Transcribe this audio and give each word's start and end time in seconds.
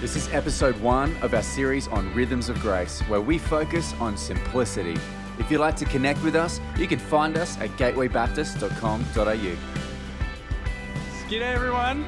This 0.00 0.16
is 0.16 0.28
episode 0.32 0.78
one 0.80 1.16
of 1.22 1.34
our 1.34 1.42
series 1.42 1.88
on 1.88 2.12
Rhythms 2.14 2.48
of 2.48 2.60
Grace, 2.60 3.00
where 3.02 3.20
we 3.20 3.38
focus 3.38 3.94
on 4.00 4.16
simplicity. 4.16 4.96
If 5.38 5.50
you'd 5.50 5.60
like 5.60 5.76
to 5.76 5.84
connect 5.84 6.22
with 6.22 6.34
us, 6.34 6.60
you 6.76 6.86
can 6.86 6.98
find 6.98 7.38
us 7.38 7.56
at 7.58 7.70
gatewaybaptist.com.au. 7.70 9.56
G'day, 11.30 11.54
everyone. 11.54 12.04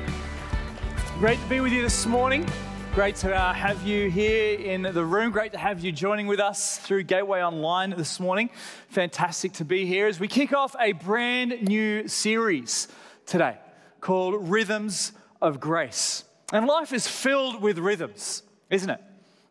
Great 1.21 1.41
to 1.41 1.49
be 1.49 1.61
with 1.61 1.73
you 1.73 1.81
this 1.81 2.05
morning. 2.07 2.47
Great 2.93 3.15
to 3.17 3.35
uh, 3.35 3.53
have 3.55 3.83
you 3.87 4.11
here 4.11 4.59
in 4.59 4.83
the 4.83 5.05
room. 5.05 5.31
Great 5.31 5.53
to 5.53 5.59
have 5.59 5.81
you 5.81 5.93
joining 5.93 6.27
with 6.27 6.41
us 6.41 6.79
through 6.79 7.05
Gateway 7.05 7.41
Online 7.41 7.91
this 7.91 8.19
morning. 8.19 8.51
Fantastic 8.89 9.53
to 9.55 9.65
be 9.65 9.87
here 9.87 10.07
as 10.07 10.19
we 10.19 10.29
kick 10.29 10.53
off 10.53 10.75
a 10.81 10.93
brand 10.93 11.63
new 11.63 12.09
series 12.09 12.89
today 13.27 13.59
called 14.01 14.51
Rhythms 14.51 15.13
of 15.41 15.61
Grace. 15.61 16.25
And 16.53 16.67
life 16.67 16.93
is 16.93 17.09
filled 17.09 17.61
with 17.61 17.79
rhythms, 17.79 18.43
isn't 18.71 18.91
it? 18.91 19.01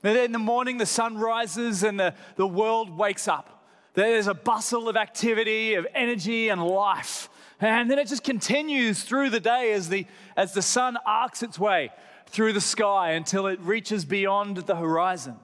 In 0.04 0.32
the 0.32 0.40
morning, 0.40 0.78
the 0.78 0.86
sun 0.86 1.18
rises 1.18 1.84
and 1.84 2.00
the, 2.00 2.14
the 2.36 2.48
world 2.48 2.96
wakes 2.96 3.28
up. 3.28 3.66
There's 3.96 4.28
a 4.28 4.34
bustle 4.34 4.88
of 4.88 4.96
activity, 4.96 5.74
of 5.74 5.88
energy, 5.96 6.50
and 6.50 6.64
life. 6.64 7.30
And 7.60 7.90
then 7.90 7.98
it 7.98 8.08
just 8.08 8.24
continues 8.24 9.04
through 9.04 9.30
the 9.30 9.40
day 9.40 9.74
as 9.74 9.90
the, 9.90 10.06
as 10.36 10.54
the 10.54 10.62
sun 10.62 10.98
arcs 11.06 11.42
its 11.42 11.58
way 11.58 11.92
through 12.28 12.54
the 12.54 12.62
sky 12.62 13.12
until 13.12 13.48
it 13.48 13.60
reaches 13.62 14.06
beyond 14.06 14.58
the 14.58 14.76
horizon. 14.76 15.36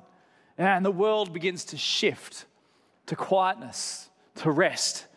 And 0.58 0.86
the 0.86 0.92
world 0.92 1.34
begins 1.34 1.66
to 1.66 1.78
shift 1.78 2.46
to 3.08 3.16
quietness, 3.16 4.10
to 4.36 4.52
rest, 4.52 5.08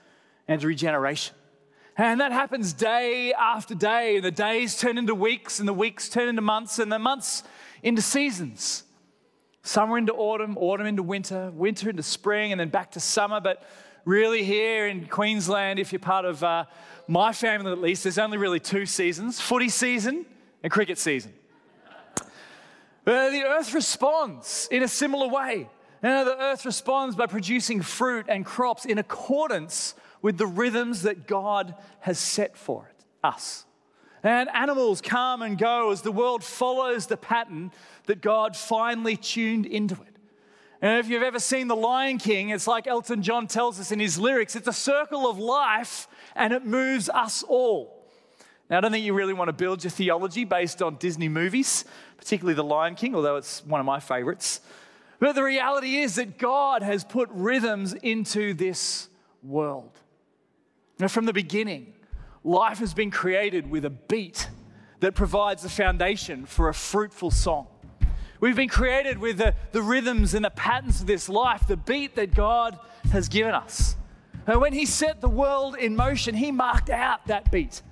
and 0.48 0.61
to 0.61 0.66
regeneration. 0.66 1.34
And 1.97 2.21
that 2.21 2.33
happens 2.33 2.73
day 2.73 3.33
after 3.33 3.75
day. 3.75 4.16
And 4.16 4.25
the 4.25 4.30
days 4.30 4.79
turn 4.79 4.98
into 4.98 5.15
weeks, 5.15 5.61
and 5.61 5.69
the 5.69 5.73
weeks 5.73 6.09
turn 6.09 6.29
into 6.29 6.43
months, 6.43 6.79
and 6.79 6.91
the 6.91 6.98
months 6.98 7.45
into 7.83 8.03
seasons. 8.03 8.83
Summer 9.62 9.97
into 9.97 10.12
autumn, 10.12 10.59
autumn 10.59 10.86
into 10.86 11.03
winter, 11.03 11.51
winter 11.53 11.89
into 11.89 12.03
spring, 12.03 12.53
and 12.53 12.61
then 12.61 12.69
back 12.69 12.91
to 12.92 13.01
summer. 13.01 13.41
But 13.41 13.62
really, 14.05 14.42
here 14.42 14.89
in 14.89 15.06
Queensland, 15.06 15.78
if 15.78 15.92
you're 15.92 16.01
part 16.01 16.25
of 16.25 16.42
uh, 16.42 16.64
my 17.06 17.33
family 17.33 17.70
at 17.70 17.81
least, 17.81 18.03
there's 18.03 18.19
only 18.19 18.39
really 18.39 18.61
two 18.61 18.86
seasons 18.86 19.41
footy 19.41 19.69
season 19.69 20.27
and 20.62 20.73
cricket 20.73 20.98
season. 20.98 21.33
Uh, 23.06 23.29
the 23.31 23.45
earth 23.45 23.75
responds 23.75 24.67
in 24.70 24.83
a 24.83 24.89
similar 24.89 25.29
way. 25.29 25.69
The 26.05 26.36
earth 26.38 26.66
responds 26.66 27.16
by 27.16 27.27
producing 27.27 27.80
fruit 27.80 28.27
and 28.28 28.44
crops 28.44 28.84
in 28.84 28.98
accordance 28.98 29.94
with 30.20 30.36
the 30.36 30.46
rhythms 30.46 31.02
that 31.02 31.27
God 31.27 31.74
has 32.00 32.19
set 32.19 32.56
for 32.56 32.91
it, 32.91 33.05
us. 33.22 33.64
And 34.22 34.48
animals 34.50 35.00
come 35.00 35.42
and 35.42 35.56
go 35.56 35.91
as 35.91 36.02
the 36.02 36.12
world 36.12 36.44
follows 36.44 37.06
the 37.06 37.16
pattern 37.16 37.72
that 38.06 38.20
God 38.20 38.56
finally 38.56 39.16
tuned 39.16 39.66
into 39.66 39.94
it. 39.94 40.16
And 40.83 40.98
if 40.98 41.08
you've 41.08 41.22
ever 41.22 41.38
seen 41.38 41.69
The 41.69 41.77
Lion 41.77 42.18
King, 42.18 42.50
it's 42.50 42.66
like 42.66 42.86
Elton 42.86 43.22
John 43.22 43.46
tells 43.46 43.80
us 43.80 43.91
in 43.91 43.98
his 43.98 44.18
lyrics 44.18 44.56
it's 44.56 44.68
a 44.68 44.72
circle 44.72 45.28
of 45.28 45.39
life 45.39 46.06
and 46.34 46.52
it 46.52 46.66
moves 46.66 47.08
us 47.08 47.42
all. 47.42 48.06
Now, 48.68 48.78
I 48.78 48.80
don't 48.80 48.92
think 48.92 49.05
you 49.05 49.14
really 49.14 49.34
want 49.34 49.48
to 49.48 49.55
build 49.55 49.84
your 49.84 49.91
theology 49.91 50.44
based 50.44 50.83
on 50.83 50.96
Disney 50.96 51.28
movies, 51.28 51.86
particularly 52.18 52.55
The 52.55 52.64
Lion 52.64 52.94
King, 52.94 53.14
although 53.14 53.36
it's 53.36 53.64
one 53.64 53.80
of 53.80 53.86
my 53.86 54.00
favorites. 54.00 54.61
But 55.19 55.34
the 55.34 55.43
reality 55.43 55.97
is 55.97 56.17
that 56.17 56.39
God 56.39 56.83
has 56.83 57.05
put 57.05 57.29
rhythms 57.33 57.95
into 57.95 58.55
this 58.55 59.09
world. 59.43 59.91
Now, 60.98 61.09
from 61.09 61.25
the 61.27 61.33
beginning, 61.33 61.95
life 62.43 62.79
has 62.79 62.95
been 62.95 63.11
created 63.11 63.69
with 63.70 63.85
a 63.85 63.91
beat 63.91 64.48
that 65.01 65.15
provides 65.15 65.62
the 65.62 65.69
foundation 65.69 66.47
for 66.47 66.69
a 66.69 66.75
fruitful 66.75 67.31
song. 67.31 67.67
We've 68.41 68.57
been 68.57 68.69
created 68.69 69.19
with 69.19 69.39
the, 69.39 69.55
the 69.73 69.83
rhythms 69.83 70.35
and 70.35 70.45
the 70.45 70.51
patterns 70.51 71.01
of 71.01 71.07
this 71.07 71.29
life, 71.29 71.67
the 71.67 71.77
beat 71.77 72.17
that 72.17 72.35
God 72.35 72.79
has 73.11 73.29
given 73.29 73.55
us. 73.55 73.97
And 74.47 74.61
when 74.61 74.73
He 74.73 74.86
set 74.86 75.20
the 75.20 75.29
world 75.29 75.77
in 75.77 75.97
motion, 75.97 76.35
He 76.35 76.53
marked 76.53 76.91
out 76.91 77.27
that 77.27 77.51
beat. 77.51 77.83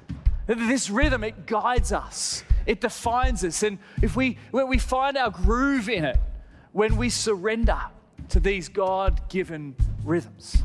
This 0.47 0.91
rhythm, 0.91 1.25
it 1.25 1.47
guides 1.47 1.93
us, 1.93 2.45
it 2.67 2.81
defines 2.81 3.45
us. 3.45 3.63
And 3.63 3.79
if 4.03 4.17
we, 4.17 4.39
when 4.51 4.69
we 4.69 4.79
find 4.79 5.17
our 5.17 5.31
groove 5.31 5.89
in 5.89 6.05
it, 6.05 6.19
when 6.73 6.97
we 6.97 7.11
surrender 7.11 7.79
to 8.31 8.41
these 8.41 8.69
God 8.69 9.29
given 9.29 9.77
rhythms. 10.05 10.63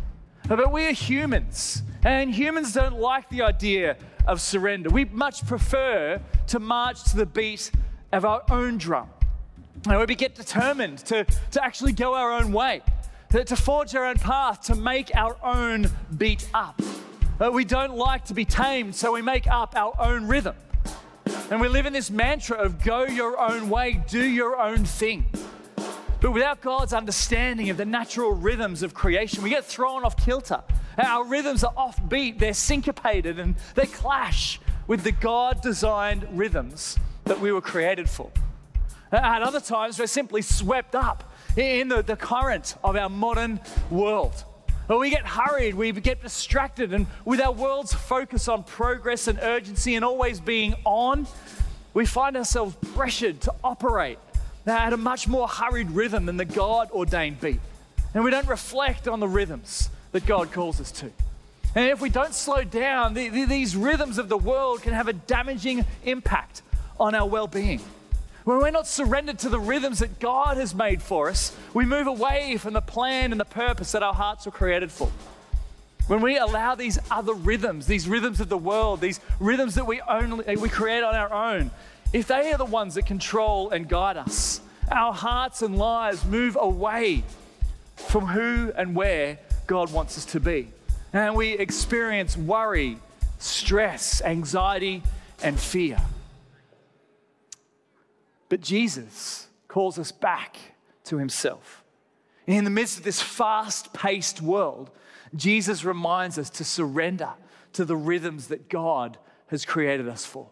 But 0.47 0.71
we 0.71 0.85
are 0.87 0.93
humans, 0.93 1.83
and 2.05 2.33
humans 2.33 2.73
don't 2.73 2.99
like 2.99 3.29
the 3.29 3.41
idea 3.41 3.97
of 4.25 4.39
surrender. 4.39 4.89
We 4.89 5.05
much 5.05 5.45
prefer 5.45 6.21
to 6.47 6.59
march 6.59 7.03
to 7.11 7.17
the 7.17 7.25
beat 7.25 7.71
of 8.13 8.23
our 8.23 8.43
own 8.49 8.77
drum. 8.77 9.09
And 9.89 9.99
we 10.07 10.15
get 10.15 10.35
determined 10.35 10.99
to, 10.99 11.25
to 11.51 11.63
actually 11.63 11.91
go 11.91 12.15
our 12.15 12.31
own 12.31 12.51
way, 12.53 12.81
to, 13.31 13.43
to 13.43 13.55
forge 13.55 13.93
our 13.95 14.05
own 14.05 14.15
path, 14.15 14.61
to 14.63 14.75
make 14.75 15.13
our 15.15 15.37
own 15.43 15.89
beat 16.17 16.49
up. 16.53 16.81
But 17.37 17.53
we 17.53 17.65
don't 17.65 17.95
like 17.95 18.25
to 18.25 18.33
be 18.33 18.45
tamed, 18.45 18.95
so 18.95 19.11
we 19.11 19.21
make 19.21 19.47
up 19.47 19.75
our 19.75 19.93
own 19.99 20.27
rhythm. 20.27 20.55
And 21.51 21.61
we 21.61 21.67
live 21.67 21.85
in 21.85 21.93
this 21.93 22.09
mantra 22.09 22.57
of 22.57 22.83
go 22.83 23.05
your 23.05 23.39
own 23.39 23.69
way, 23.69 24.01
do 24.07 24.25
your 24.25 24.59
own 24.59 24.85
thing. 24.85 25.25
But 26.19 26.31
without 26.31 26.61
God's 26.61 26.93
understanding 26.93 27.69
of 27.69 27.77
the 27.77 27.85
natural 27.85 28.31
rhythms 28.31 28.81
of 28.81 28.93
creation, 28.93 29.43
we 29.43 29.51
get 29.51 29.65
thrown 29.65 30.03
off 30.03 30.17
kilter. 30.17 30.63
Our 30.97 31.23
rhythms 31.23 31.63
are 31.63 31.73
offbeat, 31.73 32.39
they're 32.39 32.55
syncopated, 32.55 33.37
and 33.37 33.55
they 33.75 33.85
clash 33.85 34.59
with 34.87 35.03
the 35.03 35.11
God 35.11 35.61
designed 35.61 36.27
rhythms 36.31 36.97
that 37.25 37.39
we 37.39 37.51
were 37.51 37.61
created 37.61 38.09
for. 38.09 38.31
At 39.11 39.43
other 39.43 39.59
times, 39.59 39.99
we're 39.99 40.07
simply 40.07 40.41
swept 40.41 40.95
up 40.95 41.31
in 41.55 41.87
the, 41.89 42.01
the 42.01 42.15
current 42.15 42.75
of 42.83 42.95
our 42.95 43.09
modern 43.09 43.59
world. 43.91 44.43
But 44.87 44.99
we 44.99 45.09
get 45.09 45.25
hurried, 45.25 45.75
we 45.75 45.91
get 45.91 46.21
distracted, 46.21 46.93
and 46.93 47.05
with 47.25 47.41
our 47.41 47.51
world's 47.51 47.93
focus 47.93 48.47
on 48.47 48.63
progress 48.63 49.27
and 49.27 49.37
urgency 49.39 49.95
and 49.95 50.03
always 50.03 50.39
being 50.39 50.75
on, 50.83 51.27
we 51.93 52.05
find 52.05 52.35
ourselves 52.37 52.75
pressured 52.93 53.41
to 53.41 53.53
operate 53.63 54.17
at 54.67 54.93
a 54.93 54.97
much 54.97 55.27
more 55.27 55.47
hurried 55.47 55.91
rhythm 55.91 56.25
than 56.25 56.37
the 56.37 56.45
God 56.45 56.91
ordained 56.91 57.39
beat. 57.39 57.59
And 58.13 58.23
we 58.23 58.31
don't 58.31 58.47
reflect 58.47 59.07
on 59.07 59.19
the 59.19 59.27
rhythms 59.27 59.89
that 60.11 60.25
God 60.25 60.51
calls 60.51 60.81
us 60.81 60.91
to. 60.93 61.11
And 61.75 61.89
if 61.89 62.01
we 62.01 62.09
don't 62.09 62.33
slow 62.33 62.63
down, 62.63 63.13
the, 63.13 63.29
the, 63.29 63.45
these 63.45 63.75
rhythms 63.75 64.17
of 64.17 64.29
the 64.29 64.37
world 64.37 64.81
can 64.81 64.93
have 64.93 65.07
a 65.07 65.13
damaging 65.13 65.85
impact 66.05 66.61
on 66.99 67.13
our 67.13 67.27
well 67.27 67.47
being. 67.47 67.81
When 68.45 68.59
we're 68.59 68.71
not 68.71 68.87
surrendered 68.87 69.39
to 69.39 69.49
the 69.49 69.59
rhythms 69.59 69.99
that 69.99 70.19
God 70.19 70.55
has 70.57 70.73
made 70.73 71.01
for 71.01 71.29
us, 71.29 71.55
we 71.73 71.83
move 71.83 72.07
away 72.07 72.55
from 72.57 72.73
the 72.73 72.81
plan 72.81 73.31
and 73.31 73.39
the 73.39 73.45
purpose 73.45 73.91
that 73.91 74.03
our 74.03 74.13
hearts 74.13 74.45
were 74.45 74.53
created 74.53 74.89
for. 74.89 75.11
When 76.07 76.21
we 76.21 76.37
allow 76.37 76.73
these 76.73 76.97
other 77.11 77.33
rhythms, 77.33 77.87
these 77.87 78.07
rhythms 78.07 78.39
of 78.39 78.47
the 78.47 78.57
world, 78.57 79.01
these 79.01 79.19
rhythms 79.41 79.75
that 79.75 79.85
we 79.85 79.99
only 79.99 80.55
we 80.55 80.69
create 80.69 81.03
on 81.03 81.13
our 81.13 81.33
own, 81.33 81.71
if 82.13 82.27
they 82.27 82.51
are 82.51 82.57
the 82.57 82.65
ones 82.65 82.95
that 82.95 83.05
control 83.05 83.69
and 83.69 83.87
guide 83.87 84.17
us, 84.17 84.61
our 84.91 85.13
hearts 85.13 85.61
and 85.61 85.77
lives 85.77 86.25
move 86.25 86.57
away 86.59 87.23
from 87.95 88.27
who 88.27 88.71
and 88.75 88.95
where 88.95 89.39
God 89.65 89.91
wants 89.91 90.17
us 90.17 90.25
to 90.25 90.39
be. 90.39 90.69
And 91.11 91.35
we 91.35 91.53
experience 91.53 92.37
worry, 92.37 92.97
stress, 93.39 94.21
anxiety, 94.21 95.03
and 95.43 95.59
fear. 95.59 95.97
But 98.49 98.61
Jesus 98.61 99.47
calls 99.67 99.99
us 99.99 100.11
back 100.11 100.57
to 101.05 101.17
himself. 101.17 101.83
In 102.45 102.63
the 102.63 102.69
midst 102.69 102.97
of 102.97 103.03
this 103.03 103.21
fast 103.21 103.91
paced 103.91 104.41
world, 104.41 104.89
Jesus 105.35 105.83
reminds 105.83 106.37
us 106.37 106.49
to 106.51 106.63
surrender 106.63 107.31
to 107.73 107.83
the 107.83 107.97
rhythms 107.97 108.47
that 108.47 108.69
God 108.69 109.17
has 109.47 109.65
created 109.65 110.07
us 110.07 110.25
for. 110.25 110.47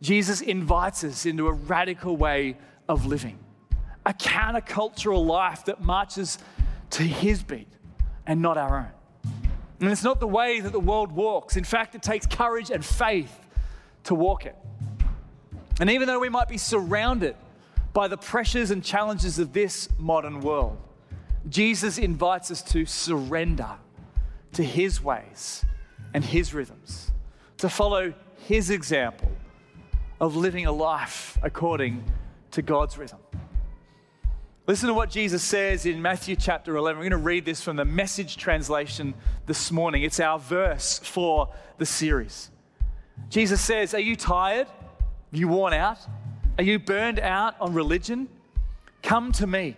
Jesus 0.00 0.40
invites 0.40 1.04
us 1.04 1.26
into 1.26 1.48
a 1.48 1.52
radical 1.52 2.16
way 2.16 2.56
of 2.88 3.06
living, 3.06 3.38
a 4.04 4.12
countercultural 4.12 5.24
life 5.24 5.64
that 5.64 5.82
marches 5.82 6.38
to 6.90 7.02
his 7.02 7.42
beat 7.42 7.68
and 8.26 8.42
not 8.42 8.58
our 8.58 8.78
own. 8.78 9.32
And 9.80 9.90
it's 9.90 10.04
not 10.04 10.20
the 10.20 10.28
way 10.28 10.60
that 10.60 10.72
the 10.72 10.80
world 10.80 11.12
walks. 11.12 11.56
In 11.56 11.64
fact, 11.64 11.94
it 11.94 12.02
takes 12.02 12.26
courage 12.26 12.70
and 12.70 12.84
faith 12.84 13.38
to 14.04 14.14
walk 14.14 14.46
it. 14.46 14.56
And 15.80 15.90
even 15.90 16.06
though 16.06 16.20
we 16.20 16.28
might 16.28 16.48
be 16.48 16.58
surrounded 16.58 17.36
by 17.92 18.08
the 18.08 18.16
pressures 18.16 18.70
and 18.70 18.82
challenges 18.82 19.38
of 19.38 19.52
this 19.52 19.88
modern 19.98 20.40
world, 20.40 20.78
Jesus 21.48 21.98
invites 21.98 22.50
us 22.50 22.62
to 22.62 22.86
surrender 22.86 23.70
to 24.52 24.62
his 24.62 25.02
ways 25.02 25.64
and 26.14 26.24
his 26.24 26.54
rhythms, 26.54 27.12
to 27.58 27.68
follow 27.68 28.14
his 28.46 28.70
example 28.70 29.30
of 30.20 30.36
living 30.36 30.66
a 30.66 30.72
life 30.72 31.38
according 31.42 32.04
to 32.52 32.62
God's 32.62 32.96
rhythm. 32.96 33.18
Listen 34.66 34.88
to 34.88 34.94
what 34.94 35.10
Jesus 35.10 35.42
says 35.44 35.86
in 35.86 36.02
Matthew 36.02 36.34
chapter 36.34 36.76
11. 36.76 36.98
We're 36.98 37.08
going 37.08 37.22
to 37.22 37.24
read 37.24 37.44
this 37.44 37.60
from 37.60 37.76
the 37.76 37.84
message 37.84 38.36
translation 38.36 39.14
this 39.46 39.70
morning. 39.70 40.02
It's 40.02 40.18
our 40.18 40.38
verse 40.38 40.98
for 40.98 41.50
the 41.78 41.86
series. 41.86 42.50
Jesus 43.28 43.60
says, 43.60 43.94
Are 43.94 44.00
you 44.00 44.16
tired? 44.16 44.66
Are 44.66 45.36
you 45.36 45.46
worn 45.48 45.72
out? 45.72 45.98
Are 46.58 46.64
you 46.64 46.78
burned 46.78 47.20
out 47.20 47.54
on 47.60 47.74
religion? 47.74 48.28
Come 49.02 49.30
to 49.32 49.46
me. 49.46 49.76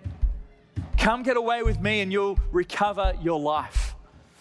Come 0.96 1.23
get 1.23 1.37
away 1.37 1.62
with 1.62 1.81
me 1.81 2.00
and 2.00 2.11
you'll 2.11 2.38
recover 2.50 3.12
your 3.20 3.38
life. 3.38 3.94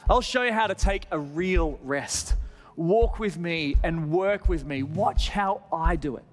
I'll 0.09 0.21
show 0.21 0.43
you 0.43 0.53
how 0.53 0.67
to 0.67 0.75
take 0.75 1.07
a 1.11 1.19
real 1.19 1.77
rest. 1.83 2.35
Walk 2.77 3.17
with 3.17 3.39
me 3.39 3.75
and 3.83 4.11
work 4.11 4.47
with 4.47 4.63
me. 4.63 4.83
Watch 4.83 5.29
how 5.29 5.63
I 5.73 5.95
do 5.95 6.15
it. 6.15 6.23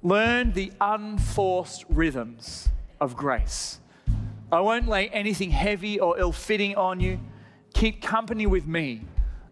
Learn 0.00 0.52
the 0.52 0.72
unforced 0.80 1.84
rhythms 1.88 2.68
of 3.00 3.16
grace. 3.16 3.80
I 4.50 4.60
won't 4.60 4.86
lay 4.86 5.08
anything 5.08 5.50
heavy 5.50 5.98
or 5.98 6.18
ill 6.18 6.30
fitting 6.30 6.76
on 6.76 7.00
you. 7.00 7.18
Keep 7.74 8.00
company 8.00 8.46
with 8.46 8.66
me, 8.66 9.02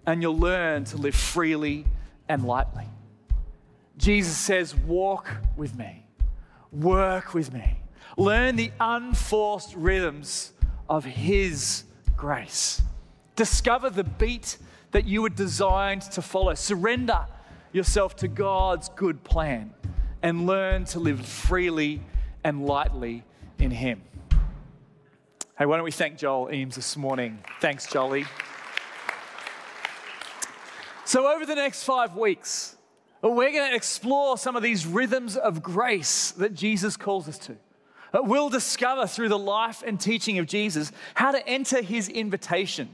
and 0.06 0.22
you'll 0.22 0.38
learn 0.38 0.84
to 0.84 0.96
live 0.96 1.16
freely 1.16 1.84
and 2.28 2.44
lightly. 2.44 2.86
Jesus 3.96 4.36
says, 4.36 4.74
Walk 4.74 5.28
with 5.56 5.76
me, 5.76 6.06
work 6.70 7.34
with 7.34 7.52
me, 7.52 7.80
learn 8.16 8.54
the 8.54 8.70
unforced 8.78 9.74
rhythms 9.74 10.52
of 10.88 11.04
His 11.04 11.84
grace. 12.16 12.82
Discover 13.34 13.90
the 13.90 14.04
beat 14.04 14.58
that 14.92 15.06
you 15.06 15.22
were 15.22 15.28
designed 15.28 16.02
to 16.02 16.22
follow. 16.22 16.54
Surrender 16.54 17.26
yourself 17.72 18.16
to 18.16 18.28
God's 18.28 18.88
good 18.90 19.22
plan 19.24 19.72
and 20.22 20.46
learn 20.46 20.84
to 20.86 20.98
live 20.98 21.24
freely 21.24 22.00
and 22.42 22.64
lightly 22.64 23.24
in 23.58 23.70
Him. 23.70 24.02
Hey, 25.58 25.66
why 25.66 25.76
don't 25.76 25.84
we 25.84 25.90
thank 25.90 26.18
Joel 26.18 26.52
Eames 26.52 26.74
this 26.74 26.96
morning? 26.96 27.38
Thanks, 27.60 27.86
Jolly. 27.90 28.26
So, 31.04 31.32
over 31.32 31.46
the 31.46 31.54
next 31.54 31.84
five 31.84 32.16
weeks, 32.16 32.76
we're 33.22 33.52
going 33.52 33.70
to 33.70 33.76
explore 33.76 34.36
some 34.36 34.56
of 34.56 34.62
these 34.62 34.86
rhythms 34.86 35.36
of 35.36 35.62
grace 35.62 36.32
that 36.32 36.54
Jesus 36.54 36.96
calls 36.96 37.28
us 37.28 37.38
to. 37.38 37.56
We'll 38.12 38.48
discover 38.48 39.06
through 39.06 39.28
the 39.28 39.38
life 39.38 39.82
and 39.86 40.00
teaching 40.00 40.38
of 40.38 40.46
Jesus 40.46 40.92
how 41.14 41.32
to 41.32 41.46
enter 41.48 41.82
his 41.82 42.08
invitation 42.08 42.88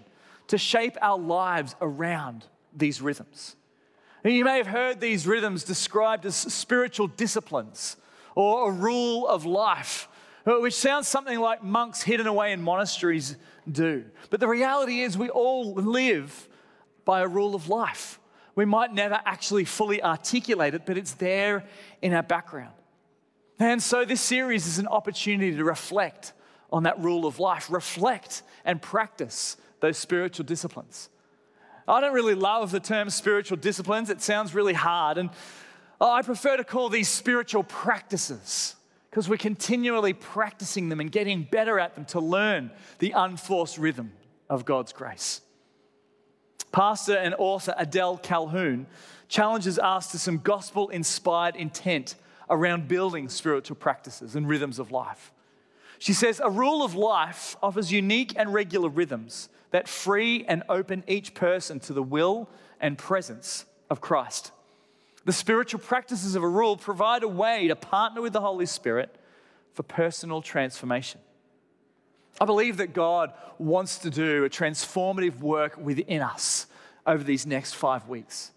to 0.49 0.59
shape 0.59 0.97
our 1.01 1.19
lives 1.19 1.75
around 1.81 2.47
these 2.75 3.01
rhythms. 3.01 3.57
You 4.25 4.45
may 4.45 4.59
have 4.59 4.69
heard 4.69 5.01
these 5.01 5.27
rhythms 5.27 5.65
described 5.65 6.27
as 6.27 6.37
spiritual 6.37 7.09
disciplines 7.09 7.97
or 8.35 8.71
a 8.71 8.73
rule 8.73 9.27
of 9.27 9.45
life 9.45 10.09
uh, 10.47 10.55
which 10.55 10.75
sounds 10.75 11.07
something 11.07 11.39
like 11.39 11.63
monks 11.63 12.03
hidden 12.03 12.27
away 12.27 12.53
in 12.53 12.61
monasteries 12.63 13.37
do. 13.71 14.05
But 14.31 14.41
the 14.41 14.49
reality 14.49 15.01
is, 15.01 15.17
we 15.17 15.29
all 15.29 15.75
live 15.75 16.49
by 17.05 17.21
a 17.21 17.29
rule 17.29 17.55
of 17.55 17.69
life. 17.69 18.19
We 18.55 18.65
might 18.65 18.93
never 18.93 19.21
actually 19.25 19.65
fully 19.65 20.03
articulate 20.03 20.75
it, 20.75 20.85
but 20.85 20.99
it's 20.99 21.15
there 21.15 21.65
in 22.03 22.13
our 22.13 22.23
background. 22.23 22.75
And 23.59 23.83
so, 23.83 24.05
this 24.05 24.21
series 24.21 24.67
is 24.67 24.79
an 24.79 24.89
opportunity 24.89 25.57
to 25.57 25.65
reflect 25.65 26.33
on 26.73 26.85
that 26.85 26.99
rule 26.99 27.27
of 27.27 27.39
life, 27.39 27.71
reflect 27.71 28.43
and 28.65 28.83
practice 28.83 29.57
those 29.83 29.99
spiritual 29.99 30.47
disciplines. 30.47 31.11
I 31.87 32.01
don't 32.01 32.15
really 32.15 32.37
love 32.37 32.71
the 32.71 32.81
term 32.81 33.11
spiritual 33.11 33.59
disciplines, 33.59 34.09
it 34.09 34.23
sounds 34.23 34.55
really 34.55 34.73
hard. 34.73 35.19
And 35.19 35.29
oh, 36.01 36.11
I 36.11 36.23
prefer 36.23 36.57
to 36.57 36.65
call 36.65 36.89
these 36.89 37.09
spiritual 37.09 37.65
practices 37.65 38.77
because 39.11 39.29
we're 39.29 39.37
continually 39.37 40.15
practicing 40.15 40.89
them 40.89 41.01
and 41.01 41.13
getting 41.13 41.43
better 41.43 41.79
at 41.79 41.97
them 41.97 42.07
to 42.07 42.21
learn 42.21 42.71
the 43.01 43.11
unforced 43.11 43.77
rhythm 43.77 44.13
of 44.49 44.65
God's 44.65 44.93
grace. 44.93 45.43
Pastor 46.71 47.17
and 47.17 47.35
author 47.37 47.75
Adele 47.77 48.19
Calhoun 48.19 48.87
challenges 49.29 49.79
us 49.79 50.13
to 50.13 50.19
some 50.19 50.39
gospel 50.39 50.89
inspired 50.91 51.57
intent 51.57 52.15
around 52.49 52.87
building 52.87 53.29
spiritual 53.29 53.77
practices 53.77 54.37
and 54.37 54.49
rhythms 54.49 54.79
of 54.79 54.93
life. 54.93 55.33
She 56.03 56.15
says, 56.15 56.41
A 56.43 56.51
rule 56.51 56.83
of 56.83 56.97
life 56.97 57.55
offers 57.63 57.93
unique 57.93 58.33
and 58.35 58.53
regular 58.53 58.89
rhythms 58.89 59.49
that 59.71 59.87
free 59.87 60.45
and 60.49 60.65
open 60.69 61.05
each 61.07 61.33
person 61.33 61.79
to 61.79 61.93
the 61.93 62.03
will 62.03 62.51
and 62.81 62.99
presence 62.99 63.67
of 63.89 64.01
Christ. 64.01 64.51
The 65.27 65.33
spiritual 65.33 65.79
practices 65.79 66.35
of 66.35 66.43
a 66.43 66.49
rule 66.49 66.77
provide 66.77 67.23
a 67.23 67.29
way 67.29 67.69
to 67.69 67.77
partner 67.77 68.21
with 68.21 68.33
the 68.33 68.41
Holy 68.41 68.67
Spirit 68.67 69.15
for 69.75 69.85
personal 69.85 70.43
transformation. 70.43 71.21
I 72.41 72.47
believe 72.47 72.79
that 72.79 72.95
God 72.95 73.33
wants 73.59 73.99
to 73.99 74.11
do 74.11 74.45
a 74.45 74.51
transformative 74.51 75.39
work 75.39 75.77
within 75.77 76.21
us 76.21 76.67
over 77.07 77.23
these 77.23 77.47
next 77.47 77.75
five 77.75 78.09
weeks. 78.09 78.51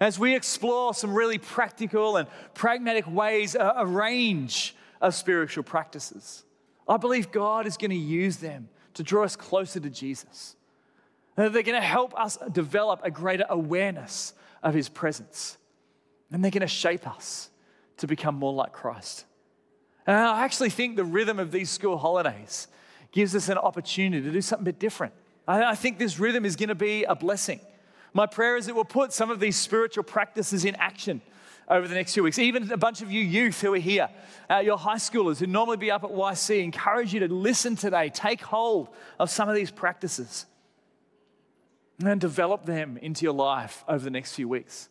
As 0.00 0.18
we 0.18 0.34
explore 0.34 0.92
some 0.94 1.14
really 1.14 1.38
practical 1.38 2.16
and 2.16 2.26
pragmatic 2.54 3.06
ways, 3.06 3.54
a 3.54 3.86
range 3.86 4.74
of 5.00 5.14
spiritual 5.14 5.62
practices, 5.62 6.42
I 6.88 6.96
believe 6.96 7.30
God 7.30 7.66
is 7.66 7.76
going 7.76 7.90
to 7.90 7.96
use 7.96 8.38
them 8.38 8.68
to 8.94 9.02
draw 9.02 9.24
us 9.24 9.36
closer 9.36 9.80
to 9.80 9.90
Jesus. 9.90 10.56
And 11.36 11.54
They're 11.54 11.62
going 11.62 11.80
to 11.80 11.86
help 11.86 12.18
us 12.18 12.38
develop 12.50 13.00
a 13.02 13.10
greater 13.10 13.44
awareness 13.48 14.32
of 14.62 14.74
His 14.74 14.88
presence 14.88 15.58
and 16.30 16.44
they're 16.44 16.50
going 16.50 16.60
to 16.60 16.66
shape 16.66 17.06
us 17.08 17.50
to 17.98 18.06
become 18.06 18.34
more 18.34 18.52
like 18.52 18.72
Christ. 18.72 19.24
And 20.06 20.16
I 20.16 20.44
actually 20.44 20.70
think 20.70 20.96
the 20.96 21.04
rhythm 21.04 21.38
of 21.38 21.50
these 21.52 21.70
school 21.70 21.98
holidays 21.98 22.68
gives 23.12 23.34
us 23.34 23.48
an 23.48 23.58
opportunity 23.58 24.22
to 24.22 24.30
do 24.30 24.40
something 24.40 24.64
a 24.64 24.70
bit 24.72 24.78
different. 24.78 25.14
I 25.46 25.74
think 25.74 25.98
this 25.98 26.18
rhythm 26.18 26.44
is 26.44 26.56
going 26.56 26.68
to 26.68 26.74
be 26.74 27.04
a 27.04 27.14
blessing. 27.14 27.60
My 28.12 28.26
prayer 28.26 28.56
is 28.56 28.68
it 28.68 28.74
will 28.74 28.84
put 28.84 29.14
some 29.14 29.30
of 29.30 29.40
these 29.40 29.56
spiritual 29.56 30.04
practices 30.04 30.66
in 30.66 30.74
action 30.76 31.22
over 31.68 31.86
the 31.86 31.94
next 31.94 32.14
few 32.14 32.22
weeks. 32.22 32.38
Even 32.38 32.70
a 32.72 32.76
bunch 32.76 33.02
of 33.02 33.12
you 33.12 33.20
youth 33.20 33.60
who 33.60 33.74
are 33.74 33.78
here, 33.78 34.08
uh, 34.50 34.58
your 34.58 34.78
high 34.78 34.96
schoolers 34.96 35.38
who 35.38 35.46
normally 35.46 35.76
be 35.76 35.90
up 35.90 36.04
at 36.04 36.10
YC, 36.10 36.62
encourage 36.62 37.12
you 37.12 37.20
to 37.20 37.32
listen 37.32 37.76
today, 37.76 38.08
take 38.08 38.40
hold 38.40 38.88
of 39.18 39.30
some 39.30 39.48
of 39.48 39.54
these 39.54 39.70
practices, 39.70 40.46
and 41.98 42.06
then 42.06 42.18
develop 42.18 42.64
them 42.64 42.98
into 43.02 43.24
your 43.24 43.34
life 43.34 43.84
over 43.88 44.02
the 44.02 44.10
next 44.10 44.34
few 44.34 44.48
weeks. 44.48 44.88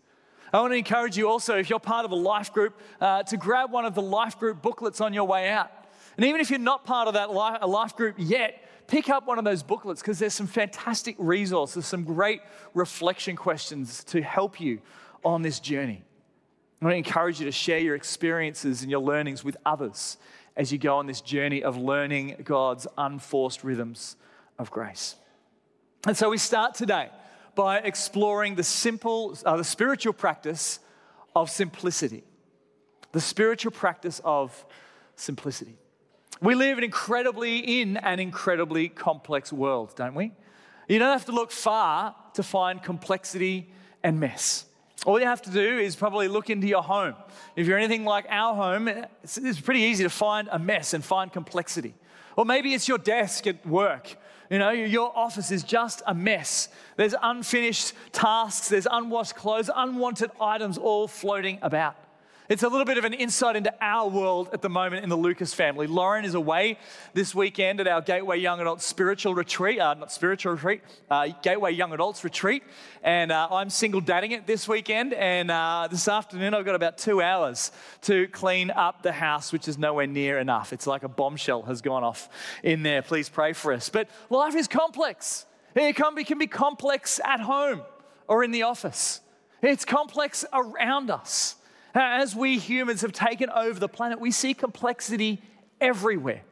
I 0.54 0.62
want 0.62 0.72
to 0.72 0.78
encourage 0.78 1.18
you 1.18 1.30
also, 1.30 1.58
if 1.58 1.70
you're 1.70 1.80
part 1.80 2.06
of 2.06 2.12
a 2.12 2.16
life 2.16 2.54
group, 2.54 2.80
uh, 3.02 3.24
to 3.24 3.38
grab 3.38 3.72
one 3.72 3.86
of 3.86 3.96
the 3.96 4.02
life 4.02 4.40
group 4.40 4.62
booklets 4.62 5.02
on 5.02 5.14
your 5.14 5.26
way 5.26 5.50
out. 5.50 5.72
And 6.16 6.26
even 6.26 6.40
if 6.40 6.50
you're 6.50 6.60
not 6.60 6.86
part 6.86 7.08
of 7.08 7.16
that 7.16 7.32
life, 7.32 7.62
life 7.64 7.96
group 7.96 8.16
yet, 8.18 8.64
pick 8.88 9.10
up 9.10 9.28
one 9.28 9.38
of 9.38 9.44
those 9.44 9.62
booklets 9.62 10.02
because 10.02 10.20
there's 10.20 10.34
some 10.34 10.48
fantastic 10.48 11.16
resources, 11.20 11.86
some 11.86 12.04
great 12.04 12.42
reflection 12.74 13.36
questions 13.36 14.04
to 14.06 14.22
help 14.22 14.62
you 14.62 14.80
on 15.24 15.42
this 15.42 15.60
journey. 15.60 16.04
I 16.80 16.86
want 16.86 16.94
to 16.94 16.98
encourage 16.98 17.40
you 17.40 17.46
to 17.46 17.52
share 17.52 17.80
your 17.80 17.96
experiences 17.96 18.84
and 18.84 18.92
your 18.92 19.00
learnings 19.00 19.44
with 19.44 19.58
others 19.66 20.18
as 20.56 20.72
you 20.72 20.78
go 20.78 20.98
on 20.98 21.08
this 21.08 21.22
journey 21.22 21.64
of 21.64 21.76
learning 21.76 22.36
God's 22.44 22.86
unforced 22.98 23.64
rhythms 23.64 24.16
of 24.60 24.70
grace. 24.70 25.16
And 26.06 26.16
so 26.16 26.30
we 26.30 26.38
start 26.38 26.76
today 26.76 27.10
by 27.56 27.80
exploring 27.80 28.54
the 28.54 28.64
simple, 28.64 29.36
uh, 29.44 29.58
the 29.58 29.64
spiritual 29.64 30.14
practice 30.14 30.80
of 31.36 31.50
simplicity. 31.50 32.24
The 33.12 33.22
spiritual 33.22 33.72
practice 33.72 34.22
of 34.24 34.64
simplicity. 35.16 35.76
We 36.44 36.54
live 36.54 36.78
incredibly 36.78 37.82
in 37.82 37.98
an 37.98 38.20
incredibly 38.20 38.90
complex 38.90 39.52
world, 39.52 39.96
don't 39.96 40.14
we? 40.14 40.32
You 40.88 41.00
don't 41.00 41.12
have 41.12 41.26
to 41.26 41.32
look 41.32 41.52
far 41.52 42.16
to 42.36 42.44
find 42.44 42.84
complexity 42.84 43.72
and 44.04 44.20
mess. 44.20 44.67
All 45.08 45.20
you 45.20 45.26
have 45.26 45.42
to 45.44 45.50
do 45.50 45.80
is 45.80 45.96
probably 45.96 46.28
look 46.28 46.52
into 46.52 46.68
your 46.68 46.84
home. 46.84 47.16
If 47.56 47.66
you're 47.66 47.80
anything 47.80 48.06
like 48.06 48.26
our 48.30 48.54
home, 48.54 48.88
it's, 48.88 49.38
it's 49.38 49.60
pretty 49.60 49.82
easy 49.82 50.04
to 50.04 50.10
find 50.10 50.50
a 50.52 50.60
mess 50.60 50.94
and 50.94 51.04
find 51.04 51.34
complexity. 51.34 51.96
Or 52.36 52.46
maybe 52.46 52.76
it's 52.76 52.88
your 52.88 53.00
desk 53.00 53.48
at 53.48 53.66
work 53.66 54.18
you 54.50 54.60
know, 54.60 54.70
your 54.70 55.16
office 55.18 55.52
is 55.52 55.64
just 55.64 56.02
a 56.08 56.14
mess. 56.14 56.70
There's 56.96 57.16
unfinished 57.22 57.94
tasks, 58.14 58.70
there's 58.70 58.88
unwashed 58.90 59.36
clothes, 59.36 59.70
unwanted 59.76 60.32
items 60.40 60.78
all 60.78 61.08
floating 61.08 61.60
about. 61.62 61.96
It's 62.50 62.64
a 62.64 62.70
little 62.70 62.86
bit 62.86 62.98
of 62.98 63.04
an 63.04 63.14
insight 63.14 63.58
into 63.58 63.74
our 63.82 64.10
world 64.10 64.52
at 64.54 64.62
the 64.62 64.70
moment 64.70 65.04
in 65.04 65.10
the 65.10 65.18
Lucas 65.18 65.54
family. 65.54 65.86
Lauren 65.86 66.24
is 66.24 66.34
away 66.34 66.78
this 67.14 67.36
weekend 67.36 67.82
at 67.82 67.90
our 67.90 68.00
Gateway 68.00 68.38
Young 68.38 68.62
Adults 68.62 68.86
spiritual 68.86 69.36
retreat, 69.36 69.80
uh, 69.80 69.96
not 69.96 70.14
spiritual 70.14 70.54
retreat, 70.54 70.82
uh, 71.12 71.28
Gateway 71.42 71.74
Young 71.74 71.92
Adults 71.92 72.24
retreat. 72.24 72.64
And 73.04 73.34
uh, 73.34 73.50
I'm 73.52 73.70
single 73.70 74.00
dadding 74.00 74.32
it 74.32 74.48
this 74.48 74.66
weekend. 74.66 75.14
And 75.14 75.52
uh, 75.52 75.90
this 75.92 76.08
afternoon, 76.08 76.54
I've 76.54 76.64
got 76.64 76.76
about 76.76 76.98
two 76.98 77.22
hours 77.22 77.74
to 78.04 78.30
clean 78.30 78.72
up 78.72 79.04
the 79.04 79.12
house, 79.12 79.52
which 79.52 79.68
is 79.68 79.78
nowhere 79.78 80.08
near 80.08 80.40
enough. 80.40 80.72
It's 80.72 80.88
like 80.88 81.04
a 81.04 81.10
bombshell 81.10 81.64
has 81.64 81.82
gone 81.82 82.06
off 82.06 82.30
in 82.64 82.82
there. 82.82 83.02
Please 83.02 83.28
pray 83.28 83.52
for 83.52 83.74
us. 83.74 83.90
But 83.90 84.10
life 84.30 84.56
is 84.56 84.70
complex. 84.70 85.46
It 85.76 85.98
can 85.98 86.18
it 86.18 86.28
can 86.28 86.38
be 86.38 86.48
complex 86.48 87.20
at 87.26 87.42
home 87.42 87.82
or 88.28 88.44
in 88.44 88.52
the 88.52 88.64
office, 88.64 89.22
it's 89.62 89.86
complex 89.86 90.46
around 90.54 91.10
us. 91.10 91.56
As 92.00 92.36
we 92.36 92.60
humans 92.60 93.02
have 93.02 93.12
taken 93.12 93.50
over 93.50 93.80
the 93.80 93.90
planet, 93.90 94.20
we 94.20 94.30
see 94.30 94.54
complexity 94.54 95.42
everywhere. 95.82 96.44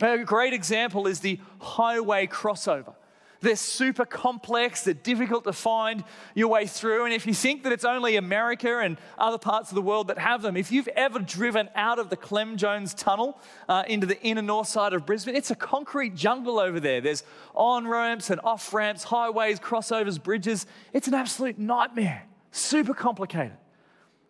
A 0.00 0.24
great 0.24 0.54
example 0.54 1.06
is 1.06 1.20
the 1.20 1.38
highway 1.60 2.26
crossover. 2.26 2.94
They're 3.42 3.56
super 3.56 4.06
complex, 4.06 4.84
they're 4.84 4.94
difficult 4.94 5.44
to 5.44 5.52
find 5.52 6.04
your 6.34 6.48
way 6.48 6.66
through. 6.66 7.04
And 7.04 7.12
if 7.12 7.26
you 7.26 7.34
think 7.34 7.64
that 7.64 7.72
it's 7.72 7.84
only 7.84 8.16
America 8.16 8.78
and 8.78 8.96
other 9.18 9.36
parts 9.36 9.70
of 9.70 9.74
the 9.74 9.82
world 9.82 10.08
that 10.08 10.16
have 10.16 10.40
them, 10.40 10.56
if 10.56 10.72
you've 10.72 10.88
ever 10.88 11.18
driven 11.18 11.68
out 11.74 11.98
of 11.98 12.08
the 12.08 12.16
Clem 12.16 12.56
Jones 12.56 12.94
tunnel 12.94 13.38
uh, 13.68 13.82
into 13.88 14.06
the 14.06 14.20
inner 14.22 14.42
north 14.42 14.68
side 14.68 14.94
of 14.94 15.04
Brisbane, 15.04 15.36
it's 15.36 15.50
a 15.50 15.56
concrete 15.56 16.14
jungle 16.14 16.58
over 16.58 16.80
there. 16.80 17.00
There's 17.00 17.24
on 17.54 17.86
ramps 17.86 18.30
and 18.30 18.40
off 18.42 18.72
ramps, 18.72 19.02
highways, 19.04 19.60
crossovers, 19.60 20.22
bridges. 20.22 20.64
It's 20.94 21.08
an 21.08 21.14
absolute 21.14 21.58
nightmare, 21.58 22.22
super 22.52 22.94
complicated. 22.94 23.58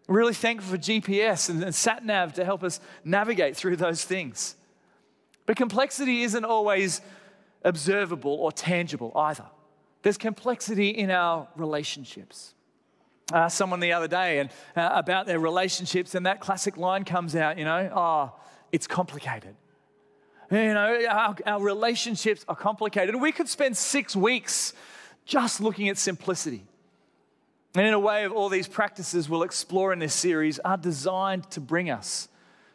Really 0.08 0.34
thankful 0.34 0.72
for 0.72 0.78
GPS 0.78 1.48
and, 1.48 1.62
and 1.62 1.74
sat 1.74 2.04
nav 2.04 2.34
to 2.34 2.44
help 2.44 2.62
us 2.62 2.80
navigate 3.04 3.56
through 3.56 3.76
those 3.76 4.04
things. 4.04 4.56
But 5.46 5.56
complexity 5.56 6.22
isn't 6.22 6.44
always 6.44 7.00
observable 7.64 8.34
or 8.34 8.52
tangible 8.52 9.12
either. 9.14 9.46
There's 10.02 10.18
complexity 10.18 10.90
in 10.90 11.10
our 11.10 11.48
relationships. 11.56 12.54
Uh, 13.32 13.48
someone 13.48 13.80
the 13.80 13.92
other 13.92 14.08
day 14.08 14.40
and 14.40 14.50
uh, 14.76 14.90
about 14.92 15.26
their 15.26 15.38
relationships, 15.38 16.14
and 16.14 16.26
that 16.26 16.40
classic 16.40 16.76
line 16.76 17.04
comes 17.04 17.36
out, 17.36 17.56
you 17.56 17.64
know, 17.64 17.90
oh, 17.94 18.32
it's 18.72 18.86
complicated. 18.86 19.54
You 20.50 20.74
know, 20.74 21.06
our, 21.08 21.36
our 21.46 21.62
relationships 21.62 22.44
are 22.46 22.56
complicated. 22.56 23.14
We 23.16 23.32
could 23.32 23.48
spend 23.48 23.76
six 23.76 24.14
weeks 24.14 24.74
just 25.24 25.60
looking 25.60 25.88
at 25.88 25.96
simplicity. 25.96 26.64
And 27.74 27.86
in 27.86 27.94
a 27.94 27.98
way, 27.98 28.24
of 28.24 28.32
all 28.32 28.48
these 28.48 28.68
practices 28.68 29.28
we'll 29.28 29.42
explore 29.42 29.92
in 29.92 29.98
this 29.98 30.14
series 30.14 30.58
are 30.58 30.76
designed 30.76 31.50
to 31.52 31.60
bring 31.60 31.90
us 31.90 32.28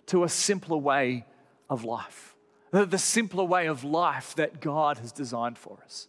to 0.08 0.24
a 0.24 0.30
simpler 0.30 0.78
way 0.78 1.26
of 1.70 1.84
life 1.84 2.28
the, 2.72 2.86
the 2.86 2.98
simpler 2.98 3.44
way 3.44 3.68
of 3.68 3.84
life 3.84 4.36
that 4.36 4.60
God 4.60 4.98
has 5.00 5.12
designed 5.12 5.58
for 5.58 5.78
us. 5.84 6.08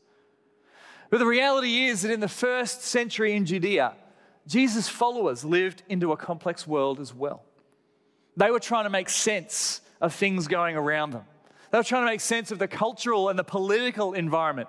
But 1.10 1.18
the 1.18 1.26
reality 1.26 1.86
is 1.86 2.02
that 2.02 2.12
in 2.12 2.20
the 2.20 2.28
first 2.28 2.82
century 2.82 3.32
in 3.32 3.46
Judea, 3.46 3.94
Jesus' 4.46 4.88
followers 4.88 5.44
lived 5.44 5.82
into 5.88 6.12
a 6.12 6.16
complex 6.16 6.66
world 6.66 7.00
as 7.00 7.14
well. 7.14 7.42
They 8.36 8.50
were 8.50 8.60
trying 8.60 8.84
to 8.84 8.90
make 8.90 9.08
sense 9.08 9.80
of 10.00 10.14
things 10.14 10.48
going 10.48 10.76
around 10.76 11.12
them. 11.12 11.24
They 11.70 11.78
were 11.78 11.84
trying 11.84 12.02
to 12.02 12.10
make 12.10 12.20
sense 12.20 12.50
of 12.50 12.58
the 12.58 12.68
cultural 12.68 13.28
and 13.28 13.38
the 13.38 13.44
political 13.44 14.14
environment 14.14 14.68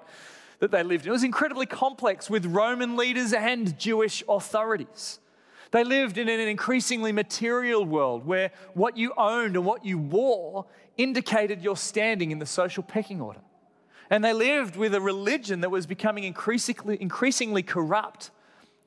that 0.59 0.71
they 0.71 0.83
lived 0.83 1.05
in. 1.05 1.09
It 1.09 1.13
was 1.13 1.23
incredibly 1.23 1.65
complex 1.65 2.29
with 2.29 2.45
Roman 2.45 2.95
leaders 2.95 3.33
and 3.33 3.77
Jewish 3.79 4.23
authorities. 4.27 5.19
They 5.71 5.83
lived 5.83 6.17
in 6.17 6.27
an 6.29 6.39
increasingly 6.39 7.11
material 7.11 7.85
world 7.85 8.25
where 8.25 8.51
what 8.73 8.97
you 8.97 9.13
owned 9.17 9.55
and 9.55 9.65
what 9.65 9.85
you 9.85 9.97
wore 9.97 10.65
indicated 10.97 11.61
your 11.61 11.77
standing 11.77 12.31
in 12.31 12.39
the 12.39 12.45
social 12.45 12.83
pecking 12.83 13.21
order. 13.21 13.41
And 14.09 14.23
they 14.23 14.33
lived 14.33 14.75
with 14.75 14.95
a 14.95 15.01
religion 15.01 15.61
that 15.61 15.69
was 15.69 15.85
becoming 15.85 16.23
increasingly, 16.23 16.97
increasingly 16.99 17.61
corrupt 17.61 18.31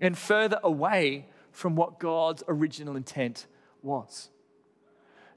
and 0.01 0.19
further 0.19 0.59
away 0.65 1.27
from 1.53 1.77
what 1.77 2.01
God's 2.01 2.43
original 2.49 2.97
intent 2.97 3.47
was. 3.83 4.31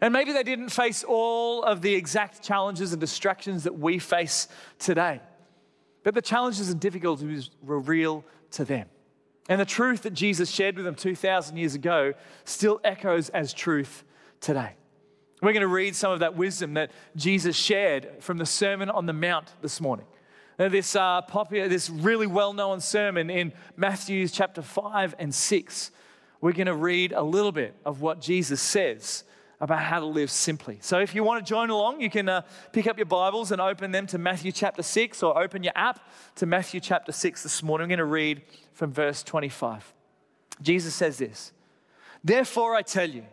And 0.01 0.11
maybe 0.11 0.33
they 0.33 0.43
didn't 0.43 0.69
face 0.69 1.03
all 1.03 1.63
of 1.63 1.81
the 1.81 1.93
exact 1.93 2.41
challenges 2.41 2.91
and 2.91 2.99
distractions 2.99 3.63
that 3.63 3.77
we 3.77 3.99
face 3.99 4.47
today, 4.79 5.21
but 6.05 6.13
the 6.13 6.21
challenges 6.21 6.69
and 6.69 6.79
difficulties 6.79 7.49
were 7.63 7.79
real 7.79 8.23
to 8.51 8.63
them. 8.63 8.87
And 9.49 9.59
the 9.59 9.65
truth 9.65 10.03
that 10.03 10.13
Jesus 10.13 10.51
shared 10.51 10.75
with 10.75 10.85
them 10.85 10.93
2,000 10.93 11.57
years 11.57 11.73
ago 11.73 12.13
still 12.43 12.79
echoes 12.83 13.29
as 13.29 13.51
truth 13.53 14.03
today. 14.39 14.73
We're 15.41 15.53
going 15.53 15.61
to 15.61 15.67
read 15.67 15.95
some 15.95 16.11
of 16.11 16.19
that 16.19 16.37
wisdom 16.37 16.75
that 16.75 16.91
Jesus 17.15 17.55
shared 17.55 18.07
from 18.19 18.37
the 18.37 18.45
Sermon 18.45 18.91
on 18.91 19.07
the 19.07 19.13
Mount 19.13 19.51
this 19.63 19.81
morning. 19.81 20.05
Now, 20.59 20.69
this 20.69 20.95
uh, 20.95 21.23
popular, 21.23 21.67
this 21.67 21.89
really 21.89 22.27
well-known 22.27 22.81
sermon 22.81 23.31
in 23.31 23.51
Matthew 23.75 24.27
chapter 24.27 24.61
5 24.61 25.15
and 25.17 25.33
6. 25.33 25.91
We're 26.39 26.53
going 26.53 26.67
to 26.67 26.75
read 26.75 27.13
a 27.13 27.23
little 27.23 27.51
bit 27.51 27.73
of 27.83 28.01
what 28.01 28.21
Jesus 28.21 28.61
says 28.61 29.23
about 29.59 29.79
how 29.79 29.99
to 29.99 30.05
live 30.05 30.29
simply. 30.29 30.77
So 30.81 30.99
if 30.99 31.15
you 31.15 31.23
want 31.23 31.45
to 31.45 31.49
join 31.49 31.69
along, 31.69 32.01
you 32.01 32.09
can 32.09 32.27
uh, 32.27 32.41
pick 32.71 32.87
up 32.87 32.97
your 32.97 33.05
Bibles 33.05 33.51
and 33.51 33.61
open 33.61 33.91
them 33.91 34.07
to 34.07 34.17
Matthew 34.17 34.51
chapter 34.51 34.83
6 34.83 35.23
or 35.23 35.41
open 35.41 35.63
your 35.63 35.73
app 35.75 35.99
to 36.35 36.45
Matthew 36.45 36.79
chapter 36.79 37.11
6 37.11 37.43
this 37.43 37.63
morning. 37.63 37.85
I'm 37.85 37.89
going 37.89 37.99
to 37.99 38.05
read 38.05 38.41
from 38.73 38.91
verse 38.91 39.23
25. 39.23 39.93
Jesus 40.61 40.93
says 40.93 41.17
this 41.17 41.51
Therefore, 42.23 42.75
I 42.75 42.81
tell 42.81 43.09
you, 43.09 43.23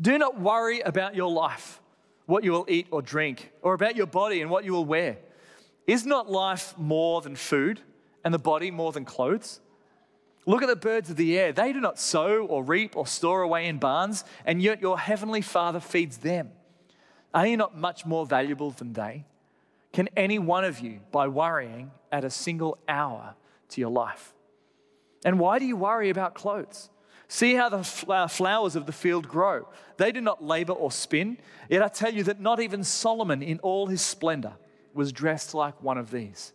do 0.00 0.18
not 0.18 0.40
worry 0.40 0.80
about 0.80 1.14
your 1.14 1.30
life, 1.30 1.80
what 2.26 2.44
you 2.44 2.52
will 2.52 2.66
eat 2.68 2.86
or 2.90 3.02
drink, 3.02 3.50
or 3.62 3.74
about 3.74 3.96
your 3.96 4.06
body 4.06 4.40
and 4.40 4.50
what 4.50 4.64
you 4.64 4.72
will 4.72 4.84
wear. 4.84 5.18
Is 5.86 6.04
not 6.04 6.30
life 6.30 6.76
more 6.76 7.20
than 7.22 7.34
food, 7.34 7.80
and 8.24 8.34
the 8.34 8.38
body 8.38 8.70
more 8.70 8.92
than 8.92 9.04
clothes? 9.04 9.60
Look 10.48 10.62
at 10.62 10.68
the 10.68 10.76
birds 10.76 11.10
of 11.10 11.16
the 11.16 11.38
air. 11.38 11.52
They 11.52 11.74
do 11.74 11.80
not 11.80 11.98
sow 11.98 12.46
or 12.46 12.64
reap 12.64 12.96
or 12.96 13.06
store 13.06 13.42
away 13.42 13.66
in 13.66 13.76
barns, 13.76 14.24
and 14.46 14.62
yet 14.62 14.80
your 14.80 14.98
heavenly 14.98 15.42
Father 15.42 15.78
feeds 15.78 16.16
them. 16.16 16.52
Are 17.34 17.46
you 17.46 17.58
not 17.58 17.76
much 17.76 18.06
more 18.06 18.24
valuable 18.24 18.70
than 18.70 18.94
they? 18.94 19.26
Can 19.92 20.08
any 20.16 20.38
one 20.38 20.64
of 20.64 20.80
you, 20.80 21.00
by 21.12 21.28
worrying, 21.28 21.90
add 22.10 22.24
a 22.24 22.30
single 22.30 22.78
hour 22.88 23.34
to 23.68 23.80
your 23.82 23.90
life? 23.90 24.32
And 25.22 25.38
why 25.38 25.58
do 25.58 25.66
you 25.66 25.76
worry 25.76 26.08
about 26.08 26.34
clothes? 26.34 26.88
See 27.28 27.52
how 27.52 27.68
the 27.68 27.86
uh, 28.08 28.26
flowers 28.26 28.74
of 28.74 28.86
the 28.86 28.92
field 28.92 29.28
grow. 29.28 29.68
They 29.98 30.12
do 30.12 30.22
not 30.22 30.42
labor 30.42 30.72
or 30.72 30.90
spin. 30.90 31.36
Yet 31.68 31.82
I 31.82 31.88
tell 31.88 32.14
you 32.14 32.22
that 32.22 32.40
not 32.40 32.58
even 32.58 32.84
Solomon, 32.84 33.42
in 33.42 33.58
all 33.58 33.88
his 33.88 34.00
splendor, 34.00 34.54
was 34.94 35.12
dressed 35.12 35.52
like 35.52 35.82
one 35.82 35.98
of 35.98 36.10
these. 36.10 36.54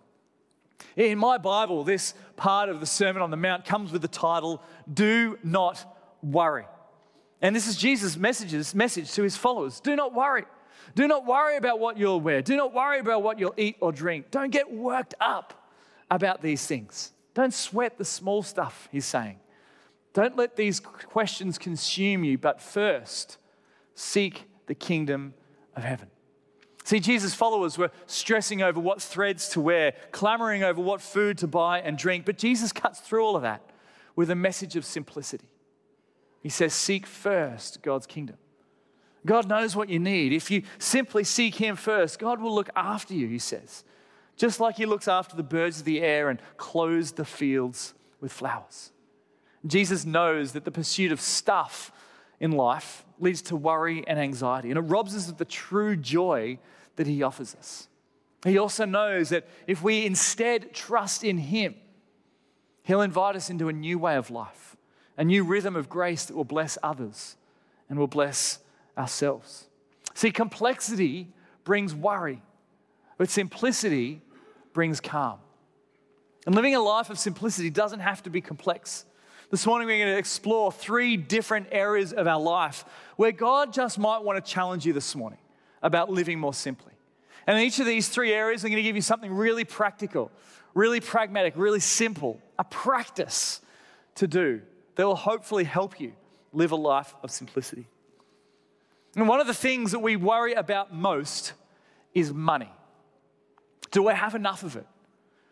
In 0.95 1.17
my 1.17 1.37
Bible, 1.37 1.83
this 1.83 2.13
part 2.35 2.69
of 2.69 2.79
the 2.79 2.85
Sermon 2.85 3.21
on 3.21 3.31
the 3.31 3.37
Mount 3.37 3.65
comes 3.65 3.91
with 3.91 4.01
the 4.01 4.07
title, 4.07 4.61
Do 4.91 5.37
Not 5.43 5.97
Worry. 6.21 6.65
And 7.41 7.55
this 7.55 7.67
is 7.67 7.75
Jesus' 7.75 8.15
messages, 8.17 8.75
message 8.75 9.11
to 9.13 9.23
his 9.23 9.35
followers 9.35 9.79
Do 9.79 9.95
not 9.95 10.13
worry. 10.13 10.45
Do 10.93 11.07
not 11.07 11.25
worry 11.25 11.57
about 11.57 11.79
what 11.79 11.97
you'll 11.97 12.19
wear. 12.19 12.41
Do 12.41 12.55
not 12.55 12.73
worry 12.73 12.99
about 12.99 13.23
what 13.23 13.39
you'll 13.39 13.53
eat 13.57 13.77
or 13.79 13.91
drink. 13.91 14.29
Don't 14.29 14.51
get 14.51 14.71
worked 14.71 15.13
up 15.19 15.69
about 16.09 16.41
these 16.41 16.65
things. 16.65 17.13
Don't 17.33 17.53
sweat 17.53 17.97
the 17.97 18.05
small 18.05 18.43
stuff, 18.43 18.89
he's 18.91 19.05
saying. 19.05 19.39
Don't 20.13 20.35
let 20.35 20.57
these 20.57 20.81
questions 20.81 21.57
consume 21.57 22.25
you, 22.25 22.37
but 22.37 22.61
first 22.61 23.37
seek 23.95 24.49
the 24.67 24.75
kingdom 24.75 25.33
of 25.75 25.83
heaven. 25.83 26.09
See, 26.83 26.99
Jesus' 26.99 27.33
followers 27.33 27.77
were 27.77 27.91
stressing 28.07 28.61
over 28.61 28.79
what 28.79 29.01
threads 29.01 29.49
to 29.49 29.61
wear, 29.61 29.93
clamoring 30.11 30.63
over 30.63 30.81
what 30.81 31.01
food 31.01 31.37
to 31.39 31.47
buy 31.47 31.79
and 31.81 31.97
drink, 31.97 32.25
but 32.25 32.37
Jesus 32.37 32.71
cuts 32.71 32.99
through 32.99 33.23
all 33.23 33.35
of 33.35 33.43
that 33.43 33.61
with 34.15 34.29
a 34.29 34.35
message 34.35 34.75
of 34.75 34.85
simplicity. 34.85 35.47
He 36.41 36.49
says, 36.49 36.73
Seek 36.73 37.05
first 37.05 37.81
God's 37.81 38.07
kingdom. 38.07 38.37
God 39.25 39.47
knows 39.47 39.75
what 39.75 39.89
you 39.89 39.99
need. 39.99 40.33
If 40.33 40.49
you 40.49 40.63
simply 40.79 41.23
seek 41.23 41.55
Him 41.55 41.75
first, 41.75 42.19
God 42.19 42.41
will 42.41 42.53
look 42.53 42.69
after 42.75 43.13
you, 43.13 43.27
He 43.27 43.39
says, 43.39 43.83
just 44.35 44.59
like 44.59 44.77
He 44.77 44.87
looks 44.87 45.07
after 45.07 45.35
the 45.35 45.43
birds 45.43 45.79
of 45.79 45.85
the 45.85 46.01
air 46.01 46.29
and 46.29 46.41
clothes 46.57 47.11
the 47.11 47.25
fields 47.25 47.93
with 48.19 48.31
flowers. 48.31 48.91
Jesus 49.65 50.05
knows 50.05 50.53
that 50.53 50.65
the 50.65 50.71
pursuit 50.71 51.11
of 51.11 51.21
stuff 51.21 51.91
in 52.41 52.51
life 52.51 53.05
leads 53.19 53.43
to 53.43 53.55
worry 53.55 54.03
and 54.07 54.19
anxiety, 54.19 54.69
and 54.69 54.77
it 54.77 54.81
robs 54.81 55.15
us 55.15 55.29
of 55.29 55.37
the 55.37 55.45
true 55.45 55.95
joy 55.95 56.57
that 56.97 57.07
He 57.07 57.23
offers 57.23 57.55
us. 57.55 57.87
He 58.43 58.57
also 58.57 58.83
knows 58.83 59.29
that 59.29 59.47
if 59.67 59.83
we 59.83 60.05
instead 60.05 60.73
trust 60.73 61.23
in 61.23 61.37
Him, 61.37 61.75
He'll 62.83 63.01
invite 63.01 63.35
us 63.35 63.51
into 63.51 63.69
a 63.69 63.73
new 63.73 63.99
way 63.99 64.15
of 64.15 64.31
life, 64.31 64.75
a 65.15 65.23
new 65.23 65.43
rhythm 65.43 65.75
of 65.75 65.87
grace 65.87 66.25
that 66.25 66.35
will 66.35 66.43
bless 66.43 66.79
others 66.81 67.37
and 67.87 67.99
will 67.99 68.07
bless 68.07 68.57
ourselves. 68.97 69.67
See, 70.15 70.31
complexity 70.31 71.27
brings 71.63 71.93
worry, 71.93 72.41
but 73.19 73.29
simplicity 73.29 74.21
brings 74.73 74.99
calm. 74.99 75.37
And 76.47 76.55
living 76.55 76.73
a 76.73 76.81
life 76.81 77.11
of 77.11 77.19
simplicity 77.19 77.69
doesn't 77.69 77.99
have 77.99 78.23
to 78.23 78.31
be 78.31 78.41
complex. 78.41 79.05
This 79.51 79.65
morning, 79.65 79.89
we're 79.89 79.97
going 79.97 80.13
to 80.13 80.17
explore 80.17 80.71
three 80.71 81.17
different 81.17 81.67
areas 81.73 82.13
of 82.13 82.25
our 82.25 82.39
life 82.39 82.85
where 83.17 83.33
God 83.33 83.73
just 83.73 83.99
might 83.99 84.23
want 84.23 84.43
to 84.43 84.49
challenge 84.49 84.85
you 84.85 84.93
this 84.93 85.13
morning 85.13 85.39
about 85.83 86.09
living 86.09 86.39
more 86.39 86.53
simply. 86.53 86.93
And 87.45 87.57
in 87.57 87.65
each 87.65 87.77
of 87.79 87.85
these 87.85 88.07
three 88.07 88.31
areas, 88.31 88.63
I'm 88.63 88.69
going 88.69 88.81
to 88.81 88.87
give 88.87 88.95
you 88.95 89.01
something 89.01 89.33
really 89.33 89.65
practical, 89.65 90.31
really 90.73 91.01
pragmatic, 91.01 91.55
really 91.57 91.81
simple, 91.81 92.39
a 92.57 92.63
practice 92.63 93.59
to 94.15 94.25
do 94.25 94.61
that 94.95 95.05
will 95.05 95.15
hopefully 95.15 95.65
help 95.65 95.99
you 95.99 96.13
live 96.53 96.71
a 96.71 96.77
life 96.77 97.13
of 97.21 97.29
simplicity. 97.29 97.87
And 99.17 99.27
one 99.27 99.41
of 99.41 99.47
the 99.47 99.53
things 99.53 99.91
that 99.91 99.99
we 99.99 100.15
worry 100.15 100.53
about 100.53 100.95
most 100.95 101.51
is 102.13 102.31
money. 102.31 102.71
Do 103.91 104.07
I 104.07 104.13
have 104.13 104.33
enough 104.33 104.63
of 104.63 104.77
it? 104.77 104.87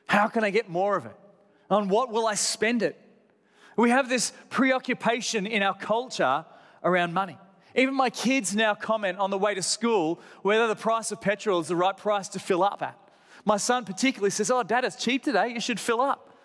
How 0.07 0.29
can 0.29 0.45
I 0.45 0.51
get 0.51 0.69
more 0.69 0.95
of 0.95 1.05
it? 1.05 1.17
On 1.69 1.89
what 1.89 2.13
will 2.13 2.27
I 2.27 2.35
spend 2.35 2.81
it? 2.81 2.97
We 3.79 3.91
have 3.91 4.09
this 4.09 4.33
preoccupation 4.49 5.47
in 5.47 5.63
our 5.63 5.73
culture 5.73 6.45
around 6.83 7.13
money. 7.13 7.37
Even 7.75 7.93
my 7.93 8.09
kids 8.09 8.53
now 8.53 8.75
comment 8.75 9.17
on 9.19 9.29
the 9.29 9.37
way 9.37 9.55
to 9.55 9.63
school 9.63 10.19
whether 10.41 10.67
the 10.67 10.75
price 10.75 11.11
of 11.13 11.21
petrol 11.21 11.61
is 11.61 11.69
the 11.69 11.77
right 11.77 11.95
price 11.95 12.27
to 12.29 12.39
fill 12.39 12.61
up 12.61 12.81
at. 12.81 12.99
My 13.45 13.55
son 13.55 13.85
particularly 13.85 14.31
says, 14.31 14.51
Oh, 14.51 14.63
dad, 14.63 14.83
it's 14.83 14.97
cheap 14.97 15.23
today, 15.23 15.53
you 15.53 15.61
should 15.61 15.79
fill 15.79 16.01
up. 16.01 16.37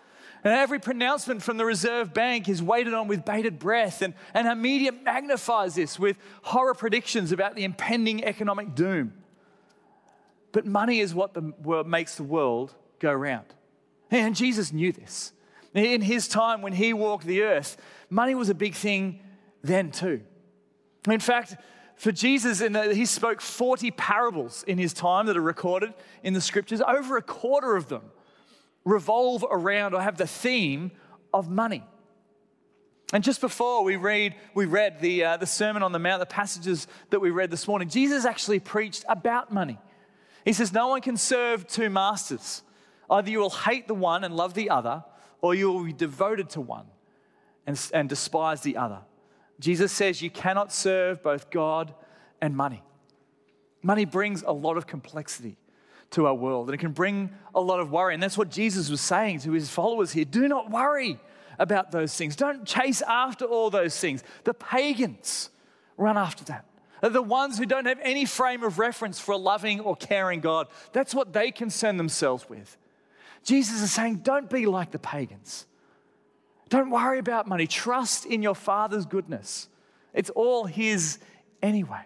And 0.45 0.53
every 0.53 0.79
pronouncement 0.79 1.43
from 1.43 1.57
the 1.57 1.65
Reserve 1.65 2.13
Bank 2.13 2.47
is 2.47 2.63
waited 2.63 2.93
on 2.93 3.09
with 3.09 3.25
bated 3.25 3.59
breath, 3.59 4.01
and, 4.01 4.13
and 4.33 4.47
our 4.47 4.55
media 4.55 4.93
magnifies 4.93 5.75
this 5.75 5.99
with 5.99 6.15
horror 6.43 6.73
predictions 6.73 7.33
about 7.33 7.55
the 7.55 7.65
impending 7.65 8.23
economic 8.23 8.75
doom. 8.75 9.11
But 10.53 10.65
money 10.65 11.01
is 11.01 11.13
what 11.13 11.33
the 11.33 11.53
world, 11.61 11.85
makes 11.85 12.15
the 12.15 12.23
world 12.23 12.73
go 12.99 13.11
round. 13.11 13.47
And 14.09 14.37
Jesus 14.37 14.71
knew 14.71 14.93
this. 14.93 15.33
In 15.75 16.01
his 16.01 16.27
time 16.27 16.61
when 16.61 16.73
he 16.73 16.93
walked 16.93 17.25
the 17.25 17.43
earth, 17.43 17.77
money 18.09 18.33
was 18.33 18.49
a 18.49 18.55
big 18.55 18.73
thing 18.73 19.19
then 19.61 19.91
too. 19.91 20.21
In 21.07 21.19
fact, 21.19 21.55
for 21.97 22.11
Jesus, 22.11 22.59
he 22.93 23.05
spoke 23.05 23.41
40 23.41 23.91
parables 23.91 24.63
in 24.63 24.77
his 24.77 24.93
time 24.93 25.27
that 25.27 25.37
are 25.37 25.41
recorded 25.41 25.93
in 26.23 26.33
the 26.33 26.41
scriptures. 26.41 26.81
Over 26.81 27.17
a 27.17 27.21
quarter 27.21 27.75
of 27.75 27.89
them 27.89 28.03
revolve 28.85 29.45
around 29.49 29.93
or 29.93 30.01
have 30.01 30.17
the 30.17 30.27
theme 30.27 30.91
of 31.33 31.49
money. 31.49 31.83
And 33.13 33.23
just 33.23 33.39
before 33.39 33.83
we 33.83 33.97
read, 33.97 34.35
we 34.53 34.65
read 34.65 34.99
the, 34.99 35.23
uh, 35.23 35.37
the 35.37 35.45
Sermon 35.45 35.83
on 35.83 35.91
the 35.91 35.99
Mount, 35.99 36.19
the 36.19 36.25
passages 36.25 36.87
that 37.11 37.19
we 37.19 37.29
read 37.29 37.51
this 37.51 37.67
morning, 37.67 37.87
Jesus 37.87 38.25
actually 38.25 38.59
preached 38.59 39.05
about 39.07 39.53
money. 39.53 39.77
He 40.43 40.53
says, 40.53 40.73
No 40.73 40.87
one 40.87 41.01
can 41.01 41.17
serve 41.17 41.67
two 41.67 41.89
masters. 41.89 42.63
Either 43.09 43.29
you 43.29 43.39
will 43.39 43.51
hate 43.51 43.87
the 43.87 43.93
one 43.93 44.23
and 44.23 44.35
love 44.35 44.53
the 44.53 44.69
other, 44.69 45.03
or 45.41 45.55
you 45.55 45.71
will 45.71 45.83
be 45.83 45.93
devoted 45.93 46.49
to 46.51 46.61
one 46.61 46.85
and, 47.65 47.79
and 47.93 48.09
despise 48.09 48.61
the 48.61 48.77
other. 48.77 48.99
Jesus 49.59 49.91
says 49.91 50.21
you 50.21 50.29
cannot 50.29 50.73
serve 50.73 51.23
both 51.23 51.49
God 51.49 51.93
and 52.41 52.55
money. 52.55 52.83
Money 53.81 54.05
brings 54.05 54.43
a 54.43 54.51
lot 54.51 54.77
of 54.77 54.87
complexity 54.87 55.57
to 56.11 56.27
our 56.27 56.33
world, 56.33 56.67
and 56.67 56.75
it 56.75 56.79
can 56.79 56.91
bring 56.91 57.31
a 57.53 57.61
lot 57.61 57.79
of 57.79 57.91
worry. 57.91 58.13
And 58.13 58.21
that's 58.21 58.37
what 58.37 58.49
Jesus 58.49 58.89
was 58.89 59.01
saying 59.01 59.39
to 59.41 59.51
his 59.51 59.69
followers 59.69 60.11
here 60.11 60.25
do 60.25 60.47
not 60.47 60.69
worry 60.69 61.19
about 61.57 61.91
those 61.91 62.13
things, 62.15 62.35
don't 62.35 62.65
chase 62.65 63.01
after 63.01 63.45
all 63.45 63.69
those 63.69 63.97
things. 63.97 64.23
The 64.43 64.53
pagans 64.53 65.49
run 65.97 66.17
after 66.17 66.43
that. 66.45 66.65
They're 67.01 67.09
the 67.09 67.21
ones 67.21 67.57
who 67.57 67.65
don't 67.65 67.85
have 67.85 67.99
any 68.01 68.25
frame 68.25 68.63
of 68.63 68.79
reference 68.79 69.19
for 69.19 69.33
a 69.33 69.37
loving 69.37 69.79
or 69.79 69.95
caring 69.95 70.39
God. 70.39 70.67
That's 70.91 71.13
what 71.13 71.33
they 71.33 71.51
concern 71.51 71.97
themselves 71.97 72.49
with. 72.49 72.77
Jesus 73.45 73.81
is 73.81 73.91
saying, 73.91 74.17
don't 74.17 74.49
be 74.49 74.65
like 74.65 74.91
the 74.91 74.99
pagans. 74.99 75.67
Don't 76.69 76.89
worry 76.89 77.19
about 77.19 77.47
money. 77.47 77.67
Trust 77.67 78.25
in 78.25 78.41
your 78.41 78.55
Father's 78.55 79.05
goodness. 79.05 79.69
It's 80.13 80.31
all 80.31 80.65
His 80.65 81.19
anyway. 81.61 82.01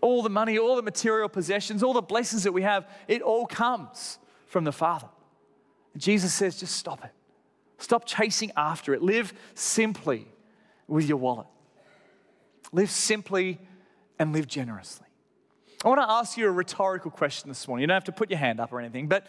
All 0.00 0.22
the 0.22 0.30
money, 0.30 0.58
all 0.58 0.74
the 0.74 0.82
material 0.82 1.28
possessions, 1.28 1.84
all 1.84 1.92
the 1.92 2.02
blessings 2.02 2.42
that 2.42 2.52
we 2.52 2.62
have, 2.62 2.90
it 3.06 3.22
all 3.22 3.46
comes 3.46 4.18
from 4.46 4.64
the 4.64 4.72
Father. 4.72 5.08
Jesus 5.96 6.34
says, 6.34 6.58
just 6.58 6.74
stop 6.74 7.04
it. 7.04 7.12
Stop 7.78 8.04
chasing 8.04 8.50
after 8.56 8.94
it. 8.94 9.02
Live 9.02 9.32
simply 9.54 10.26
with 10.88 11.08
your 11.08 11.18
wallet. 11.18 11.46
Live 12.72 12.90
simply 12.90 13.60
and 14.18 14.32
live 14.32 14.48
generously. 14.48 15.06
I 15.84 15.88
want 15.88 16.00
to 16.00 16.10
ask 16.10 16.36
you 16.36 16.48
a 16.48 16.50
rhetorical 16.50 17.10
question 17.10 17.48
this 17.48 17.66
morning. 17.68 17.82
You 17.82 17.86
don't 17.88 17.94
have 17.94 18.04
to 18.04 18.12
put 18.12 18.30
your 18.30 18.38
hand 18.38 18.58
up 18.58 18.72
or 18.72 18.80
anything, 18.80 19.06
but 19.06 19.26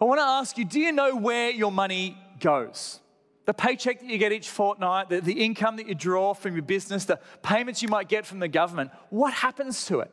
I 0.00 0.04
want 0.04 0.18
to 0.20 0.24
ask 0.24 0.56
you 0.56 0.64
do 0.64 0.80
you 0.80 0.92
know 0.92 1.14
where 1.14 1.50
your 1.50 1.70
money 1.70 2.16
goes? 2.40 3.00
The 3.44 3.54
paycheck 3.54 4.00
that 4.00 4.08
you 4.08 4.18
get 4.18 4.32
each 4.32 4.48
fortnight, 4.48 5.08
the, 5.08 5.20
the 5.20 5.44
income 5.44 5.76
that 5.76 5.88
you 5.88 5.94
draw 5.94 6.34
from 6.34 6.54
your 6.54 6.62
business, 6.62 7.04
the 7.04 7.18
payments 7.42 7.82
you 7.82 7.88
might 7.88 8.08
get 8.08 8.24
from 8.24 8.38
the 8.38 8.48
government, 8.48 8.90
what 9.10 9.32
happens 9.32 9.86
to 9.86 10.00
it? 10.00 10.10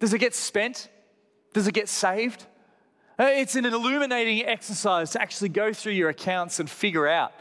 Does 0.00 0.14
it 0.14 0.18
get 0.18 0.34
spent? 0.34 0.88
Does 1.52 1.66
it 1.66 1.74
get 1.74 1.88
saved? 1.88 2.46
Uh, 3.18 3.24
it's 3.24 3.56
an 3.56 3.66
illuminating 3.66 4.44
exercise 4.46 5.10
to 5.10 5.20
actually 5.20 5.48
go 5.48 5.72
through 5.72 5.92
your 5.92 6.08
accounts 6.08 6.60
and 6.60 6.70
figure 6.70 7.06
out 7.06 7.32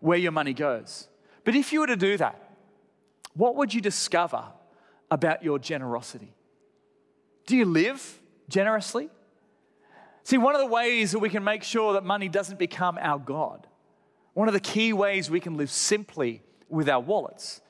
where 0.00 0.18
your 0.18 0.32
money 0.32 0.52
goes. 0.52 1.08
But 1.44 1.54
if 1.54 1.72
you 1.72 1.80
were 1.80 1.86
to 1.86 1.96
do 1.96 2.16
that, 2.16 2.50
what 3.34 3.56
would 3.56 3.72
you 3.72 3.80
discover 3.80 4.44
about 5.10 5.42
your 5.42 5.58
generosity? 5.58 6.34
Do 7.46 7.56
you 7.56 7.64
live 7.64 8.20
generously? 8.48 9.08
See, 10.22 10.38
one 10.38 10.54
of 10.54 10.60
the 10.60 10.66
ways 10.66 11.12
that 11.12 11.18
we 11.18 11.30
can 11.30 11.44
make 11.44 11.62
sure 11.62 11.94
that 11.94 12.04
money 12.04 12.28
doesn't 12.28 12.58
become 12.58 12.98
our 13.00 13.18
God 13.18 13.66
one 14.34 14.48
of 14.48 14.54
the 14.54 14.60
key 14.60 14.92
ways 14.92 15.28
we 15.28 15.40
can 15.40 15.56
live 15.56 15.70
simply 15.70 16.42
with 16.68 16.88
our 16.88 17.00
wallets 17.00 17.60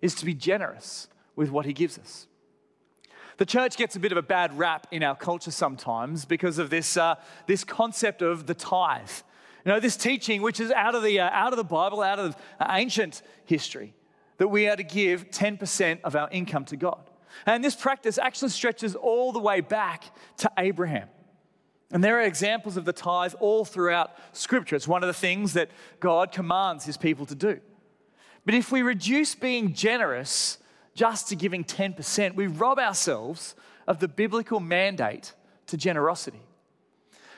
is 0.00 0.14
to 0.16 0.24
be 0.24 0.34
generous 0.34 1.08
with 1.34 1.50
what 1.50 1.66
He 1.66 1.72
gives 1.72 1.98
us. 1.98 2.26
The 3.38 3.46
church 3.46 3.76
gets 3.76 3.96
a 3.96 4.00
bit 4.00 4.12
of 4.12 4.18
a 4.18 4.22
bad 4.22 4.56
rap 4.58 4.86
in 4.90 5.02
our 5.02 5.16
culture 5.16 5.50
sometimes 5.50 6.26
because 6.26 6.58
of 6.58 6.68
this, 6.68 6.96
uh, 6.96 7.14
this 7.46 7.64
concept 7.64 8.20
of 8.20 8.46
the 8.46 8.54
tithe. 8.54 9.10
You 9.64 9.72
know, 9.72 9.80
this 9.80 9.96
teaching, 9.96 10.42
which 10.42 10.60
is 10.60 10.70
out 10.70 10.94
of 10.94 11.02
the, 11.02 11.20
uh, 11.20 11.30
out 11.30 11.52
of 11.52 11.56
the 11.56 11.64
Bible, 11.64 12.02
out 12.02 12.18
of 12.18 12.36
ancient 12.68 13.22
history, 13.46 13.94
that 14.36 14.48
we 14.48 14.68
are 14.68 14.76
to 14.76 14.82
give 14.82 15.30
10% 15.30 16.00
of 16.04 16.16
our 16.16 16.28
income 16.30 16.66
to 16.66 16.76
God. 16.76 17.10
And 17.46 17.64
this 17.64 17.74
practice 17.74 18.18
actually 18.18 18.50
stretches 18.50 18.94
all 18.94 19.32
the 19.32 19.38
way 19.38 19.62
back 19.62 20.04
to 20.38 20.50
Abraham. 20.58 21.08
And 21.92 22.04
there 22.04 22.18
are 22.18 22.22
examples 22.22 22.76
of 22.76 22.84
the 22.84 22.92
tithe 22.92 23.34
all 23.40 23.64
throughout 23.64 24.12
Scripture. 24.32 24.76
It's 24.76 24.86
one 24.86 25.02
of 25.02 25.08
the 25.08 25.12
things 25.12 25.54
that 25.54 25.70
God 25.98 26.30
commands 26.30 26.84
his 26.84 26.96
people 26.96 27.26
to 27.26 27.34
do. 27.34 27.60
But 28.44 28.54
if 28.54 28.70
we 28.70 28.82
reduce 28.82 29.34
being 29.34 29.74
generous 29.74 30.58
just 30.94 31.28
to 31.28 31.36
giving 31.36 31.64
10%, 31.64 32.34
we 32.34 32.46
rob 32.46 32.78
ourselves 32.78 33.54
of 33.86 33.98
the 33.98 34.08
biblical 34.08 34.60
mandate 34.60 35.34
to 35.66 35.76
generosity. 35.76 36.40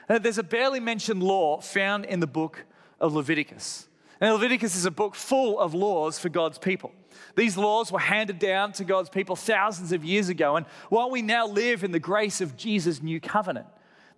Now, 0.09 0.19
there's 0.19 0.39
a 0.39 0.43
barely 0.43 0.81
mentioned 0.81 1.23
law 1.23 1.61
found 1.61 2.05
in 2.05 2.21
the 2.21 2.27
book 2.27 2.65
of 3.01 3.15
Leviticus. 3.15 3.89
And 4.21 4.33
Leviticus 4.33 4.77
is 4.77 4.85
a 4.85 4.91
book 4.91 5.15
full 5.15 5.59
of 5.59 5.75
laws 5.75 6.19
for 6.19 6.29
God's 6.29 6.59
people. 6.59 6.93
These 7.35 7.57
laws 7.57 7.91
were 7.91 7.99
handed 7.99 8.39
down 8.39 8.73
to 8.73 8.85
God's 8.85 9.09
people 9.09 9.35
thousands 9.35 9.93
of 9.93 10.05
years 10.05 10.29
ago. 10.29 10.57
And 10.57 10.67
while 10.91 11.11
we 11.11 11.23
now 11.23 11.47
live 11.47 11.83
in 11.83 11.93
the 11.93 11.99
grace 11.99 12.41
of 12.41 12.57
Jesus' 12.57 13.03
new 13.03 13.21
covenant, 13.21 13.67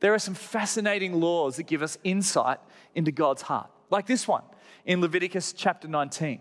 there 0.04 0.12
are 0.12 0.18
some 0.18 0.34
fascinating 0.34 1.18
laws 1.18 1.56
that 1.56 1.62
give 1.62 1.80
us 1.80 1.96
insight 2.04 2.58
into 2.94 3.10
God's 3.10 3.40
heart, 3.40 3.70
like 3.88 4.04
this 4.04 4.28
one 4.28 4.42
in 4.84 5.00
Leviticus 5.00 5.54
chapter 5.54 5.88
19. 5.88 6.40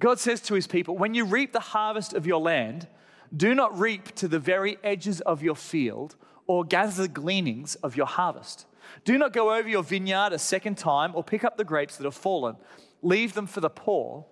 God 0.00 0.18
says 0.18 0.42
to 0.42 0.54
his 0.54 0.66
people, 0.66 0.94
When 0.94 1.14
you 1.14 1.24
reap 1.24 1.54
the 1.54 1.60
harvest 1.60 2.12
of 2.12 2.26
your 2.26 2.38
land, 2.38 2.86
do 3.34 3.54
not 3.54 3.78
reap 3.78 4.14
to 4.16 4.28
the 4.28 4.38
very 4.38 4.76
edges 4.84 5.22
of 5.22 5.42
your 5.42 5.56
field 5.56 6.14
or 6.46 6.62
gather 6.62 7.04
the 7.04 7.08
gleanings 7.08 7.74
of 7.76 7.96
your 7.96 8.04
harvest. 8.04 8.66
Do 9.02 9.16
not 9.16 9.32
go 9.32 9.54
over 9.54 9.66
your 9.66 9.82
vineyard 9.82 10.34
a 10.34 10.38
second 10.38 10.76
time 10.76 11.12
or 11.14 11.24
pick 11.24 11.44
up 11.44 11.56
the 11.56 11.64
grapes 11.64 11.96
that 11.96 12.04
have 12.04 12.14
fallen. 12.14 12.56
Leave 13.00 13.32
them 13.32 13.46
for 13.46 13.62
the 13.62 13.70
poor 13.70 14.26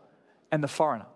and 0.52 0.62
the 0.62 0.68
foreigner. 0.68 1.06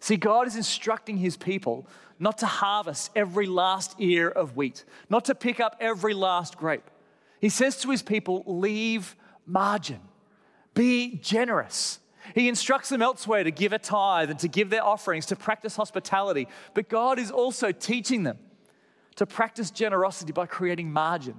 See, 0.00 0.16
God 0.16 0.46
is 0.46 0.56
instructing 0.56 1.18
his 1.18 1.36
people 1.36 1.86
not 2.18 2.38
to 2.38 2.46
harvest 2.46 3.10
every 3.14 3.46
last 3.46 3.94
ear 3.98 4.28
of 4.28 4.56
wheat, 4.56 4.84
not 5.08 5.24
to 5.26 5.34
pick 5.34 5.60
up 5.60 5.76
every 5.80 6.14
last 6.14 6.56
grape. 6.56 6.90
He 7.40 7.48
says 7.48 7.76
to 7.82 7.90
his 7.90 8.02
people, 8.02 8.42
leave 8.46 9.14
margin, 9.46 10.00
be 10.74 11.16
generous. 11.16 12.00
He 12.34 12.48
instructs 12.48 12.88
them 12.88 13.02
elsewhere 13.02 13.44
to 13.44 13.50
give 13.50 13.72
a 13.72 13.78
tithe 13.78 14.30
and 14.30 14.38
to 14.40 14.48
give 14.48 14.70
their 14.70 14.84
offerings, 14.84 15.26
to 15.26 15.36
practice 15.36 15.76
hospitality. 15.76 16.48
But 16.74 16.88
God 16.88 17.18
is 17.18 17.30
also 17.30 17.72
teaching 17.72 18.22
them 18.22 18.38
to 19.16 19.26
practice 19.26 19.70
generosity 19.70 20.32
by 20.32 20.46
creating 20.46 20.92
margin 20.92 21.34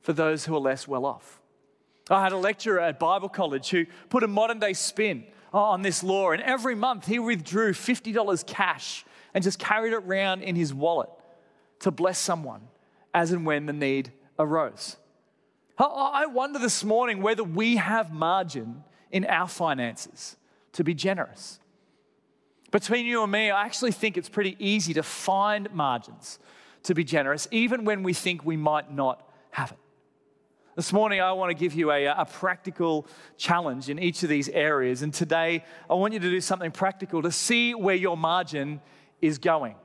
for 0.00 0.12
those 0.12 0.44
who 0.44 0.54
are 0.54 0.60
less 0.60 0.88
well 0.88 1.06
off. 1.06 1.40
I 2.10 2.22
had 2.22 2.32
a 2.32 2.36
lecturer 2.36 2.80
at 2.80 2.98
Bible 2.98 3.30
college 3.30 3.70
who 3.70 3.86
put 4.10 4.22
a 4.22 4.28
modern 4.28 4.58
day 4.58 4.74
spin 4.74 5.24
on 5.62 5.82
this 5.82 6.02
law, 6.02 6.32
and 6.32 6.42
every 6.42 6.74
month 6.74 7.06
he 7.06 7.18
withdrew 7.18 7.72
$50 7.72 8.46
cash 8.46 9.04
and 9.32 9.44
just 9.44 9.58
carried 9.58 9.92
it 9.92 9.96
around 9.96 10.42
in 10.42 10.56
his 10.56 10.74
wallet 10.74 11.08
to 11.80 11.90
bless 11.90 12.18
someone 12.18 12.62
as 13.12 13.30
and 13.30 13.46
when 13.46 13.66
the 13.66 13.72
need 13.72 14.12
arose. 14.38 14.96
I 15.78 16.26
wonder 16.26 16.58
this 16.58 16.84
morning 16.84 17.20
whether 17.20 17.42
we 17.42 17.76
have 17.76 18.12
margin 18.12 18.84
in 19.10 19.24
our 19.26 19.48
finances 19.48 20.36
to 20.72 20.84
be 20.84 20.94
generous. 20.94 21.58
Between 22.70 23.06
you 23.06 23.22
and 23.22 23.30
me, 23.30 23.50
I 23.50 23.64
actually 23.64 23.92
think 23.92 24.16
it's 24.16 24.28
pretty 24.28 24.56
easy 24.58 24.94
to 24.94 25.02
find 25.02 25.72
margins 25.72 26.38
to 26.84 26.94
be 26.94 27.04
generous, 27.04 27.46
even 27.50 27.84
when 27.84 28.02
we 28.02 28.12
think 28.12 28.44
we 28.44 28.56
might 28.56 28.92
not 28.92 29.28
have 29.50 29.72
it. 29.72 29.78
This 30.76 30.92
morning, 30.92 31.20
I 31.20 31.30
want 31.30 31.50
to 31.50 31.54
give 31.54 31.72
you 31.74 31.92
a, 31.92 32.06
a, 32.06 32.24
practical 32.24 33.06
challenge 33.36 33.88
in 33.88 34.00
each 34.00 34.24
of 34.24 34.28
these 34.28 34.48
areas. 34.48 35.02
And 35.02 35.14
today, 35.14 35.64
I 35.88 35.94
want 35.94 36.14
you 36.14 36.18
to 36.18 36.28
do 36.28 36.40
something 36.40 36.72
practical 36.72 37.22
to 37.22 37.30
see 37.30 37.76
where 37.76 37.94
your 37.94 38.16
margin 38.16 38.80
is 39.22 39.38
going. 39.38 39.76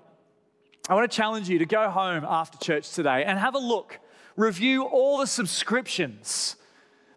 I 0.90 0.96
want 0.96 1.10
to 1.10 1.16
challenge 1.16 1.48
you 1.48 1.60
to 1.60 1.68
go 1.68 1.92
home 1.92 2.26
after 2.28 2.58
church 2.58 2.90
today 2.90 3.24
and 3.24 3.38
have 3.38 3.54
a 3.54 3.60
look, 3.60 4.00
review 4.36 4.82
all 4.84 5.20
the 5.20 5.28
subscriptions 5.28 6.56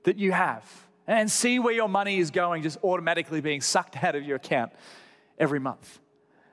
that 0.03 0.19
you 0.19 0.33
have, 0.33 0.71
and 1.07 1.31
see 1.31 1.59
where 1.59 1.73
your 1.73 1.89
money 1.89 2.19
is 2.19 2.31
going, 2.31 2.63
just 2.63 2.77
automatically 2.85 3.41
being 3.41 3.63
sucked 3.63 4.05
out 4.05 4.15
of 4.15 4.23
your 4.23 4.37
account 4.37 4.73
every 5.39 5.61
month. 5.61 5.99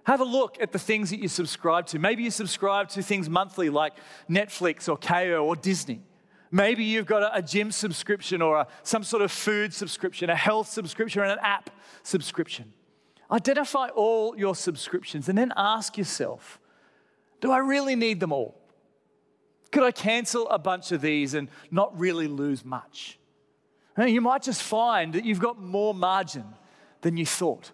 Have 0.05 0.21
a 0.21 0.25
look 0.25 0.55
at 0.61 0.71
the 0.71 0.79
things 0.79 1.09
that 1.09 1.19
you 1.19 1.27
subscribe 1.27 1.85
to. 1.87 1.99
Maybe 1.99 2.23
you 2.23 2.31
subscribe 2.31 2.87
to 2.89 3.03
things 3.03 3.29
monthly 3.29 3.69
like 3.69 3.95
Netflix 4.29 4.87
or 4.87 4.97
Kayo 4.97 5.43
or 5.43 5.57
Disney. 5.57 6.01
Maybe 6.51 6.83
you've 6.83 7.05
got 7.05 7.37
a, 7.37 7.41
gym 7.41 7.71
subscription 7.71 8.41
or 8.41 8.61
a, 8.61 8.67
some 8.83 9.03
sort 9.03 9.21
of 9.21 9.31
food 9.31 9.73
subscription, 9.73 10.29
a 10.29 10.35
health 10.35 10.67
subscription, 10.69 11.21
and 11.21 11.31
an 11.31 11.39
app 11.41 11.69
subscription. 12.01 12.73
Identify 13.31 13.89
all 13.89 14.35
your 14.35 14.55
subscriptions 14.55 15.29
and 15.29 15.37
then 15.37 15.53
ask 15.55 15.97
yourself 15.97 16.59
do 17.41 17.51
I 17.51 17.59
really 17.59 17.95
need 17.95 18.19
them 18.19 18.33
all? 18.33 18.59
Could 19.71 19.83
I 19.83 19.91
cancel 19.91 20.49
a 20.49 20.59
bunch 20.59 20.91
of 20.91 20.99
these 20.99 21.35
and 21.35 21.47
not 21.71 21.97
really 21.97 22.27
lose 22.27 22.65
much? 22.65 23.17
And 23.95 24.09
you 24.09 24.19
might 24.19 24.43
just 24.43 24.61
find 24.61 25.13
that 25.13 25.23
you've 25.23 25.39
got 25.39 25.61
more 25.61 25.93
margin 25.93 26.43
than 26.99 27.15
you 27.15 27.25
thought. 27.25 27.71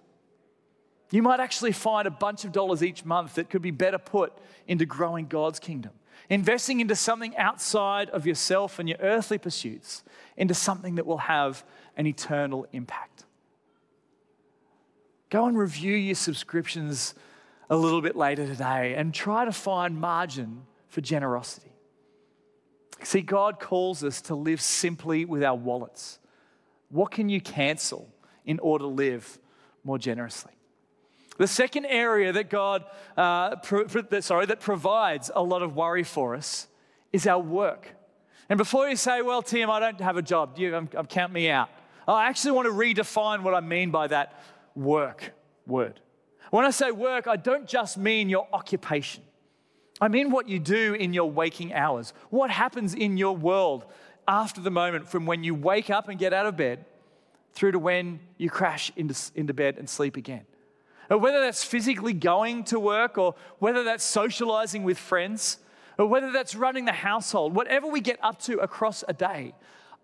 You 1.10 1.24
might 1.24 1.40
actually 1.40 1.72
find 1.72 2.08
a 2.08 2.12
bunch 2.12 2.46
of 2.46 2.52
dollars 2.52 2.84
each 2.84 3.06
month 3.06 3.36
that 3.36 3.50
could 3.50 3.62
be 3.64 3.72
better 3.72 3.98
put 3.98 4.34
into 4.68 4.86
growing 4.86 5.26
God's 5.26 5.60
kingdom 5.60 5.94
investing 6.30 6.80
into 6.80 6.96
something 6.96 7.36
outside 7.38 8.10
of 8.10 8.26
yourself 8.26 8.80
and 8.80 8.90
your 8.90 8.98
earthly 9.02 9.38
pursuits, 9.38 10.04
into 10.38 10.54
something 10.54 10.96
that 10.96 11.06
will 11.06 11.20
have 11.20 11.64
an 11.98 12.08
eternal 12.08 12.68
impact. 12.72 13.26
Go 15.30 15.46
and 15.46 15.58
review 15.58 15.96
your 15.96 16.16
subscriptions 16.16 17.16
a 17.70 17.76
little 17.76 18.02
bit 18.02 18.16
later 18.16 18.46
today 18.46 18.96
and 18.96 19.14
try 19.14 19.46
to 19.46 19.52
find 19.52 20.00
margin 20.00 20.64
for 20.88 21.02
generosity. 21.02 21.72
See, 23.04 23.22
God 23.22 23.60
calls 23.60 24.04
us 24.04 24.22
to 24.24 24.36
live 24.36 24.62
simply 24.62 25.26
with 25.26 25.44
our 25.44 25.56
wallets. 25.56 26.20
What 26.90 27.12
can 27.12 27.28
you 27.28 27.42
cancel 27.42 28.08
in 28.46 28.60
order 28.60 28.84
to 28.84 28.90
live 28.90 29.40
more 29.84 29.98
generously? 29.98 30.55
The 31.38 31.48
second 31.48 31.86
area 31.86 32.32
that 32.32 32.50
God, 32.50 32.86
uh, 33.18 33.58
pro- 33.58 33.88
sorry, 34.22 34.46
that 34.46 34.60
provides 34.60 35.30
a 35.34 35.44
lot 35.44 35.62
of 35.62 35.76
worry 35.76 36.04
for 36.04 36.36
us 36.36 36.68
is 37.12 37.28
our 37.28 37.40
work. 37.40 37.90
And 38.50 38.58
before 38.58 38.88
you 38.88 38.96
say, 38.96 39.22
well, 39.22 39.42
Tim, 39.42 39.70
I 39.70 39.80
don't 39.80 40.00
have 40.00 40.18
a 40.18 40.22
job, 40.22 40.58
you 40.58 40.76
um, 40.76 40.90
um, 40.96 41.06
count 41.06 41.34
me 41.34 41.50
out. 41.50 41.70
I 42.08 42.28
actually 42.28 42.52
want 42.52 42.68
to 42.68 42.72
redefine 42.72 43.42
what 43.42 43.54
I 43.54 43.60
mean 43.60 43.92
by 43.92 44.08
that 44.08 44.40
work 44.76 45.34
word. 45.66 46.00
When 46.52 46.64
I 46.64 46.70
say 46.70 46.92
work, 46.92 47.28
I 47.28 47.36
don't 47.36 47.68
just 47.68 47.98
mean 47.98 48.30
your 48.30 48.48
occupation. 48.54 49.24
I 50.00 50.08
mean 50.08 50.30
what 50.30 50.48
you 50.48 50.60
do 50.60 50.94
in 50.94 51.14
your 51.14 51.30
waking 51.30 51.74
hours. 51.74 52.14
What 52.30 52.52
happens 52.52 52.94
in 52.94 53.18
your 53.18 53.36
world 53.36 53.86
after 54.28 54.62
the 54.62 54.72
moment 54.72 55.08
from 55.08 55.26
when 55.26 55.44
you 55.44 55.56
wake 55.56 55.90
up 55.90 56.08
and 56.08 56.20
get 56.20 56.34
out 56.34 56.46
of 56.46 56.56
bed 56.56 56.86
through 57.54 57.72
to 57.72 57.80
when 57.80 58.20
you 58.38 58.50
crash 58.50 58.92
into, 58.96 59.16
into 59.34 59.54
bed 59.54 59.78
and 59.78 59.90
sleep 59.90 60.18
again. 60.18 60.46
Or 61.10 61.18
whether 61.18 61.40
that's 61.40 61.64
physically 61.64 62.14
going 62.14 62.64
to 62.66 62.80
work, 62.80 63.18
or 63.18 63.36
whether 63.60 63.84
that's 63.84 64.04
socializing 64.04 64.84
with 64.84 64.98
friends, 64.98 65.60
or 65.98 66.08
whether 66.08 66.32
that's 66.32 66.56
running 66.56 66.86
the 66.86 66.92
household, 66.92 67.56
whatever 67.56 67.88
we 67.88 68.02
get 68.02 68.20
up 68.22 68.42
to 68.44 68.58
across 68.60 69.04
a 69.08 69.14
day, 69.14 69.54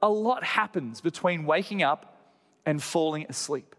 a 0.01 0.09
lot 0.09 0.43
happens 0.43 1.01
between 1.01 1.45
waking 1.45 1.83
up 1.83 2.17
and 2.65 2.81
falling 2.81 3.25
asleep. 3.29 3.75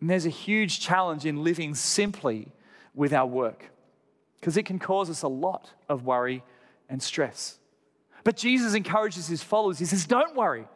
And 0.00 0.10
there's 0.10 0.26
a 0.26 0.30
huge 0.30 0.80
challenge 0.80 1.24
in 1.24 1.42
living 1.44 1.74
simply 1.74 2.48
with 2.94 3.12
our 3.12 3.26
work 3.26 3.70
because 4.40 4.56
it 4.56 4.64
can 4.64 4.78
cause 4.78 5.08
us 5.08 5.22
a 5.22 5.28
lot 5.28 5.70
of 5.88 6.04
worry 6.04 6.42
and 6.88 7.02
stress. 7.02 7.58
But 8.24 8.36
Jesus 8.36 8.74
encourages 8.74 9.26
his 9.26 9.42
followers. 9.42 9.78
He 9.78 9.84
says, 9.84 10.06
Don't 10.06 10.34
worry. 10.34 10.66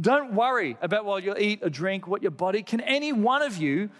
Don't 0.00 0.32
worry 0.32 0.76
about 0.80 1.04
what 1.04 1.22
you'll 1.22 1.38
eat 1.38 1.60
or 1.62 1.68
drink, 1.68 2.06
what 2.06 2.22
your 2.22 2.30
body. 2.30 2.62
Can 2.62 2.80
any 2.80 3.12
one 3.12 3.42
of 3.42 3.58
you 3.58 3.90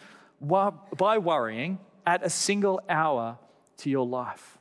by 0.44 1.18
worrying 1.18 1.78
add 2.06 2.22
a 2.22 2.30
single 2.30 2.80
hour 2.88 3.38
to 3.78 3.90
your 3.90 4.06
life. 4.06 4.58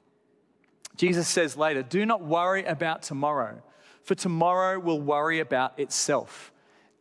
Jesus 0.95 1.27
says 1.27 1.57
later, 1.57 1.83
Do 1.83 2.05
not 2.05 2.23
worry 2.23 2.63
about 2.63 3.01
tomorrow, 3.01 3.61
for 4.03 4.15
tomorrow 4.15 4.79
will 4.79 5.01
worry 5.01 5.39
about 5.39 5.79
itself. 5.79 6.51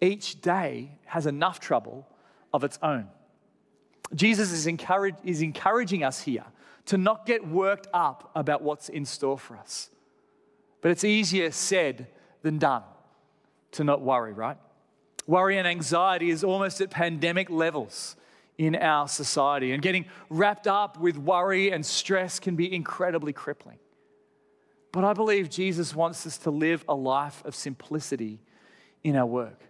Each 0.00 0.40
day 0.40 0.98
has 1.06 1.26
enough 1.26 1.60
trouble 1.60 2.08
of 2.52 2.64
its 2.64 2.78
own. 2.82 3.08
Jesus 4.14 4.52
is, 4.52 4.66
encourage, 4.66 5.14
is 5.24 5.42
encouraging 5.42 6.04
us 6.04 6.22
here 6.22 6.44
to 6.86 6.98
not 6.98 7.24
get 7.24 7.46
worked 7.46 7.86
up 7.94 8.30
about 8.34 8.62
what's 8.62 8.88
in 8.88 9.04
store 9.04 9.38
for 9.38 9.56
us. 9.56 9.90
But 10.80 10.90
it's 10.90 11.04
easier 11.04 11.50
said 11.52 12.08
than 12.42 12.58
done 12.58 12.82
to 13.72 13.84
not 13.84 14.02
worry, 14.02 14.32
right? 14.32 14.58
Worry 15.26 15.56
and 15.56 15.68
anxiety 15.68 16.30
is 16.30 16.42
almost 16.42 16.80
at 16.80 16.90
pandemic 16.90 17.48
levels 17.48 18.16
in 18.62 18.76
our 18.76 19.08
society. 19.08 19.72
And 19.72 19.82
getting 19.82 20.06
wrapped 20.30 20.66
up 20.66 20.98
with 20.98 21.16
worry 21.16 21.70
and 21.70 21.84
stress 21.84 22.38
can 22.38 22.56
be 22.56 22.72
incredibly 22.72 23.32
crippling. 23.32 23.78
But 24.92 25.04
I 25.04 25.14
believe 25.14 25.48
Jesus 25.48 25.94
wants 25.94 26.26
us 26.26 26.36
to 26.38 26.50
live 26.50 26.84
a 26.88 26.94
life 26.94 27.42
of 27.44 27.54
simplicity 27.54 28.40
in 29.02 29.16
our 29.16 29.26
work. 29.26 29.60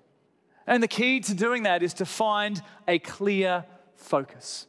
And 0.67 0.83
the 0.83 0.89
key 0.89 1.21
to 1.21 1.35
doing 1.35 1.63
that 1.65 1.83
is 1.83 1.95
to 1.95 2.05
find 2.05 2.61
a 2.87 2.99
clear 2.99 3.65
focus. 3.97 4.67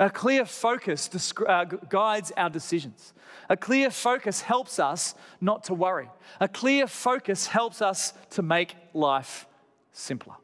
A 0.00 0.10
clear 0.10 0.44
focus 0.44 1.08
uh, 1.46 1.64
guides 1.64 2.32
our 2.36 2.50
decisions. 2.50 3.14
A 3.48 3.56
clear 3.56 3.90
focus 3.90 4.40
helps 4.40 4.80
us 4.80 5.14
not 5.40 5.64
to 5.64 5.74
worry. 5.74 6.08
A 6.40 6.48
clear 6.48 6.88
focus 6.88 7.46
helps 7.46 7.80
us 7.80 8.12
to 8.30 8.42
make 8.42 8.74
life 8.92 9.46
simpler. 9.92 10.34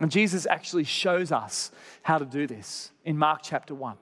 And 0.00 0.10
Jesus 0.10 0.46
actually 0.46 0.84
shows 0.84 1.32
us 1.32 1.70
how 2.02 2.18
to 2.18 2.24
do 2.24 2.46
this 2.46 2.90
in 3.04 3.16
Mark 3.16 3.40
chapter 3.42 3.74
1. 3.74 3.96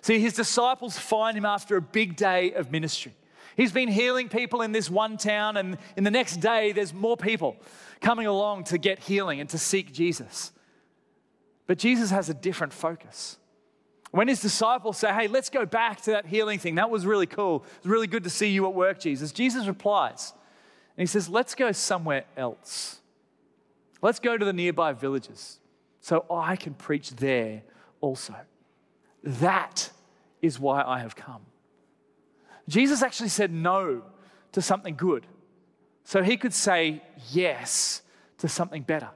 See, 0.00 0.20
his 0.20 0.34
disciples 0.34 0.98
find 0.98 1.36
him 1.36 1.44
after 1.44 1.76
a 1.76 1.82
big 1.82 2.16
day 2.16 2.52
of 2.52 2.70
ministry. 2.70 3.14
He's 3.56 3.72
been 3.72 3.88
healing 3.88 4.28
people 4.28 4.62
in 4.62 4.72
this 4.72 4.90
one 4.90 5.16
town, 5.16 5.56
and 5.56 5.78
in 5.96 6.04
the 6.04 6.10
next 6.10 6.36
day, 6.36 6.72
there's 6.72 6.92
more 6.92 7.16
people 7.16 7.56
coming 8.00 8.26
along 8.26 8.64
to 8.64 8.78
get 8.78 9.00
healing 9.00 9.40
and 9.40 9.48
to 9.50 9.58
seek 9.58 9.92
Jesus. 9.92 10.52
But 11.66 11.78
Jesus 11.78 12.10
has 12.10 12.28
a 12.28 12.34
different 12.34 12.72
focus. 12.72 13.38
When 14.10 14.28
his 14.28 14.40
disciples 14.40 14.98
say, 14.98 15.12
Hey, 15.12 15.26
let's 15.26 15.50
go 15.50 15.66
back 15.66 16.02
to 16.02 16.12
that 16.12 16.26
healing 16.26 16.58
thing, 16.58 16.76
that 16.76 16.90
was 16.90 17.04
really 17.04 17.26
cool. 17.26 17.64
It's 17.78 17.86
really 17.86 18.06
good 18.06 18.24
to 18.24 18.30
see 18.30 18.48
you 18.48 18.66
at 18.66 18.74
work, 18.74 19.00
Jesus. 19.00 19.32
Jesus 19.32 19.66
replies, 19.66 20.32
and 20.96 21.02
he 21.02 21.06
says, 21.06 21.28
Let's 21.28 21.54
go 21.54 21.72
somewhere 21.72 22.24
else. 22.36 23.00
Let's 24.02 24.18
go 24.18 24.36
to 24.36 24.44
the 24.44 24.52
nearby 24.52 24.92
villages 24.92 25.58
so 26.00 26.24
I 26.30 26.56
can 26.56 26.74
preach 26.74 27.10
there 27.10 27.62
also. 28.00 28.34
That 29.22 29.90
is 30.42 30.60
why 30.60 30.82
I 30.82 31.00
have 31.00 31.16
come. 31.16 31.42
Jesus 32.68 33.02
actually 33.02 33.28
said 33.28 33.52
no 33.52 34.02
to 34.52 34.62
something 34.62 34.96
good 34.96 35.26
so 36.04 36.22
he 36.22 36.36
could 36.36 36.54
say 36.54 37.02
yes 37.32 38.02
to 38.38 38.48
something 38.48 38.82
better 38.82 39.08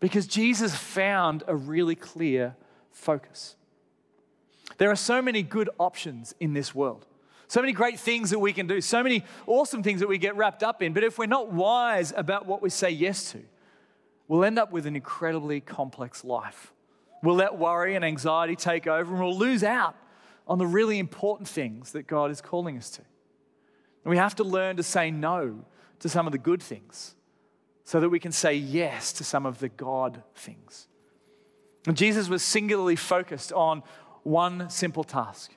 because 0.00 0.26
Jesus 0.26 0.74
found 0.74 1.42
a 1.46 1.56
really 1.56 1.94
clear 1.94 2.54
focus. 2.90 3.56
There 4.78 4.90
are 4.90 4.96
so 4.96 5.22
many 5.22 5.42
good 5.42 5.70
options 5.78 6.34
in 6.38 6.52
this 6.52 6.74
world. 6.74 7.06
So 7.48 7.60
many 7.60 7.72
great 7.72 7.98
things 8.00 8.30
that 8.30 8.40
we 8.40 8.52
can 8.52 8.66
do, 8.66 8.80
so 8.80 9.02
many 9.02 9.24
awesome 9.46 9.82
things 9.82 10.00
that 10.00 10.08
we 10.08 10.18
get 10.18 10.36
wrapped 10.36 10.64
up 10.64 10.82
in. 10.82 10.92
But 10.92 11.04
if 11.04 11.16
we're 11.16 11.26
not 11.26 11.52
wise 11.52 12.12
about 12.16 12.46
what 12.46 12.60
we 12.60 12.70
say 12.70 12.90
yes 12.90 13.30
to, 13.32 13.40
we'll 14.28 14.44
end 14.44 14.58
up 14.58 14.72
with 14.72 14.86
an 14.86 14.96
incredibly 14.96 15.60
complex 15.60 16.24
life. 16.24 16.72
We'll 17.22 17.36
let 17.36 17.56
worry 17.56 17.94
and 17.94 18.04
anxiety 18.04 18.56
take 18.56 18.86
over 18.86 19.12
and 19.12 19.22
we'll 19.22 19.36
lose 19.36 19.64
out 19.64 19.96
on 20.46 20.58
the 20.58 20.66
really 20.66 20.98
important 20.98 21.48
things 21.48 21.92
that 21.92 22.06
God 22.06 22.30
is 22.30 22.40
calling 22.40 22.76
us 22.78 22.90
to. 22.90 23.02
And 24.04 24.10
we 24.10 24.16
have 24.16 24.36
to 24.36 24.44
learn 24.44 24.76
to 24.76 24.82
say 24.82 25.10
no 25.10 25.64
to 26.00 26.08
some 26.08 26.26
of 26.26 26.32
the 26.32 26.38
good 26.38 26.62
things 26.62 27.14
so 27.84 28.00
that 28.00 28.08
we 28.08 28.20
can 28.20 28.32
say 28.32 28.54
yes 28.54 29.12
to 29.14 29.24
some 29.24 29.46
of 29.46 29.58
the 29.58 29.68
God 29.68 30.22
things. 30.34 30.88
And 31.86 31.96
Jesus 31.96 32.28
was 32.28 32.42
singularly 32.42 32.96
focused 32.96 33.52
on 33.52 33.82
one 34.22 34.70
simple 34.70 35.04
task 35.04 35.52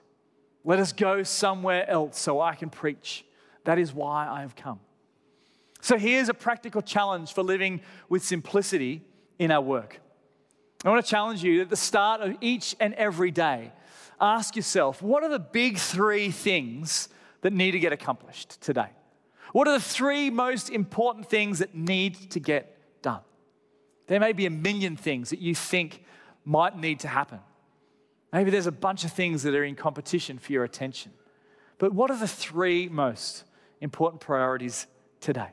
let 0.64 0.80
us 0.80 0.92
go 0.92 1.24
somewhere 1.24 1.90
else 1.90 2.20
so 2.20 2.42
I 2.42 2.56
can 2.56 2.70
preach. 2.70 3.26
That 3.64 3.80
is 3.80 3.94
why 3.94 4.28
I 4.28 4.42
have 4.42 4.56
come. 4.56 4.80
So 5.82 5.98
here's 5.98 6.30
a 6.30 6.34
practical 6.34 6.82
challenge 6.82 7.34
for 7.34 7.44
living 7.44 7.82
with 8.10 8.24
simplicity 8.24 9.02
in 9.38 9.52
our 9.52 9.62
work. 9.62 10.00
I 10.84 10.90
want 10.90 11.04
to 11.04 11.10
challenge 11.10 11.44
you 11.44 11.62
at 11.62 11.70
the 11.70 11.76
start 11.76 12.22
of 12.22 12.38
each 12.42 12.76
and 12.80 12.94
every 12.94 13.32
day, 13.32 13.72
ask 14.20 14.56
yourself 14.56 15.02
what 15.02 15.24
are 15.24 15.30
the 15.30 15.40
big 15.40 15.78
three 15.78 16.32
things 16.32 17.10
that 17.42 17.54
need 17.54 17.72
to 17.72 17.80
get 17.80 17.94
accomplished 17.94 18.62
today? 18.62 18.90
What 19.52 19.68
are 19.68 19.74
the 19.74 19.84
three 19.84 20.30
most 20.30 20.70
important 20.70 21.30
things 21.30 21.60
that 21.60 21.74
need 21.74 22.32
to 22.32 22.40
get 22.40 23.02
done? 23.02 23.22
There 24.08 24.20
may 24.20 24.34
be 24.34 24.46
a 24.46 24.52
million 24.52 24.96
things 24.96 25.32
that 25.32 25.40
you 25.40 25.56
think 25.56 26.04
might 26.46 26.78
need 26.78 27.00
to 27.02 27.08
happen. 27.08 27.40
Maybe 28.32 28.52
there's 28.52 28.68
a 28.68 28.72
bunch 28.72 29.06
of 29.06 29.12
things 29.12 29.44
that 29.44 29.56
are 29.56 29.64
in 29.64 29.76
competition 29.76 30.38
for 30.38 30.52
your 30.52 30.64
attention. 30.64 31.14
But 31.78 31.94
what 31.94 32.12
are 32.12 32.18
the 32.18 32.28
three 32.28 32.88
most 32.90 33.44
important 33.82 34.22
priorities 34.22 34.86
today? 35.20 35.50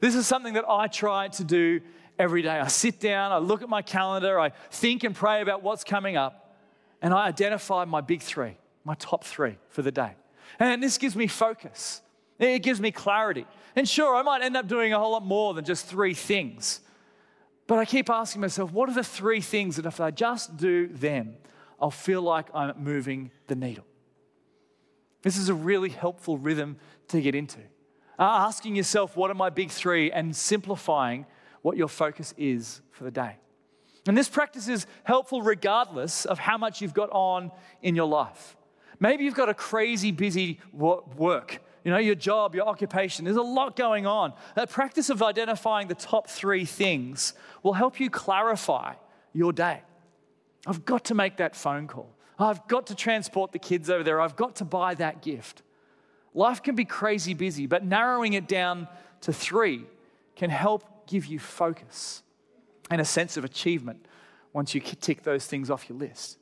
This 0.00 0.14
is 0.14 0.26
something 0.26 0.54
that 0.54 0.64
I 0.68 0.86
try 0.86 1.28
to 1.28 1.44
do 1.44 1.80
every 2.18 2.42
day. 2.42 2.58
I 2.58 2.68
sit 2.68 3.00
down, 3.00 3.32
I 3.32 3.38
look 3.38 3.62
at 3.62 3.68
my 3.68 3.82
calendar, 3.82 4.38
I 4.38 4.50
think 4.70 5.04
and 5.04 5.14
pray 5.14 5.40
about 5.40 5.62
what's 5.62 5.84
coming 5.84 6.16
up, 6.16 6.56
and 7.00 7.14
I 7.14 7.26
identify 7.26 7.84
my 7.84 8.00
big 8.00 8.22
three, 8.22 8.56
my 8.84 8.94
top 8.94 9.24
three 9.24 9.56
for 9.68 9.82
the 9.82 9.92
day. 9.92 10.12
And 10.58 10.82
this 10.82 10.98
gives 10.98 11.14
me 11.14 11.26
focus, 11.26 12.02
it 12.38 12.60
gives 12.60 12.80
me 12.80 12.90
clarity. 12.90 13.46
And 13.76 13.88
sure, 13.88 14.16
I 14.16 14.22
might 14.22 14.42
end 14.42 14.56
up 14.56 14.66
doing 14.66 14.92
a 14.92 14.98
whole 14.98 15.12
lot 15.12 15.24
more 15.24 15.54
than 15.54 15.64
just 15.64 15.86
three 15.86 16.14
things. 16.14 16.80
But 17.66 17.78
I 17.78 17.84
keep 17.84 18.08
asking 18.08 18.40
myself, 18.40 18.72
what 18.72 18.88
are 18.88 18.94
the 18.94 19.04
three 19.04 19.40
things 19.40 19.76
that 19.76 19.86
if 19.86 20.00
I 20.00 20.10
just 20.10 20.56
do 20.56 20.88
them, 20.88 21.36
I'll 21.80 21.90
feel 21.90 22.22
like 22.22 22.46
I'm 22.54 22.82
moving 22.82 23.30
the 23.46 23.54
needle? 23.54 23.84
This 25.22 25.36
is 25.36 25.48
a 25.48 25.54
really 25.54 25.90
helpful 25.90 26.38
rhythm 26.38 26.78
to 27.08 27.20
get 27.20 27.34
into. 27.34 27.58
Uh, 28.18 28.24
asking 28.24 28.74
yourself, 28.74 29.16
what 29.16 29.30
are 29.30 29.34
my 29.34 29.50
big 29.50 29.70
three, 29.70 30.10
and 30.10 30.34
simplifying 30.34 31.24
what 31.62 31.76
your 31.76 31.88
focus 31.88 32.34
is 32.36 32.80
for 32.90 33.04
the 33.04 33.10
day. 33.10 33.36
And 34.06 34.16
this 34.16 34.28
practice 34.28 34.68
is 34.68 34.86
helpful 35.04 35.42
regardless 35.42 36.24
of 36.24 36.38
how 36.38 36.56
much 36.56 36.80
you've 36.80 36.94
got 36.94 37.10
on 37.10 37.50
in 37.82 37.94
your 37.94 38.08
life. 38.08 38.56
Maybe 39.00 39.24
you've 39.24 39.34
got 39.34 39.48
a 39.48 39.54
crazy 39.54 40.10
busy 40.10 40.60
work, 40.72 41.60
you 41.84 41.90
know, 41.90 41.98
your 41.98 42.14
job, 42.14 42.54
your 42.54 42.66
occupation. 42.66 43.24
There's 43.24 43.36
a 43.36 43.42
lot 43.42 43.76
going 43.76 44.06
on. 44.06 44.32
That 44.56 44.70
practice 44.70 45.10
of 45.10 45.22
identifying 45.22 45.88
the 45.88 45.94
top 45.94 46.28
three 46.28 46.64
things 46.64 47.34
will 47.62 47.74
help 47.74 48.00
you 48.00 48.10
clarify 48.10 48.94
your 49.32 49.52
day. 49.52 49.82
I've 50.66 50.84
got 50.84 51.04
to 51.06 51.14
make 51.14 51.36
that 51.36 51.54
phone 51.54 51.86
call. 51.86 52.14
I've 52.38 52.66
got 52.66 52.86
to 52.88 52.94
transport 52.94 53.52
the 53.52 53.58
kids 53.58 53.90
over 53.90 54.02
there. 54.02 54.20
I've 54.20 54.36
got 54.36 54.56
to 54.56 54.64
buy 54.64 54.94
that 54.94 55.22
gift. 55.22 55.62
Life 56.34 56.62
can 56.62 56.74
be 56.74 56.84
crazy 56.84 57.34
busy, 57.34 57.66
but 57.66 57.84
narrowing 57.84 58.34
it 58.34 58.46
down 58.46 58.88
to 59.22 59.32
three 59.32 59.84
can 60.36 60.50
help 60.50 61.06
give 61.06 61.26
you 61.26 61.38
focus 61.38 62.22
and 62.90 63.00
a 63.00 63.04
sense 63.04 63.36
of 63.36 63.44
achievement 63.44 64.06
once 64.52 64.74
you 64.74 64.80
tick 64.80 65.22
those 65.22 65.46
things 65.46 65.70
off 65.70 65.88
your 65.88 65.98
list. 65.98 66.38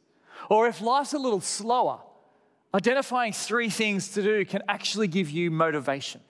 Or 0.51 0.67
if 0.69 0.81
life's 0.81 1.13
a 1.13 1.19
little 1.19 1.41
slower, 1.41 2.01
identifying 2.75 3.33
three 3.33 3.71
things 3.71 4.11
to 4.11 4.23
do 4.23 4.45
can 4.45 4.63
actually 4.69 5.09
give 5.09 5.31
you 5.31 5.51
motivation. 5.51 6.21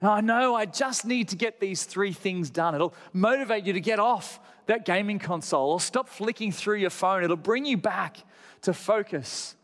Now, 0.00 0.12
I 0.12 0.20
know 0.20 0.54
I 0.54 0.66
just 0.66 1.06
need 1.06 1.28
to 1.30 1.36
get 1.36 1.60
these 1.60 1.84
three 1.84 2.12
things 2.12 2.50
done. 2.50 2.74
It'll 2.74 2.94
motivate 3.12 3.64
you 3.64 3.72
to 3.72 3.80
get 3.80 3.98
off 3.98 4.38
that 4.66 4.84
gaming 4.84 5.18
console 5.18 5.70
or 5.70 5.80
stop 5.80 6.08
flicking 6.08 6.52
through 6.52 6.76
your 6.76 6.90
phone. 6.90 7.24
It'll 7.24 7.36
bring 7.36 7.64
you 7.64 7.76
back 7.76 8.18
to 8.62 8.72
focus 8.72 9.56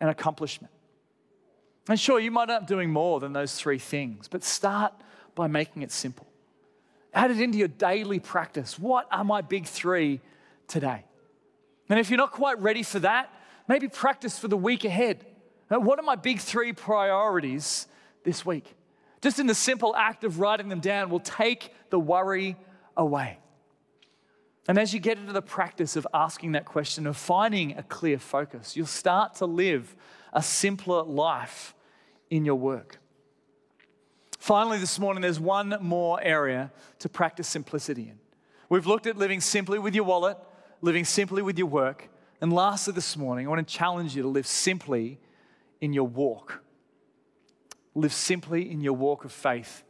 and 0.00 0.08
accomplishment. 0.08 0.72
And 1.88 1.98
sure, 1.98 2.20
you 2.20 2.30
might 2.30 2.42
end 2.42 2.50
up 2.50 2.66
doing 2.66 2.90
more 2.90 3.18
than 3.18 3.32
those 3.32 3.54
three 3.54 3.78
things, 3.78 4.28
but 4.28 4.44
start 4.44 4.92
by 5.34 5.46
making 5.46 5.82
it 5.82 5.90
simple. 5.90 6.26
Add 7.14 7.30
it 7.30 7.40
into 7.40 7.56
your 7.56 7.68
daily 7.68 8.20
practice. 8.20 8.78
What 8.78 9.08
are 9.10 9.24
my 9.24 9.40
big 9.40 9.66
three 9.66 10.20
today? 10.66 11.04
And 11.88 11.98
if 11.98 12.10
you're 12.10 12.18
not 12.18 12.32
quite 12.32 12.60
ready 12.60 12.82
for 12.82 12.98
that, 13.00 13.32
maybe 13.66 13.88
practice 13.88 14.38
for 14.38 14.48
the 14.48 14.56
week 14.56 14.84
ahead. 14.84 15.24
What 15.68 15.98
are 15.98 16.02
my 16.02 16.16
big 16.16 16.40
three 16.40 16.74
priorities 16.74 17.86
this 18.24 18.44
week? 18.44 18.74
Just 19.22 19.38
in 19.38 19.46
the 19.46 19.54
simple 19.54 19.96
act 19.96 20.24
of 20.24 20.38
writing 20.38 20.68
them 20.68 20.80
down 20.80 21.08
will 21.08 21.20
take 21.20 21.72
the 21.90 21.98
worry 21.98 22.56
away. 22.96 23.38
And 24.68 24.78
as 24.78 24.92
you 24.92 25.00
get 25.00 25.16
into 25.16 25.32
the 25.32 25.42
practice 25.42 25.96
of 25.96 26.06
asking 26.12 26.52
that 26.52 26.66
question, 26.66 27.06
of 27.06 27.16
finding 27.16 27.78
a 27.78 27.82
clear 27.82 28.18
focus, 28.18 28.76
you'll 28.76 28.86
start 28.86 29.36
to 29.36 29.46
live 29.46 29.96
a 30.34 30.42
simpler 30.42 31.02
life 31.02 31.74
in 32.30 32.44
your 32.44 32.56
work. 32.56 32.98
Finally, 34.38 34.78
this 34.78 34.98
morning, 34.98 35.20
there's 35.20 35.40
one 35.40 35.76
more 35.80 36.22
area 36.22 36.70
to 37.00 37.08
practice 37.08 37.48
simplicity 37.48 38.02
in. 38.02 38.18
We've 38.68 38.86
looked 38.86 39.06
at 39.06 39.16
living 39.16 39.40
simply 39.40 39.78
with 39.78 39.94
your 39.94 40.04
wallet, 40.04 40.38
living 40.80 41.04
simply 41.04 41.42
with 41.42 41.58
your 41.58 41.66
work. 41.66 42.08
And 42.40 42.52
lastly, 42.52 42.94
this 42.94 43.16
morning, 43.16 43.46
I 43.46 43.50
want 43.50 43.66
to 43.66 43.74
challenge 43.74 44.14
you 44.14 44.22
to 44.22 44.28
live 44.28 44.46
simply 44.46 45.18
in 45.80 45.92
your 45.92 46.06
walk. 46.06 46.62
Live 47.94 48.12
simply 48.12 48.70
in 48.70 48.80
your 48.80 48.92
walk 48.92 49.24
of 49.24 49.32
faith 49.32 49.82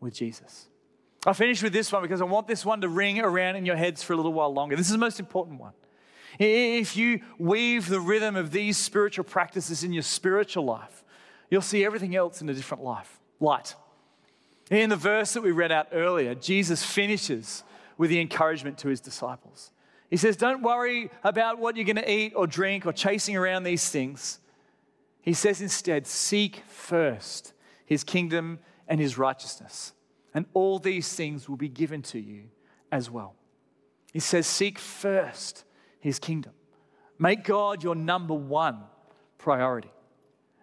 with 0.00 0.14
Jesus. 0.14 0.68
I'll 1.26 1.34
finish 1.34 1.62
with 1.62 1.72
this 1.72 1.90
one 1.90 2.02
because 2.02 2.20
I 2.20 2.24
want 2.24 2.46
this 2.46 2.64
one 2.64 2.80
to 2.82 2.88
ring 2.88 3.18
around 3.18 3.56
in 3.56 3.66
your 3.66 3.74
heads 3.74 4.02
for 4.02 4.12
a 4.12 4.16
little 4.16 4.32
while 4.32 4.54
longer. 4.54 4.76
This 4.76 4.86
is 4.86 4.92
the 4.92 4.98
most 4.98 5.18
important 5.18 5.58
one. 5.58 5.72
If 6.38 6.96
you 6.96 7.20
weave 7.38 7.88
the 7.88 7.98
rhythm 7.98 8.36
of 8.36 8.52
these 8.52 8.76
spiritual 8.76 9.24
practices 9.24 9.82
in 9.82 9.92
your 9.92 10.02
spiritual 10.02 10.64
life, 10.64 11.02
you'll 11.50 11.62
see 11.62 11.84
everything 11.84 12.16
else 12.16 12.40
in 12.40 12.48
a 12.48 12.54
different 12.54 12.82
life, 12.82 13.18
light. 13.40 13.74
In 14.70 14.90
the 14.90 14.96
verse 14.96 15.32
that 15.34 15.42
we 15.42 15.52
read 15.52 15.70
out 15.70 15.88
earlier, 15.92 16.34
Jesus 16.34 16.84
finishes 16.84 17.62
with 17.96 18.10
the 18.10 18.20
encouragement 18.20 18.78
to 18.78 18.88
his 18.88 19.00
disciples. 19.00 19.70
He 20.10 20.16
says, 20.16 20.36
Don't 20.36 20.62
worry 20.62 21.10
about 21.24 21.58
what 21.58 21.76
you're 21.76 21.84
going 21.84 21.96
to 21.96 22.10
eat 22.10 22.32
or 22.34 22.46
drink 22.46 22.86
or 22.86 22.92
chasing 22.92 23.36
around 23.36 23.64
these 23.64 23.88
things. 23.88 24.40
He 25.20 25.32
says 25.32 25.60
instead, 25.60 26.06
Seek 26.06 26.62
first 26.68 27.52
his 27.84 28.04
kingdom 28.04 28.58
and 28.88 29.00
his 29.00 29.18
righteousness, 29.18 29.92
and 30.34 30.46
all 30.54 30.78
these 30.78 31.12
things 31.14 31.48
will 31.48 31.56
be 31.56 31.68
given 31.68 32.02
to 32.02 32.18
you 32.18 32.44
as 32.92 33.10
well. 33.10 33.34
He 34.12 34.20
says, 34.20 34.46
Seek 34.46 34.78
first 34.78 35.64
his 36.00 36.18
kingdom. 36.18 36.52
Make 37.18 37.44
God 37.44 37.82
your 37.82 37.94
number 37.94 38.34
one 38.34 38.82
priority. 39.38 39.90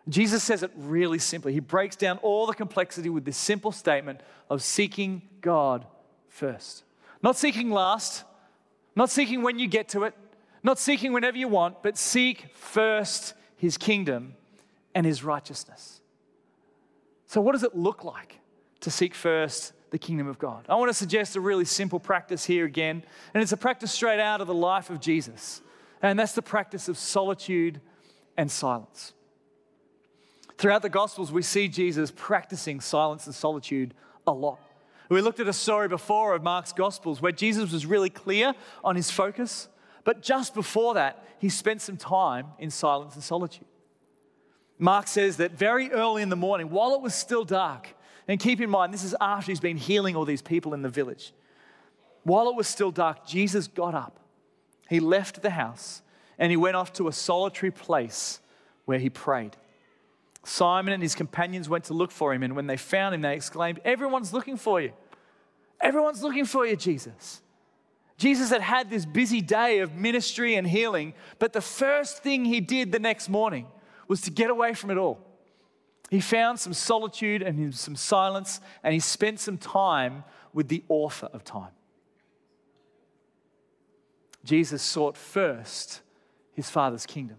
Jesus 0.09 0.43
says 0.43 0.63
it 0.63 0.71
really 0.75 1.19
simply. 1.19 1.53
He 1.53 1.59
breaks 1.59 1.95
down 1.95 2.17
all 2.17 2.45
the 2.45 2.53
complexity 2.53 3.09
with 3.09 3.23
this 3.23 3.37
simple 3.37 3.71
statement 3.71 4.19
of 4.49 4.61
seeking 4.61 5.21
God 5.39 5.85
first. 6.27 6.83
Not 7.21 7.37
seeking 7.37 7.71
last, 7.71 8.25
not 8.95 9.09
seeking 9.09 9.43
when 9.43 9.59
you 9.59 9.67
get 9.67 9.89
to 9.89 10.03
it, 10.03 10.13
not 10.61 10.77
seeking 10.77 11.13
whenever 11.13 11.37
you 11.37 11.47
want, 11.47 11.81
but 11.83 11.97
seek 11.97 12.47
first 12.53 13.33
his 13.55 13.77
kingdom 13.77 14.35
and 14.93 15.05
his 15.05 15.23
righteousness. 15.23 16.01
So, 17.25 17.39
what 17.41 17.53
does 17.53 17.63
it 17.63 17.75
look 17.75 18.03
like 18.03 18.39
to 18.81 18.91
seek 18.91 19.15
first 19.15 19.73
the 19.91 19.97
kingdom 19.97 20.27
of 20.27 20.37
God? 20.37 20.65
I 20.67 20.75
want 20.75 20.89
to 20.89 20.93
suggest 20.93 21.35
a 21.35 21.41
really 21.41 21.65
simple 21.65 21.99
practice 21.99 22.45
here 22.45 22.65
again, 22.65 23.03
and 23.33 23.41
it's 23.41 23.53
a 23.53 23.57
practice 23.57 23.91
straight 23.91 24.19
out 24.19 24.41
of 24.41 24.47
the 24.47 24.53
life 24.53 24.89
of 24.89 24.99
Jesus, 24.99 25.61
and 26.01 26.19
that's 26.19 26.33
the 26.33 26.41
practice 26.41 26.89
of 26.89 26.97
solitude 26.97 27.79
and 28.37 28.51
silence. 28.51 29.13
Throughout 30.57 30.81
the 30.81 30.89
Gospels, 30.89 31.31
we 31.31 31.41
see 31.41 31.67
Jesus 31.67 32.11
practicing 32.15 32.79
silence 32.79 33.25
and 33.25 33.35
solitude 33.35 33.93
a 34.25 34.31
lot. 34.31 34.59
We 35.09 35.21
looked 35.21 35.39
at 35.39 35.47
a 35.47 35.53
story 35.53 35.87
before 35.87 36.33
of 36.33 36.43
Mark's 36.43 36.73
Gospels 36.73 37.21
where 37.21 37.31
Jesus 37.31 37.71
was 37.71 37.85
really 37.85 38.09
clear 38.09 38.53
on 38.83 38.95
his 38.95 39.11
focus, 39.11 39.67
but 40.03 40.21
just 40.21 40.53
before 40.53 40.95
that, 40.95 41.23
he 41.39 41.49
spent 41.49 41.81
some 41.81 41.97
time 41.97 42.47
in 42.57 42.69
silence 42.69 43.15
and 43.15 43.23
solitude. 43.23 43.65
Mark 44.79 45.07
says 45.07 45.37
that 45.37 45.51
very 45.51 45.91
early 45.91 46.21
in 46.21 46.29
the 46.29 46.35
morning, 46.35 46.69
while 46.69 46.95
it 46.95 47.01
was 47.01 47.13
still 47.13 47.43
dark, 47.43 47.89
and 48.27 48.39
keep 48.39 48.61
in 48.61 48.69
mind, 48.69 48.93
this 48.93 49.03
is 49.03 49.15
after 49.19 49.51
he's 49.51 49.59
been 49.59 49.77
healing 49.77 50.15
all 50.15 50.25
these 50.25 50.41
people 50.41 50.73
in 50.73 50.81
the 50.81 50.89
village. 50.89 51.33
While 52.23 52.49
it 52.49 52.55
was 52.55 52.67
still 52.67 52.91
dark, 52.91 53.25
Jesus 53.25 53.67
got 53.67 53.93
up. 53.93 54.19
He 54.89 54.99
left 54.99 55.41
the 55.41 55.49
house 55.49 56.01
and 56.37 56.51
he 56.51 56.57
went 56.57 56.75
off 56.75 56.93
to 56.93 57.07
a 57.07 57.11
solitary 57.11 57.71
place 57.71 58.39
where 58.85 58.99
he 58.99 59.09
prayed. 59.09 59.55
Simon 60.43 60.93
and 60.93 61.01
his 61.01 61.15
companions 61.15 61.69
went 61.69 61.85
to 61.85 61.93
look 61.93 62.11
for 62.11 62.33
him, 62.33 62.43
and 62.43 62.55
when 62.55 62.67
they 62.67 62.77
found 62.77 63.15
him, 63.15 63.21
they 63.21 63.35
exclaimed, 63.35 63.79
Everyone's 63.85 64.33
looking 64.33 64.57
for 64.57 64.81
you. 64.81 64.91
Everyone's 65.79 66.21
looking 66.21 66.45
for 66.45 66.65
you, 66.65 66.75
Jesus. 66.75 67.41
Jesus 68.17 68.49
had 68.49 68.61
had 68.61 68.89
this 68.89 69.05
busy 69.05 69.41
day 69.41 69.79
of 69.79 69.95
ministry 69.95 70.55
and 70.55 70.67
healing, 70.67 71.13
but 71.39 71.53
the 71.53 71.61
first 71.61 72.21
thing 72.23 72.45
he 72.45 72.59
did 72.59 72.91
the 72.91 72.99
next 72.99 73.29
morning 73.29 73.67
was 74.07 74.21
to 74.21 74.31
get 74.31 74.49
away 74.49 74.73
from 74.73 74.91
it 74.91 74.97
all. 74.97 75.19
He 76.09 76.19
found 76.19 76.59
some 76.59 76.73
solitude 76.73 77.41
and 77.41 77.73
some 77.73 77.95
silence, 77.95 78.61
and 78.83 78.93
he 78.93 78.99
spent 78.99 79.39
some 79.39 79.57
time 79.57 80.23
with 80.53 80.67
the 80.67 80.83
author 80.89 81.27
of 81.33 81.43
time. 81.43 81.71
Jesus 84.43 84.81
sought 84.81 85.17
first 85.17 86.01
his 86.53 86.69
Father's 86.69 87.05
kingdom. 87.05 87.37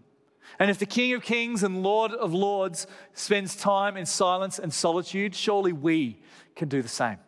And 0.58 0.70
if 0.70 0.78
the 0.78 0.86
King 0.86 1.14
of 1.14 1.22
Kings 1.22 1.62
and 1.62 1.82
Lord 1.82 2.12
of 2.12 2.32
Lords 2.32 2.86
spends 3.12 3.56
time 3.56 3.96
in 3.96 4.06
silence 4.06 4.58
and 4.58 4.72
solitude, 4.72 5.34
surely 5.34 5.72
we 5.72 6.20
can 6.54 6.68
do 6.68 6.82
the 6.82 6.88
same. 6.88 7.18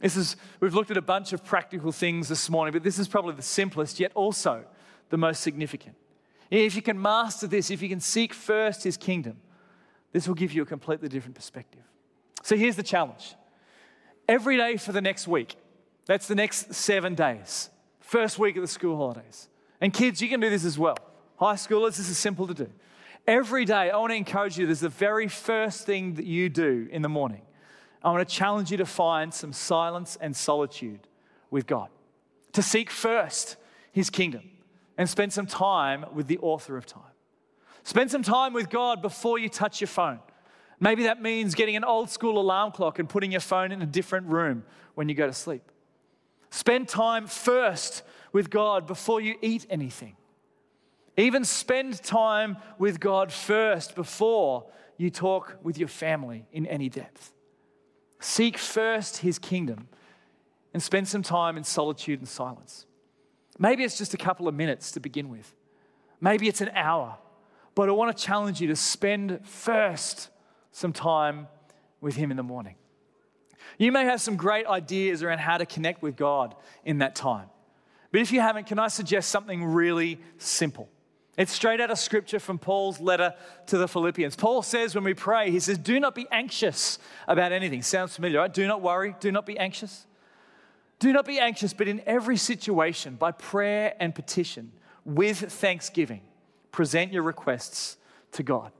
This 0.00 0.16
is, 0.16 0.36
we've 0.60 0.74
looked 0.74 0.90
at 0.90 0.96
a 0.96 1.02
bunch 1.02 1.32
of 1.32 1.44
practical 1.44 1.92
things 1.92 2.28
this 2.28 2.48
morning, 2.48 2.72
but 2.72 2.82
this 2.82 2.98
is 2.98 3.08
probably 3.08 3.34
the 3.34 3.42
simplest, 3.42 4.00
yet 4.00 4.12
also 4.14 4.64
the 5.10 5.18
most 5.18 5.42
significant. 5.42 5.96
If 6.50 6.74
you 6.74 6.82
can 6.82 7.00
master 7.00 7.46
this, 7.46 7.70
if 7.70 7.82
you 7.82 7.88
can 7.88 8.00
seek 8.00 8.32
first 8.32 8.84
his 8.84 8.96
kingdom, 8.96 9.36
This 10.12 10.26
will 10.26 10.34
give 10.34 10.52
you 10.52 10.62
a 10.62 10.66
completely 10.66 11.08
different 11.08 11.36
perspective. 11.36 11.82
So 12.42 12.56
here's 12.56 12.76
the 12.76 12.82
challenge 12.82 13.34
every 14.28 14.56
day 14.56 14.76
for 14.76 14.92
the 14.92 15.00
next 15.00 15.28
week, 15.28 15.56
that's 16.06 16.26
the 16.26 16.34
next 16.34 16.74
seven 16.74 17.14
days, 17.14 17.70
first 18.00 18.38
week 18.38 18.56
of 18.56 18.62
the 18.62 18.68
school 18.68 18.96
holidays. 18.96 19.48
And 19.80 19.92
kids, 19.92 20.20
you 20.20 20.28
can 20.28 20.40
do 20.40 20.50
this 20.50 20.64
as 20.64 20.78
well. 20.78 20.96
High 21.40 21.54
schoolers, 21.54 21.96
this 21.96 22.10
is 22.10 22.18
simple 22.18 22.46
to 22.46 22.52
do. 22.52 22.68
Every 23.26 23.64
day, 23.64 23.90
I 23.90 23.96
want 23.96 24.10
to 24.10 24.16
encourage 24.16 24.58
you, 24.58 24.66
this 24.66 24.78
is 24.78 24.82
the 24.82 24.90
very 24.90 25.26
first 25.26 25.86
thing 25.86 26.14
that 26.14 26.26
you 26.26 26.50
do 26.50 26.86
in 26.92 27.00
the 27.00 27.08
morning. 27.08 27.40
I 28.04 28.10
want 28.10 28.28
to 28.28 28.34
challenge 28.34 28.70
you 28.70 28.76
to 28.76 28.84
find 28.84 29.32
some 29.32 29.54
silence 29.54 30.18
and 30.20 30.36
solitude 30.36 31.00
with 31.50 31.66
God, 31.66 31.88
to 32.52 32.62
seek 32.62 32.90
first 32.90 33.56
His 33.90 34.10
kingdom 34.10 34.50
and 34.98 35.08
spend 35.08 35.32
some 35.32 35.46
time 35.46 36.04
with 36.12 36.26
the 36.26 36.36
author 36.38 36.76
of 36.76 36.84
time. 36.84 37.02
Spend 37.84 38.10
some 38.10 38.22
time 38.22 38.52
with 38.52 38.68
God 38.68 39.00
before 39.00 39.38
you 39.38 39.48
touch 39.48 39.80
your 39.80 39.88
phone. 39.88 40.20
Maybe 40.78 41.04
that 41.04 41.22
means 41.22 41.54
getting 41.54 41.76
an 41.76 41.84
old 41.84 42.10
school 42.10 42.38
alarm 42.38 42.72
clock 42.72 42.98
and 42.98 43.08
putting 43.08 43.32
your 43.32 43.40
phone 43.40 43.72
in 43.72 43.80
a 43.80 43.86
different 43.86 44.26
room 44.26 44.62
when 44.94 45.08
you 45.08 45.14
go 45.14 45.26
to 45.26 45.32
sleep. 45.32 45.62
Spend 46.50 46.86
time 46.86 47.26
first 47.26 48.02
with 48.30 48.50
God 48.50 48.86
before 48.86 49.22
you 49.22 49.36
eat 49.40 49.66
anything. 49.70 50.16
Even 51.20 51.44
spend 51.44 52.02
time 52.02 52.56
with 52.78 52.98
God 52.98 53.30
first 53.30 53.94
before 53.94 54.64
you 54.96 55.10
talk 55.10 55.58
with 55.62 55.76
your 55.76 55.88
family 55.88 56.46
in 56.50 56.64
any 56.64 56.88
depth. 56.88 57.32
Seek 58.20 58.56
first 58.56 59.18
his 59.18 59.38
kingdom 59.38 59.88
and 60.72 60.82
spend 60.82 61.08
some 61.08 61.22
time 61.22 61.58
in 61.58 61.64
solitude 61.64 62.20
and 62.20 62.28
silence. 62.28 62.86
Maybe 63.58 63.84
it's 63.84 63.98
just 63.98 64.14
a 64.14 64.16
couple 64.16 64.48
of 64.48 64.54
minutes 64.54 64.92
to 64.92 65.00
begin 65.00 65.28
with. 65.28 65.54
Maybe 66.22 66.48
it's 66.48 66.62
an 66.62 66.70
hour. 66.70 67.18
But 67.74 67.90
I 67.90 67.92
want 67.92 68.16
to 68.16 68.24
challenge 68.24 68.62
you 68.62 68.68
to 68.68 68.76
spend 68.76 69.46
first 69.46 70.30
some 70.72 70.94
time 70.94 71.48
with 72.00 72.16
him 72.16 72.30
in 72.30 72.38
the 72.38 72.42
morning. 72.42 72.76
You 73.76 73.92
may 73.92 74.06
have 74.06 74.22
some 74.22 74.36
great 74.36 74.66
ideas 74.66 75.22
around 75.22 75.40
how 75.40 75.58
to 75.58 75.66
connect 75.66 76.00
with 76.00 76.16
God 76.16 76.54
in 76.82 76.98
that 76.98 77.14
time. 77.14 77.50
But 78.10 78.22
if 78.22 78.32
you 78.32 78.40
haven't, 78.40 78.66
can 78.66 78.78
I 78.78 78.88
suggest 78.88 79.28
something 79.28 79.62
really 79.62 80.18
simple? 80.38 80.88
It's 81.36 81.52
straight 81.52 81.80
out 81.80 81.90
of 81.90 81.98
scripture 81.98 82.40
from 82.40 82.58
Paul's 82.58 83.00
letter 83.00 83.34
to 83.66 83.78
the 83.78 83.88
Philippians. 83.88 84.36
Paul 84.36 84.62
says 84.62 84.94
when 84.94 85.04
we 85.04 85.14
pray, 85.14 85.50
he 85.50 85.60
says, 85.60 85.78
Do 85.78 85.98
not 86.00 86.14
be 86.14 86.26
anxious 86.30 86.98
about 87.28 87.52
anything. 87.52 87.82
Sounds 87.82 88.14
familiar, 88.14 88.40
right? 88.40 88.52
Do 88.52 88.66
not 88.66 88.82
worry, 88.82 89.14
do 89.20 89.30
not 89.32 89.46
be 89.46 89.58
anxious. 89.58 90.06
Do 90.98 91.12
not 91.12 91.24
be 91.24 91.38
anxious, 91.38 91.72
but 91.72 91.88
in 91.88 92.02
every 92.04 92.36
situation, 92.36 93.14
by 93.14 93.32
prayer 93.32 93.94
and 93.98 94.14
petition, 94.14 94.72
with 95.04 95.38
thanksgiving, 95.38 96.20
present 96.72 97.12
your 97.12 97.22
requests 97.22 97.96
to 98.32 98.42
God. 98.42 98.70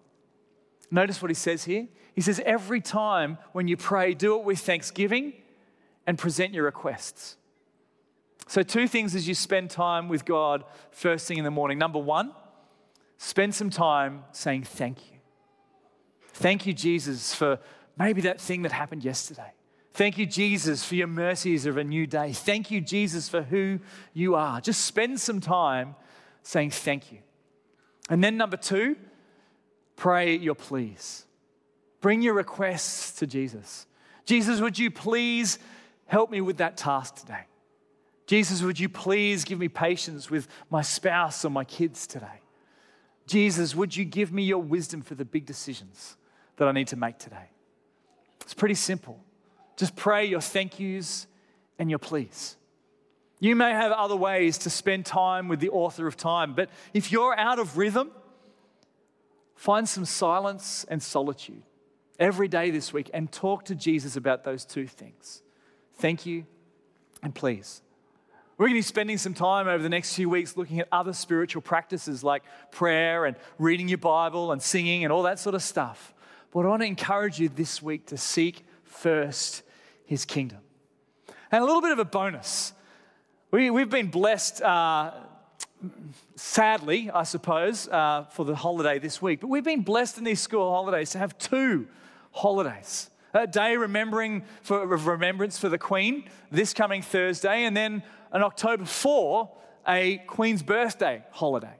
Notice 0.90 1.22
what 1.22 1.30
he 1.30 1.34
says 1.34 1.64
here. 1.64 1.88
He 2.14 2.20
says, 2.20 2.42
Every 2.44 2.80
time 2.80 3.38
when 3.52 3.68
you 3.68 3.76
pray, 3.76 4.12
do 4.12 4.38
it 4.38 4.44
with 4.44 4.58
thanksgiving 4.58 5.32
and 6.06 6.18
present 6.18 6.52
your 6.52 6.64
requests. 6.64 7.36
So, 8.50 8.64
two 8.64 8.88
things 8.88 9.14
as 9.14 9.28
you 9.28 9.34
spend 9.36 9.70
time 9.70 10.08
with 10.08 10.24
God 10.24 10.64
first 10.90 11.28
thing 11.28 11.38
in 11.38 11.44
the 11.44 11.52
morning. 11.52 11.78
Number 11.78 12.00
one, 12.00 12.32
spend 13.16 13.54
some 13.54 13.70
time 13.70 14.24
saying 14.32 14.64
thank 14.64 15.08
you. 15.08 15.18
Thank 16.32 16.66
you, 16.66 16.72
Jesus, 16.72 17.32
for 17.32 17.60
maybe 17.96 18.22
that 18.22 18.40
thing 18.40 18.62
that 18.62 18.72
happened 18.72 19.04
yesterday. 19.04 19.52
Thank 19.94 20.18
you, 20.18 20.26
Jesus, 20.26 20.84
for 20.84 20.96
your 20.96 21.06
mercies 21.06 21.64
of 21.64 21.76
a 21.76 21.84
new 21.84 22.08
day. 22.08 22.32
Thank 22.32 22.72
you, 22.72 22.80
Jesus, 22.80 23.28
for 23.28 23.42
who 23.42 23.78
you 24.14 24.34
are. 24.34 24.60
Just 24.60 24.84
spend 24.84 25.20
some 25.20 25.40
time 25.40 25.94
saying 26.42 26.70
thank 26.70 27.12
you. 27.12 27.18
And 28.08 28.22
then, 28.24 28.36
number 28.36 28.56
two, 28.56 28.96
pray 29.94 30.36
your 30.36 30.56
pleas. 30.56 31.24
Bring 32.00 32.20
your 32.20 32.34
requests 32.34 33.12
to 33.20 33.28
Jesus. 33.28 33.86
Jesus, 34.24 34.60
would 34.60 34.76
you 34.76 34.90
please 34.90 35.60
help 36.06 36.32
me 36.32 36.40
with 36.40 36.56
that 36.56 36.76
task 36.76 37.14
today? 37.14 37.44
Jesus, 38.30 38.62
would 38.62 38.78
you 38.78 38.88
please 38.88 39.42
give 39.42 39.58
me 39.58 39.66
patience 39.66 40.30
with 40.30 40.46
my 40.70 40.82
spouse 40.82 41.44
or 41.44 41.50
my 41.50 41.64
kids 41.64 42.06
today? 42.06 42.38
Jesus, 43.26 43.74
would 43.74 43.96
you 43.96 44.04
give 44.04 44.32
me 44.32 44.44
your 44.44 44.62
wisdom 44.62 45.02
for 45.02 45.16
the 45.16 45.24
big 45.24 45.46
decisions 45.46 46.16
that 46.54 46.68
I 46.68 46.70
need 46.70 46.86
to 46.86 46.96
make 46.96 47.18
today? 47.18 47.50
It's 48.42 48.54
pretty 48.54 48.76
simple. 48.76 49.18
Just 49.76 49.96
pray 49.96 50.26
your 50.26 50.40
thank 50.40 50.78
yous 50.78 51.26
and 51.76 51.90
your 51.90 51.98
pleas. 51.98 52.56
You 53.40 53.56
may 53.56 53.72
have 53.72 53.90
other 53.90 54.14
ways 54.14 54.58
to 54.58 54.70
spend 54.70 55.06
time 55.06 55.48
with 55.48 55.58
the 55.58 55.70
author 55.70 56.06
of 56.06 56.16
time, 56.16 56.54
but 56.54 56.70
if 56.94 57.10
you're 57.10 57.36
out 57.36 57.58
of 57.58 57.76
rhythm, 57.78 58.12
find 59.56 59.88
some 59.88 60.04
silence 60.04 60.86
and 60.88 61.02
solitude 61.02 61.64
every 62.20 62.46
day 62.46 62.70
this 62.70 62.92
week 62.92 63.10
and 63.12 63.32
talk 63.32 63.64
to 63.64 63.74
Jesus 63.74 64.14
about 64.14 64.44
those 64.44 64.64
two 64.64 64.86
things. 64.86 65.42
Thank 65.94 66.26
you 66.26 66.46
and 67.24 67.34
please. 67.34 67.82
We're 68.60 68.66
going 68.66 68.74
to 68.74 68.78
be 68.80 68.82
spending 68.82 69.16
some 69.16 69.32
time 69.32 69.68
over 69.68 69.82
the 69.82 69.88
next 69.88 70.14
few 70.14 70.28
weeks 70.28 70.54
looking 70.54 70.80
at 70.80 70.88
other 70.92 71.14
spiritual 71.14 71.62
practices 71.62 72.22
like 72.22 72.42
prayer 72.70 73.24
and 73.24 73.34
reading 73.58 73.88
your 73.88 73.96
Bible 73.96 74.52
and 74.52 74.60
singing 74.60 75.02
and 75.02 75.10
all 75.10 75.22
that 75.22 75.38
sort 75.38 75.54
of 75.54 75.62
stuff. 75.62 76.12
But 76.52 76.66
I 76.66 76.68
want 76.68 76.82
to 76.82 76.86
encourage 76.86 77.40
you 77.40 77.48
this 77.48 77.80
week 77.80 78.08
to 78.08 78.18
seek 78.18 78.66
first 78.84 79.62
his 80.04 80.26
kingdom. 80.26 80.58
And 81.50 81.62
a 81.62 81.64
little 81.64 81.80
bit 81.80 81.92
of 81.92 82.00
a 82.00 82.04
bonus. 82.04 82.74
We, 83.50 83.70
we've 83.70 83.88
been 83.88 84.08
blessed, 84.08 84.60
uh, 84.60 85.12
sadly, 86.36 87.10
I 87.10 87.22
suppose, 87.22 87.88
uh, 87.88 88.24
for 88.24 88.44
the 88.44 88.56
holiday 88.56 88.98
this 88.98 89.22
week, 89.22 89.40
but 89.40 89.48
we've 89.48 89.64
been 89.64 89.80
blessed 89.80 90.18
in 90.18 90.24
these 90.24 90.40
school 90.40 90.70
holidays 90.70 91.12
to 91.12 91.18
have 91.18 91.38
two 91.38 91.88
holidays. 92.30 93.08
A 93.32 93.46
day 93.46 93.76
remembering 93.78 94.44
for 94.60 94.86
remembrance 94.86 95.56
for 95.56 95.70
the 95.70 95.78
Queen 95.78 96.28
this 96.50 96.74
coming 96.74 97.00
Thursday, 97.00 97.64
and 97.64 97.74
then 97.74 98.02
an 98.32 98.42
October 98.42 98.84
4, 98.84 99.50
a 99.88 100.18
Queen's 100.26 100.62
birthday 100.62 101.24
holiday. 101.30 101.74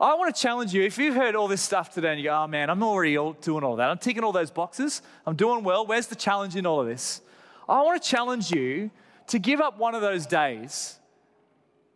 I 0.00 0.14
want 0.14 0.34
to 0.34 0.40
challenge 0.40 0.72
you 0.72 0.82
if 0.84 0.96
you've 0.96 1.16
heard 1.16 1.34
all 1.34 1.48
this 1.48 1.60
stuff 1.60 1.92
today 1.92 2.10
and 2.10 2.20
you 2.20 2.24
go, 2.24 2.44
oh 2.44 2.46
man, 2.46 2.70
I'm 2.70 2.82
already 2.84 3.14
doing 3.40 3.64
all 3.64 3.76
that. 3.76 3.90
I'm 3.90 3.98
ticking 3.98 4.22
all 4.22 4.30
those 4.30 4.52
boxes. 4.52 5.02
I'm 5.26 5.34
doing 5.34 5.64
well. 5.64 5.86
Where's 5.86 6.06
the 6.06 6.14
challenge 6.14 6.54
in 6.54 6.66
all 6.66 6.80
of 6.80 6.86
this? 6.86 7.20
I 7.68 7.82
want 7.82 8.00
to 8.00 8.08
challenge 8.08 8.52
you 8.52 8.92
to 9.26 9.38
give 9.40 9.60
up 9.60 9.78
one 9.78 9.96
of 9.96 10.00
those 10.00 10.24
days 10.24 11.00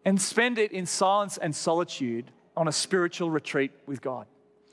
and 0.04 0.20
spend 0.20 0.58
it 0.58 0.72
in 0.72 0.84
silence 0.84 1.38
and 1.38 1.54
solitude 1.54 2.32
on 2.56 2.66
a 2.66 2.72
spiritual 2.72 3.30
retreat 3.30 3.70
with 3.86 4.02
God. 4.02 4.26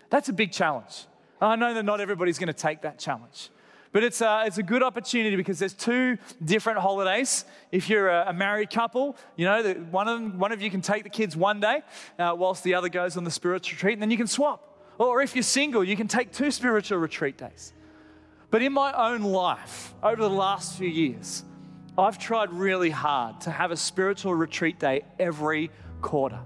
That's 0.09 0.29
a 0.29 0.33
big 0.33 0.51
challenge. 0.51 1.05
I 1.39 1.55
know 1.55 1.73
that 1.73 1.83
not 1.83 2.01
everybody's 2.01 2.39
going 2.39 2.47
to 2.47 2.53
take 2.53 2.81
that 2.81 2.97
challenge. 2.97 3.51
But 3.91 4.03
it's 4.03 4.21
a, 4.21 4.43
it's 4.45 4.59
a 4.59 4.63
good 4.63 4.83
opportunity 4.83 5.35
because 5.35 5.57
there's 5.57 5.73
two 5.73 6.17
different 6.43 6.79
holidays. 6.79 7.45
If 7.71 7.89
you're 7.89 8.09
a, 8.09 8.25
a 8.27 8.33
married 8.33 8.69
couple, 8.69 9.17
you 9.35 9.45
know, 9.45 9.63
the, 9.63 9.73
one, 9.73 10.07
of 10.07 10.19
them, 10.19 10.37
one 10.37 10.51
of 10.51 10.61
you 10.61 10.69
can 10.69 10.81
take 10.81 11.03
the 11.03 11.09
kids 11.09 11.35
one 11.35 11.59
day 11.59 11.81
uh, 12.19 12.35
whilst 12.37 12.63
the 12.63 12.75
other 12.75 12.89
goes 12.89 13.17
on 13.17 13.23
the 13.23 13.31
spiritual 13.31 13.75
retreat, 13.75 13.93
and 13.93 14.01
then 14.01 14.11
you 14.11 14.17
can 14.17 14.27
swap. 14.27 14.65
Or 14.99 15.21
if 15.21 15.35
you're 15.35 15.43
single, 15.43 15.83
you 15.83 15.95
can 15.95 16.07
take 16.07 16.31
two 16.31 16.51
spiritual 16.51 16.99
retreat 16.99 17.37
days. 17.37 17.73
But 18.51 18.61
in 18.61 18.73
my 18.73 18.91
own 18.93 19.21
life, 19.21 19.93
over 20.03 20.21
the 20.21 20.29
last 20.29 20.77
few 20.77 20.89
years, 20.89 21.43
I've 21.97 22.17
tried 22.17 22.51
really 22.51 22.89
hard 22.89 23.41
to 23.41 23.51
have 23.51 23.71
a 23.71 23.77
spiritual 23.77 24.33
retreat 24.33 24.79
day 24.79 25.03
every 25.19 25.71
quarter. 26.01 26.39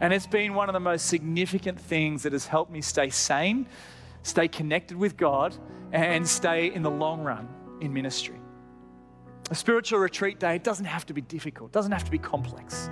And 0.00 0.12
it's 0.12 0.26
been 0.26 0.54
one 0.54 0.68
of 0.68 0.72
the 0.72 0.80
most 0.80 1.06
significant 1.06 1.80
things 1.80 2.24
that 2.24 2.32
has 2.32 2.46
helped 2.46 2.70
me 2.70 2.80
stay 2.80 3.10
sane, 3.10 3.66
stay 4.24 4.48
connected 4.48 4.96
with 4.96 5.16
God, 5.16 5.54
and 5.92 6.26
stay 6.26 6.74
in 6.74 6.82
the 6.82 6.90
long 6.90 7.22
run 7.22 7.48
in 7.80 7.92
ministry. 7.92 8.40
A 9.50 9.54
spiritual 9.54 10.00
retreat 10.00 10.40
day 10.40 10.58
doesn't 10.58 10.86
have 10.86 11.06
to 11.06 11.14
be 11.14 11.20
difficult, 11.20 11.70
doesn't 11.70 11.92
have 11.92 12.04
to 12.04 12.10
be 12.10 12.18
complex. 12.18 12.90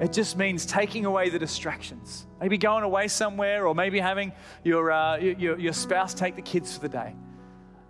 It 0.00 0.12
just 0.12 0.36
means 0.36 0.66
taking 0.66 1.04
away 1.04 1.28
the 1.28 1.38
distractions. 1.38 2.26
Maybe 2.40 2.58
going 2.58 2.82
away 2.82 3.06
somewhere, 3.06 3.66
or 3.66 3.74
maybe 3.74 4.00
having 4.00 4.32
your, 4.64 4.90
uh, 4.90 5.18
your, 5.18 5.56
your 5.58 5.72
spouse 5.72 6.14
take 6.14 6.34
the 6.34 6.42
kids 6.42 6.74
for 6.74 6.80
the 6.80 6.88
day. 6.88 7.14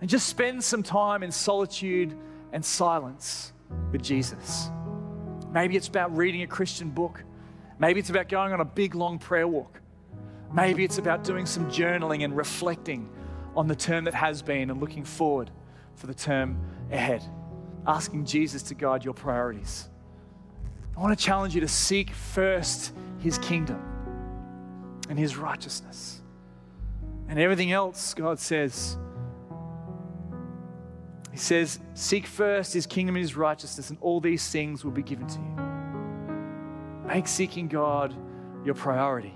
And 0.02 0.10
just 0.10 0.28
spend 0.28 0.62
some 0.62 0.82
time 0.82 1.22
in 1.22 1.30
solitude 1.30 2.14
and 2.52 2.62
silence 2.62 3.52
with 3.92 4.02
Jesus. 4.02 4.68
Maybe 5.52 5.76
it's 5.76 5.88
about 5.88 6.14
reading 6.14 6.42
a 6.42 6.46
Christian 6.46 6.90
book. 6.90 7.24
Maybe 7.78 8.00
it's 8.00 8.10
about 8.10 8.28
going 8.28 8.52
on 8.52 8.60
a 8.60 8.64
big, 8.64 8.94
long 8.94 9.18
prayer 9.18 9.48
walk. 9.48 9.80
Maybe 10.54 10.84
it's 10.84 10.98
about 10.98 11.24
doing 11.24 11.46
some 11.46 11.70
journaling 11.70 12.24
and 12.24 12.36
reflecting 12.36 13.08
on 13.56 13.68
the 13.68 13.76
term 13.76 14.04
that 14.04 14.14
has 14.14 14.42
been 14.42 14.70
and 14.70 14.80
looking 14.80 15.04
forward 15.04 15.50
for 15.94 16.06
the 16.06 16.14
term 16.14 16.58
ahead, 16.90 17.22
asking 17.86 18.26
Jesus 18.26 18.62
to 18.64 18.74
guide 18.74 19.04
your 19.04 19.14
priorities. 19.14 19.88
I 20.96 21.00
want 21.00 21.18
to 21.18 21.24
challenge 21.24 21.54
you 21.54 21.62
to 21.62 21.68
seek 21.68 22.10
first 22.10 22.92
his 23.18 23.38
kingdom 23.38 23.80
and 25.08 25.18
his 25.18 25.36
righteousness. 25.36 26.20
And 27.28 27.38
everything 27.38 27.72
else, 27.72 28.12
God 28.12 28.38
says, 28.38 28.98
He 31.30 31.38
says, 31.38 31.78
Seek 31.94 32.26
first 32.26 32.74
his 32.74 32.86
kingdom 32.86 33.16
and 33.16 33.22
his 33.22 33.36
righteousness, 33.36 33.88
and 33.88 33.98
all 34.02 34.20
these 34.20 34.46
things 34.50 34.84
will 34.84 34.92
be 34.92 35.02
given 35.02 35.26
to 35.28 35.38
you. 35.38 37.06
Make 37.06 37.26
seeking 37.26 37.68
God 37.68 38.14
your 38.64 38.74
priority. 38.74 39.34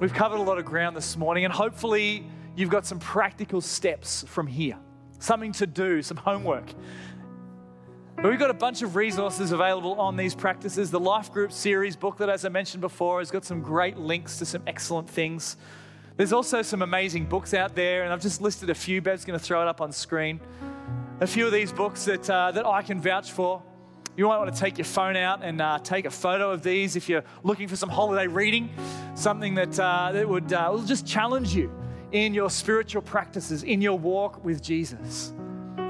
We've 0.00 0.14
covered 0.14 0.38
a 0.38 0.42
lot 0.42 0.58
of 0.58 0.64
ground 0.64 0.96
this 0.96 1.16
morning, 1.16 1.44
and 1.44 1.52
hopefully, 1.52 2.24
you've 2.54 2.70
got 2.70 2.86
some 2.86 3.00
practical 3.00 3.60
steps 3.60 4.24
from 4.28 4.46
here, 4.46 4.78
something 5.18 5.50
to 5.54 5.66
do, 5.66 6.02
some 6.02 6.16
homework. 6.16 6.72
But 8.14 8.26
we've 8.26 8.38
got 8.38 8.50
a 8.50 8.54
bunch 8.54 8.82
of 8.82 8.94
resources 8.94 9.50
available 9.50 9.94
on 9.94 10.16
these 10.16 10.36
practices. 10.36 10.92
The 10.92 11.00
Life 11.00 11.32
Group 11.32 11.50
series 11.50 11.96
booklet, 11.96 12.28
as 12.28 12.44
I 12.44 12.48
mentioned 12.48 12.80
before, 12.80 13.18
has 13.18 13.32
got 13.32 13.44
some 13.44 13.60
great 13.60 13.96
links 13.96 14.38
to 14.38 14.46
some 14.46 14.62
excellent 14.68 15.10
things. 15.10 15.56
There's 16.16 16.32
also 16.32 16.62
some 16.62 16.82
amazing 16.82 17.26
books 17.26 17.52
out 17.52 17.74
there, 17.74 18.04
and 18.04 18.12
I've 18.12 18.22
just 18.22 18.40
listed 18.40 18.70
a 18.70 18.76
few. 18.76 19.02
Bev's 19.02 19.24
going 19.24 19.36
to 19.36 19.44
throw 19.44 19.62
it 19.62 19.66
up 19.66 19.80
on 19.80 19.90
screen. 19.90 20.38
A 21.18 21.26
few 21.26 21.44
of 21.44 21.52
these 21.52 21.72
books 21.72 22.04
that, 22.04 22.30
uh, 22.30 22.52
that 22.52 22.66
I 22.66 22.82
can 22.82 23.00
vouch 23.00 23.32
for. 23.32 23.64
You 24.18 24.26
might 24.26 24.38
want 24.38 24.52
to 24.52 24.60
take 24.60 24.78
your 24.78 24.84
phone 24.84 25.16
out 25.16 25.44
and 25.44 25.60
uh, 25.60 25.78
take 25.78 26.04
a 26.04 26.10
photo 26.10 26.50
of 26.50 26.64
these 26.64 26.96
if 26.96 27.08
you're 27.08 27.22
looking 27.44 27.68
for 27.68 27.76
some 27.76 27.88
holiday 27.88 28.26
reading, 28.26 28.68
something 29.14 29.54
that, 29.54 29.78
uh, 29.78 30.10
that 30.10 30.28
would 30.28 30.52
uh, 30.52 30.68
will 30.72 30.82
just 30.82 31.06
challenge 31.06 31.54
you 31.54 31.72
in 32.10 32.34
your 32.34 32.50
spiritual 32.50 33.00
practices, 33.00 33.62
in 33.62 33.80
your 33.80 33.96
walk 33.96 34.44
with 34.44 34.60
Jesus. 34.60 35.32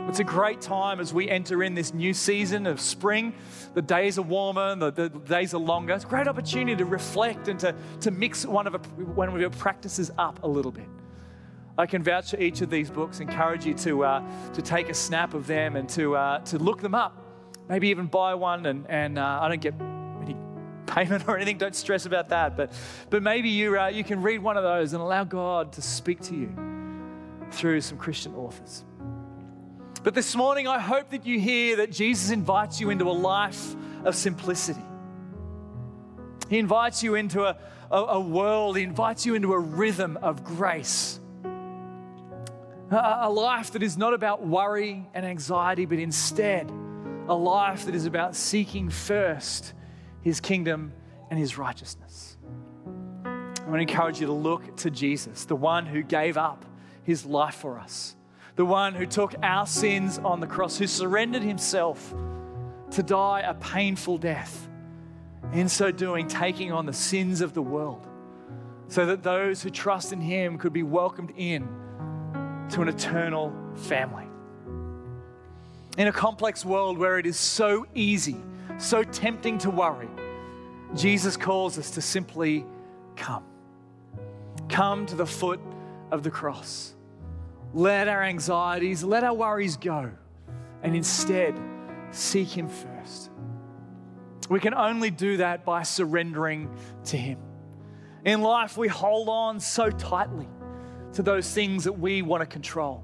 It's 0.09 0.19
a 0.19 0.25
great 0.25 0.61
time 0.61 1.01
as 1.01 1.15
we 1.15 1.31
enter 1.31 1.63
in 1.63 1.73
this 1.73 1.95
new 1.95 2.13
season 2.13 2.67
of 2.67 2.83
spring. 2.83 3.33
The 3.73 3.81
days 3.81 4.19
are 4.19 4.23
warmer, 4.23 4.75
the, 4.75 4.91
the 4.91 5.09
days 5.09 5.55
are 5.55 5.59
longer. 5.59 5.95
It's 5.95 6.05
a 6.05 6.09
great 6.09 6.29
opportunity 6.29 6.77
to 6.77 6.85
reflect 6.85 7.49
and 7.49 7.59
to, 7.61 7.75
to 8.01 8.11
mix 8.11 8.45
one 8.45 8.67
of, 8.67 8.75
a, 8.75 8.79
one 8.79 9.31
of 9.31 9.41
your 9.41 9.49
practices 9.49 10.11
up 10.19 10.43
a 10.43 10.47
little 10.47 10.73
bit. 10.73 10.89
I 11.79 11.87
can 11.87 12.03
vouch 12.03 12.33
for 12.33 12.39
each 12.39 12.61
of 12.61 12.69
these 12.69 12.91
books, 12.91 13.21
encourage 13.21 13.65
you 13.65 13.73
to, 13.73 14.05
uh, 14.05 14.53
to 14.53 14.61
take 14.61 14.91
a 14.91 14.95
snap 14.95 15.33
of 15.33 15.47
them 15.47 15.77
and 15.77 15.89
to, 15.89 16.15
uh, 16.15 16.41
to 16.41 16.59
look 16.59 16.83
them 16.83 16.95
up. 16.95 17.25
Maybe 17.69 17.89
even 17.89 18.07
buy 18.07 18.35
one, 18.35 18.65
and, 18.67 18.87
and 18.89 19.19
uh, 19.19 19.41
I 19.43 19.49
don't 19.49 19.61
get 19.61 19.75
any 20.23 20.37
payment 20.87 21.29
or 21.29 21.37
anything, 21.37 21.59
don't 21.59 21.75
stress 21.75 22.07
about 22.07 22.31
that. 22.31 22.57
But, 22.57 22.73
but 23.11 23.23
maybe 23.23 23.51
you, 23.51 23.79
uh, 23.79 23.89
you 23.89 24.05
can 24.05 24.23
read 24.23 24.39
one 24.39 24.57
of 24.57 24.63
those 24.63 24.95
and 24.95 25.03
allow 25.03 25.25
God 25.25 25.73
to 25.75 25.83
speak 25.83 26.21
to 26.23 26.35
you 26.35 26.53
through 27.51 27.81
some 27.83 27.99
Christian 27.99 28.35
authors. 28.35 28.85
But 30.03 30.15
this 30.15 30.35
morning, 30.35 30.67
I 30.67 30.79
hope 30.79 31.11
that 31.11 31.27
you 31.27 31.41
hear 31.41 31.77
that 31.77 31.93
Jesus 31.93 32.31
invites 32.31 32.81
you 32.81 32.91
into 32.91 33.11
a 33.11 33.13
life 33.13 33.75
of 34.05 34.15
simplicity. 34.15 34.83
He 36.49 36.59
invites 36.59 37.03
you 37.03 37.15
into 37.15 37.45
a, 37.45 37.59
a, 37.91 37.97
a 37.97 38.21
world, 38.21 38.77
He 38.77 38.83
invites 38.83 39.27
you 39.27 39.35
into 39.35 39.53
a 39.53 39.59
rhythm 39.59 40.17
of 40.19 40.45
grace. 40.45 41.21
A, 42.91 43.19
a 43.23 43.31
life 43.31 43.73
that 43.73 43.83
is 43.83 43.99
not 43.99 44.15
about 44.15 44.47
worry 44.47 45.07
and 45.13 45.27
anxiety, 45.27 45.85
but 45.85 45.99
instead, 45.99 46.71
a 47.29 47.35
life 47.35 47.87
that 47.87 47.95
is 47.95 48.07
about 48.07 48.35
seeking 48.35 48.91
first 48.91 49.75
His 50.23 50.41
kingdom 50.41 50.93
and 51.31 51.39
His 51.39 51.59
righteousness. 51.59 52.37
I 53.25 53.71
want 53.71 53.75
to 53.75 53.81
encourage 53.81 54.21
you 54.21 54.27
to 54.27 54.33
look 54.33 54.77
to 54.79 54.91
Jesus, 54.91 55.45
the 55.45 55.57
one 55.57 55.87
who 55.87 56.03
gave 56.03 56.37
up 56.37 56.65
His 57.03 57.27
life 57.27 57.57
for 57.57 57.79
us 57.79 58.17
the 58.59 58.65
one 58.65 58.93
who 58.93 59.07
took 59.07 59.37
our 59.41 59.65
sins 59.69 60.19
on 60.19 60.41
the 60.41 60.47
cross, 60.47 60.77
who 60.77 60.87
surrendered 60.89 61.45
himself 61.45 62.13
to 62.91 63.05
die 63.05 63.39
a 63.43 63.55
painful 63.55 64.19
death. 64.19 64.69
In 65.53 65.69
so 65.69 65.93
doing, 65.93 66.27
taking 66.27 66.73
on 66.73 66.85
the 66.85 66.93
sins 66.93 67.41
of 67.41 67.55
the 67.55 67.63
world, 67.63 68.09
so 68.89 69.07
that 69.07 69.23
those 69.23 69.63
who 69.63 69.71
trust 69.71 70.13
in 70.13 70.21
him 70.21 70.59
could 70.59 70.73
be 70.73 70.83
welcomed 70.83 71.33
in 71.37 71.69
to 72.71 72.83
an 72.83 72.89
eternal 72.89 73.55
family. 73.77 74.28
In 75.99 76.07
a 76.07 76.13
complex 76.13 76.65
world 76.65 76.97
where 76.97 77.19
it 77.19 77.27
is 77.27 77.37
so 77.37 77.85
easy, 77.93 78.37
so 78.79 79.03
tempting 79.03 79.59
to 79.59 79.71
worry, 79.71 80.09
Jesus 80.95 81.37
calls 81.37 81.77
us 81.77 81.91
to 81.91 82.01
simply 82.01 82.65
come. 83.17 83.43
Come 84.69 85.07
to 85.07 85.17
the 85.17 85.27
foot 85.27 85.59
of 86.13 86.23
the 86.23 86.31
cross. 86.31 86.95
Let 87.75 88.07
our 88.07 88.23
anxieties, 88.23 89.03
let 89.03 89.25
our 89.25 89.35
worries 89.35 89.77
go, 89.77 90.13
and 90.85 90.95
instead 90.95 91.59
seek 92.13 92.57
Him 92.57 92.69
first. 92.69 93.31
We 94.49 94.61
can 94.61 94.75
only 94.75 95.11
do 95.11 95.39
that 95.39 95.65
by 95.65 95.83
surrendering 95.83 96.71
to 97.07 97.17
Him. 97.17 97.41
In 98.25 98.41
life, 98.41 98.77
we 98.77 98.87
hold 98.87 99.29
on 99.29 99.59
so 99.59 99.91
tightly 99.91 100.49
to 101.15 101.25
those 101.25 101.53
things 101.53 101.83
that 101.85 101.99
we 101.99 102.23
want 102.23 102.43
to 102.43 102.47
control. 102.47 103.03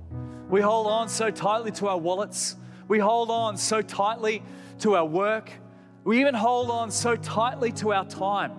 We 0.49 0.61
hold 0.61 0.87
on 0.87 1.09
so 1.09 1.33
tightly 1.33 1.73
to 1.73 1.89
our 1.89 1.99
wallets. 1.99 2.55
We 2.89 2.99
hold 2.99 3.31
on 3.31 3.57
so 3.57 3.81
tightly 3.83 4.43
to 4.81 4.97
our 4.97 5.05
work. 5.05 5.51
We 6.05 6.21
even 6.21 6.35
hold 6.35 6.71
on 6.71 6.91
so 6.91 7.17
tightly 7.17 7.73
to 7.73 7.93
our 7.93 8.05
time 8.05 8.53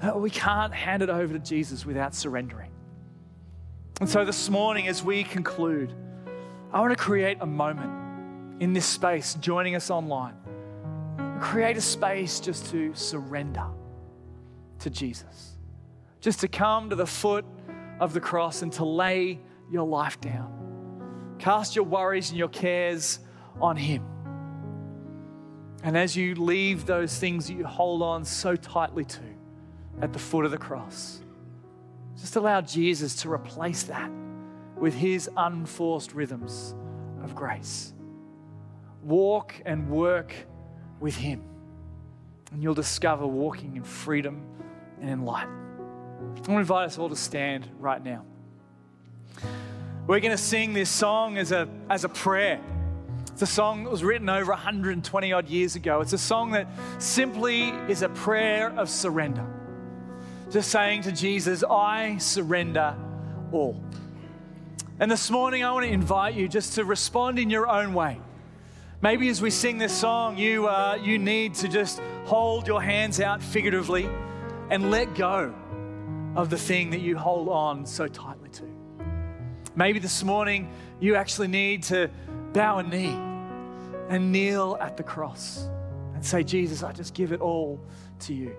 that 0.00 0.18
we 0.18 0.30
can't 0.30 0.72
hand 0.72 1.02
it 1.02 1.10
over 1.10 1.32
to 1.32 1.38
Jesus 1.38 1.84
without 1.84 2.14
surrendering. 2.14 2.70
And 4.00 4.08
so 4.08 4.24
this 4.24 4.50
morning, 4.50 4.88
as 4.88 5.02
we 5.02 5.24
conclude, 5.24 5.92
I 6.72 6.80
want 6.80 6.96
to 6.96 7.02
create 7.02 7.38
a 7.40 7.46
moment 7.46 8.62
in 8.62 8.72
this 8.72 8.86
space, 8.86 9.34
joining 9.34 9.74
us 9.74 9.90
online. 9.90 10.34
Create 11.40 11.76
a 11.76 11.80
space 11.80 12.40
just 12.40 12.70
to 12.70 12.94
surrender 12.94 13.66
to 14.80 14.90
Jesus, 14.90 15.56
just 16.20 16.40
to 16.40 16.48
come 16.48 16.90
to 16.90 16.96
the 16.96 17.06
foot 17.06 17.44
of 18.00 18.12
the 18.12 18.20
cross 18.20 18.62
and 18.62 18.72
to 18.74 18.84
lay 18.84 19.40
your 19.70 19.86
life 19.86 20.20
down. 20.20 21.36
Cast 21.38 21.76
your 21.76 21.84
worries 21.84 22.30
and 22.30 22.38
your 22.38 22.48
cares 22.48 23.20
on 23.60 23.76
Him. 23.76 24.04
And 25.82 25.96
as 25.96 26.16
you 26.16 26.34
leave 26.34 26.86
those 26.86 27.16
things 27.16 27.50
you 27.50 27.64
hold 27.64 28.02
on 28.02 28.24
so 28.24 28.56
tightly 28.56 29.04
to 29.04 29.20
at 30.00 30.12
the 30.12 30.18
foot 30.18 30.44
of 30.44 30.50
the 30.50 30.58
cross, 30.58 31.20
just 32.18 32.36
allow 32.36 32.60
Jesus 32.60 33.14
to 33.22 33.32
replace 33.32 33.84
that 33.84 34.10
with 34.76 34.94
his 34.94 35.30
unforced 35.36 36.12
rhythms 36.12 36.74
of 37.22 37.34
grace. 37.34 37.92
Walk 39.02 39.54
and 39.64 39.88
work 39.88 40.34
with 41.00 41.16
him, 41.16 41.42
and 42.52 42.62
you'll 42.62 42.74
discover 42.74 43.26
walking 43.26 43.76
in 43.76 43.84
freedom 43.84 44.42
and 45.00 45.10
in 45.10 45.24
light. 45.24 45.46
I 45.46 46.22
want 46.22 46.44
to 46.44 46.52
invite 46.58 46.86
us 46.86 46.98
all 46.98 47.08
to 47.08 47.16
stand 47.16 47.68
right 47.78 48.02
now. 48.02 48.24
We're 50.06 50.20
going 50.20 50.36
to 50.36 50.42
sing 50.42 50.72
this 50.72 50.88
song 50.88 51.36
as 51.36 51.52
a, 51.52 51.68
as 51.90 52.04
a 52.04 52.08
prayer. 52.08 52.60
It's 53.36 53.42
a 53.42 53.46
song 53.46 53.84
that 53.84 53.90
was 53.90 54.02
written 54.02 54.30
over 54.30 54.50
120 54.52 55.32
odd 55.34 55.46
years 55.50 55.76
ago. 55.76 56.00
It's 56.00 56.14
a 56.14 56.18
song 56.18 56.52
that 56.52 56.66
simply 56.96 57.68
is 57.86 58.00
a 58.00 58.08
prayer 58.08 58.70
of 58.78 58.88
surrender 58.88 59.46
just 60.50 60.70
saying 60.70 61.02
to 61.02 61.12
Jesus, 61.12 61.62
I 61.62 62.16
surrender 62.16 62.96
all. 63.52 63.78
And 64.98 65.10
this 65.10 65.30
morning, 65.30 65.62
I 65.62 65.72
want 65.72 65.84
to 65.84 65.92
invite 65.92 66.34
you 66.34 66.48
just 66.48 66.76
to 66.76 66.86
respond 66.86 67.38
in 67.38 67.50
your 67.50 67.68
own 67.68 67.92
way. 67.92 68.18
Maybe 69.02 69.28
as 69.28 69.42
we 69.42 69.50
sing 69.50 69.76
this 69.76 69.92
song, 69.92 70.38
you, 70.38 70.66
uh, 70.66 70.98
you 71.02 71.18
need 71.18 71.56
to 71.56 71.68
just 71.68 72.00
hold 72.24 72.66
your 72.66 72.82
hands 72.82 73.20
out 73.20 73.42
figuratively 73.42 74.08
and 74.70 74.90
let 74.90 75.14
go 75.14 75.54
of 76.36 76.48
the 76.48 76.56
thing 76.56 76.88
that 76.88 77.02
you 77.02 77.18
hold 77.18 77.50
on 77.50 77.84
so 77.84 78.08
tightly 78.08 78.48
to. 78.48 78.64
Maybe 79.74 79.98
this 79.98 80.24
morning, 80.24 80.70
you 81.00 81.16
actually 81.16 81.48
need 81.48 81.82
to 81.82 82.08
bow 82.56 82.78
a 82.78 82.82
knee 82.82 83.14
and 84.08 84.32
kneel 84.32 84.78
at 84.80 84.96
the 84.96 85.02
cross 85.02 85.68
and 86.14 86.24
say, 86.24 86.42
Jesus, 86.42 86.82
I 86.82 86.90
just 86.90 87.12
give 87.12 87.32
it 87.32 87.42
all 87.42 87.78
to 88.20 88.32
you. 88.32 88.56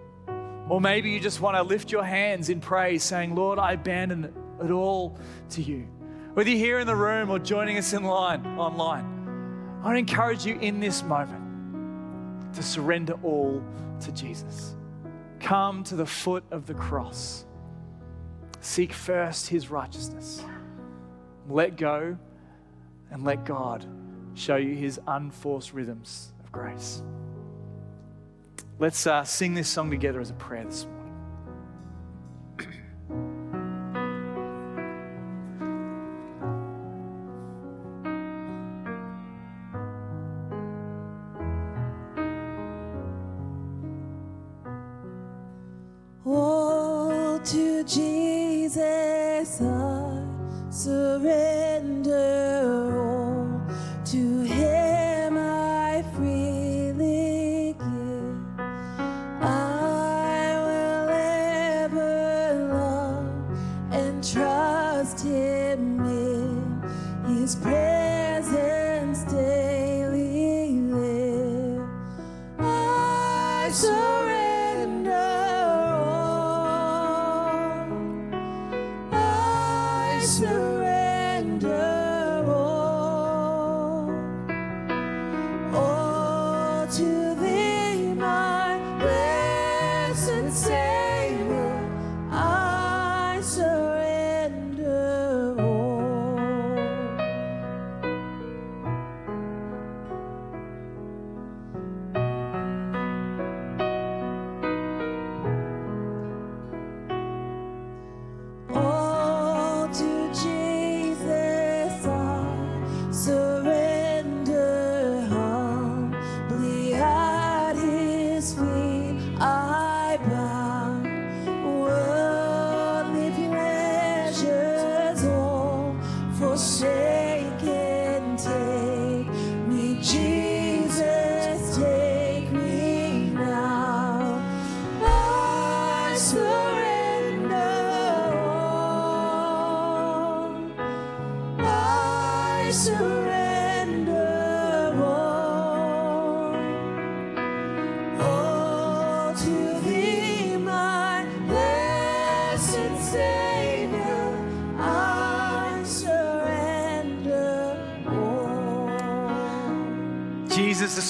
Or 0.70 0.80
maybe 0.80 1.10
you 1.10 1.20
just 1.20 1.41
want 1.41 1.58
to 1.58 1.64
lift 1.64 1.91
your 1.91 2.04
hands 2.04 2.50
in 2.50 2.62
praise, 2.62 3.04
saying, 3.04 3.34
Lord, 3.34 3.58
I 3.58 3.72
abandon 3.72 4.32
it 4.64 4.70
all 4.70 5.18
to 5.50 5.64
you. 5.64 5.88
Whether 6.36 6.52
you're 6.52 6.60
here 6.60 6.80
in 6.80 6.86
the 6.86 6.95
room 6.95 7.32
or 7.32 7.39
joining 7.39 7.80
us 7.80 7.93
in 7.93 8.04
line 8.04 8.45
online, 8.60 9.82
I 9.84 9.98
encourage 9.98 10.45
you 10.45 10.60
in 10.60 10.80
this 10.80 11.02
moment 11.02 12.54
to 12.54 12.62
surrender 12.62 13.18
all 13.24 13.64
to 14.02 14.12
Jesus. 14.12 14.76
Come 15.39 15.84
to 15.86 15.95
the 15.95 16.06
foot 16.06 16.43
of 16.52 16.68
the 16.68 16.76
cross. 16.76 17.45
Seek 18.62 18.93
first 18.93 19.48
his 19.48 19.72
righteousness. 19.72 20.43
Let 21.50 21.78
go 21.78 22.20
and 23.12 23.24
let 23.24 23.45
God 23.45 23.86
show 24.34 24.55
you 24.55 24.76
his 24.76 24.99
unforced 25.08 25.74
rhythms 25.74 26.32
of 26.43 26.51
grace. 26.51 27.01
Let's 28.80 29.08
uh, 29.08 29.24
sing 29.24 29.53
this 29.55 29.68
song 29.68 29.89
together 29.89 30.22
as 30.22 30.30
a 30.30 30.36
prayer 30.36 30.66
this 30.66 30.86
morning. 30.86 30.97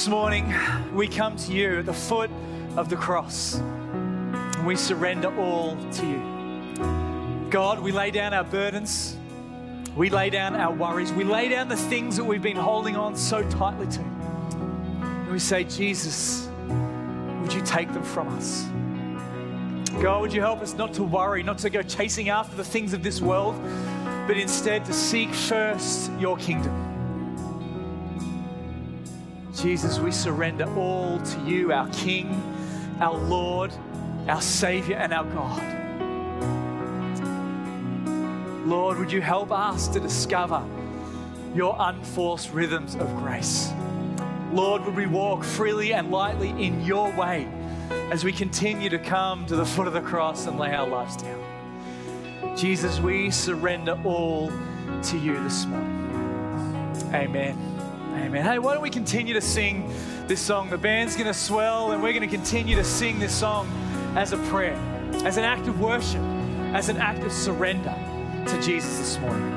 This 0.07 0.11
morning 0.13 0.53
we 0.93 1.05
come 1.05 1.35
to 1.35 1.51
you 1.51 1.79
at 1.79 1.85
the 1.85 1.91
foot 1.91 2.31
of 2.77 2.87
the 2.87 2.95
cross. 2.95 3.55
And 3.55 4.65
we 4.65 4.77
surrender 4.77 5.37
all 5.37 5.75
to 5.75 6.05
you. 6.07 7.49
God, 7.49 7.81
we 7.81 7.91
lay 7.91 8.09
down 8.11 8.33
our 8.33 8.45
burdens. 8.45 9.17
We 9.97 10.09
lay 10.09 10.29
down 10.29 10.55
our 10.55 10.73
worries. 10.73 11.11
We 11.11 11.25
lay 11.25 11.49
down 11.49 11.67
the 11.67 11.75
things 11.75 12.15
that 12.15 12.23
we've 12.23 12.41
been 12.41 12.55
holding 12.55 12.95
on 12.95 13.17
so 13.17 13.43
tightly 13.49 13.85
to. 13.87 13.99
And 13.99 15.29
we 15.29 15.39
say, 15.39 15.65
Jesus, 15.65 16.47
would 17.41 17.51
you 17.51 17.61
take 17.63 17.91
them 17.91 18.03
from 18.03 18.29
us? 18.29 18.65
God, 20.01 20.21
would 20.21 20.31
you 20.31 20.39
help 20.39 20.61
us 20.61 20.73
not 20.73 20.93
to 20.93 21.03
worry, 21.03 21.43
not 21.43 21.57
to 21.57 21.69
go 21.69 21.81
chasing 21.81 22.29
after 22.29 22.55
the 22.55 22.63
things 22.63 22.93
of 22.93 23.03
this 23.03 23.19
world, 23.19 23.61
but 24.25 24.37
instead 24.37 24.85
to 24.85 24.93
seek 24.93 25.33
first 25.33 26.13
your 26.17 26.37
kingdom. 26.37 26.96
Jesus, 29.61 29.97
we 29.97 30.11
surrender 30.11 30.71
all 30.77 31.19
to 31.19 31.39
you, 31.41 31.73
our 31.73 31.89
King, 31.89 32.29
our 33.01 33.17
Lord, 33.17 33.73
our 34.27 34.41
Savior, 34.41 34.97
and 34.97 35.11
our 35.11 35.25
God. 35.25 35.63
Lord, 38.67 38.99
would 38.99 39.11
you 39.11 39.21
help 39.21 39.51
us 39.51 39.87
to 39.89 39.99
discover 39.99 40.63
your 41.55 41.75
unforced 41.79 42.51
rhythms 42.53 42.95
of 42.95 43.07
grace? 43.17 43.71
Lord, 44.51 44.85
would 44.85 44.95
we 44.95 45.07
walk 45.07 45.43
freely 45.43 45.93
and 45.93 46.11
lightly 46.11 46.49
in 46.49 46.83
your 46.85 47.11
way 47.15 47.47
as 48.11 48.23
we 48.23 48.31
continue 48.31 48.89
to 48.89 48.99
come 48.99 49.47
to 49.47 49.55
the 49.55 49.65
foot 49.65 49.87
of 49.87 49.93
the 49.93 50.01
cross 50.01 50.45
and 50.45 50.59
lay 50.59 50.75
our 50.75 50.87
lives 50.87 51.17
down? 51.17 52.55
Jesus, 52.55 52.99
we 52.99 53.31
surrender 53.31 53.99
all 54.03 54.51
to 55.03 55.17
you 55.17 55.41
this 55.43 55.65
morning. 55.65 56.93
Amen. 57.13 57.76
Amen. 58.17 58.43
Hey, 58.43 58.57
why 58.59 58.73
don't 58.73 58.81
we 58.81 58.89
continue 58.89 59.33
to 59.35 59.41
sing 59.41 59.93
this 60.27 60.41
song? 60.41 60.69
The 60.69 60.77
band's 60.77 61.15
going 61.15 61.27
to 61.27 61.33
swell, 61.33 61.91
and 61.91 62.01
we're 62.01 62.13
going 62.13 62.27
to 62.27 62.35
continue 62.35 62.75
to 62.75 62.83
sing 62.83 63.19
this 63.19 63.33
song 63.33 63.69
as 64.15 64.33
a 64.33 64.37
prayer, 64.49 64.75
as 65.23 65.37
an 65.37 65.43
act 65.43 65.67
of 65.67 65.79
worship, 65.79 66.21
as 66.73 66.89
an 66.89 66.97
act 66.97 67.23
of 67.23 67.31
surrender 67.31 67.95
to 68.47 68.61
Jesus 68.61 68.97
this 68.97 69.19
morning. 69.19 69.56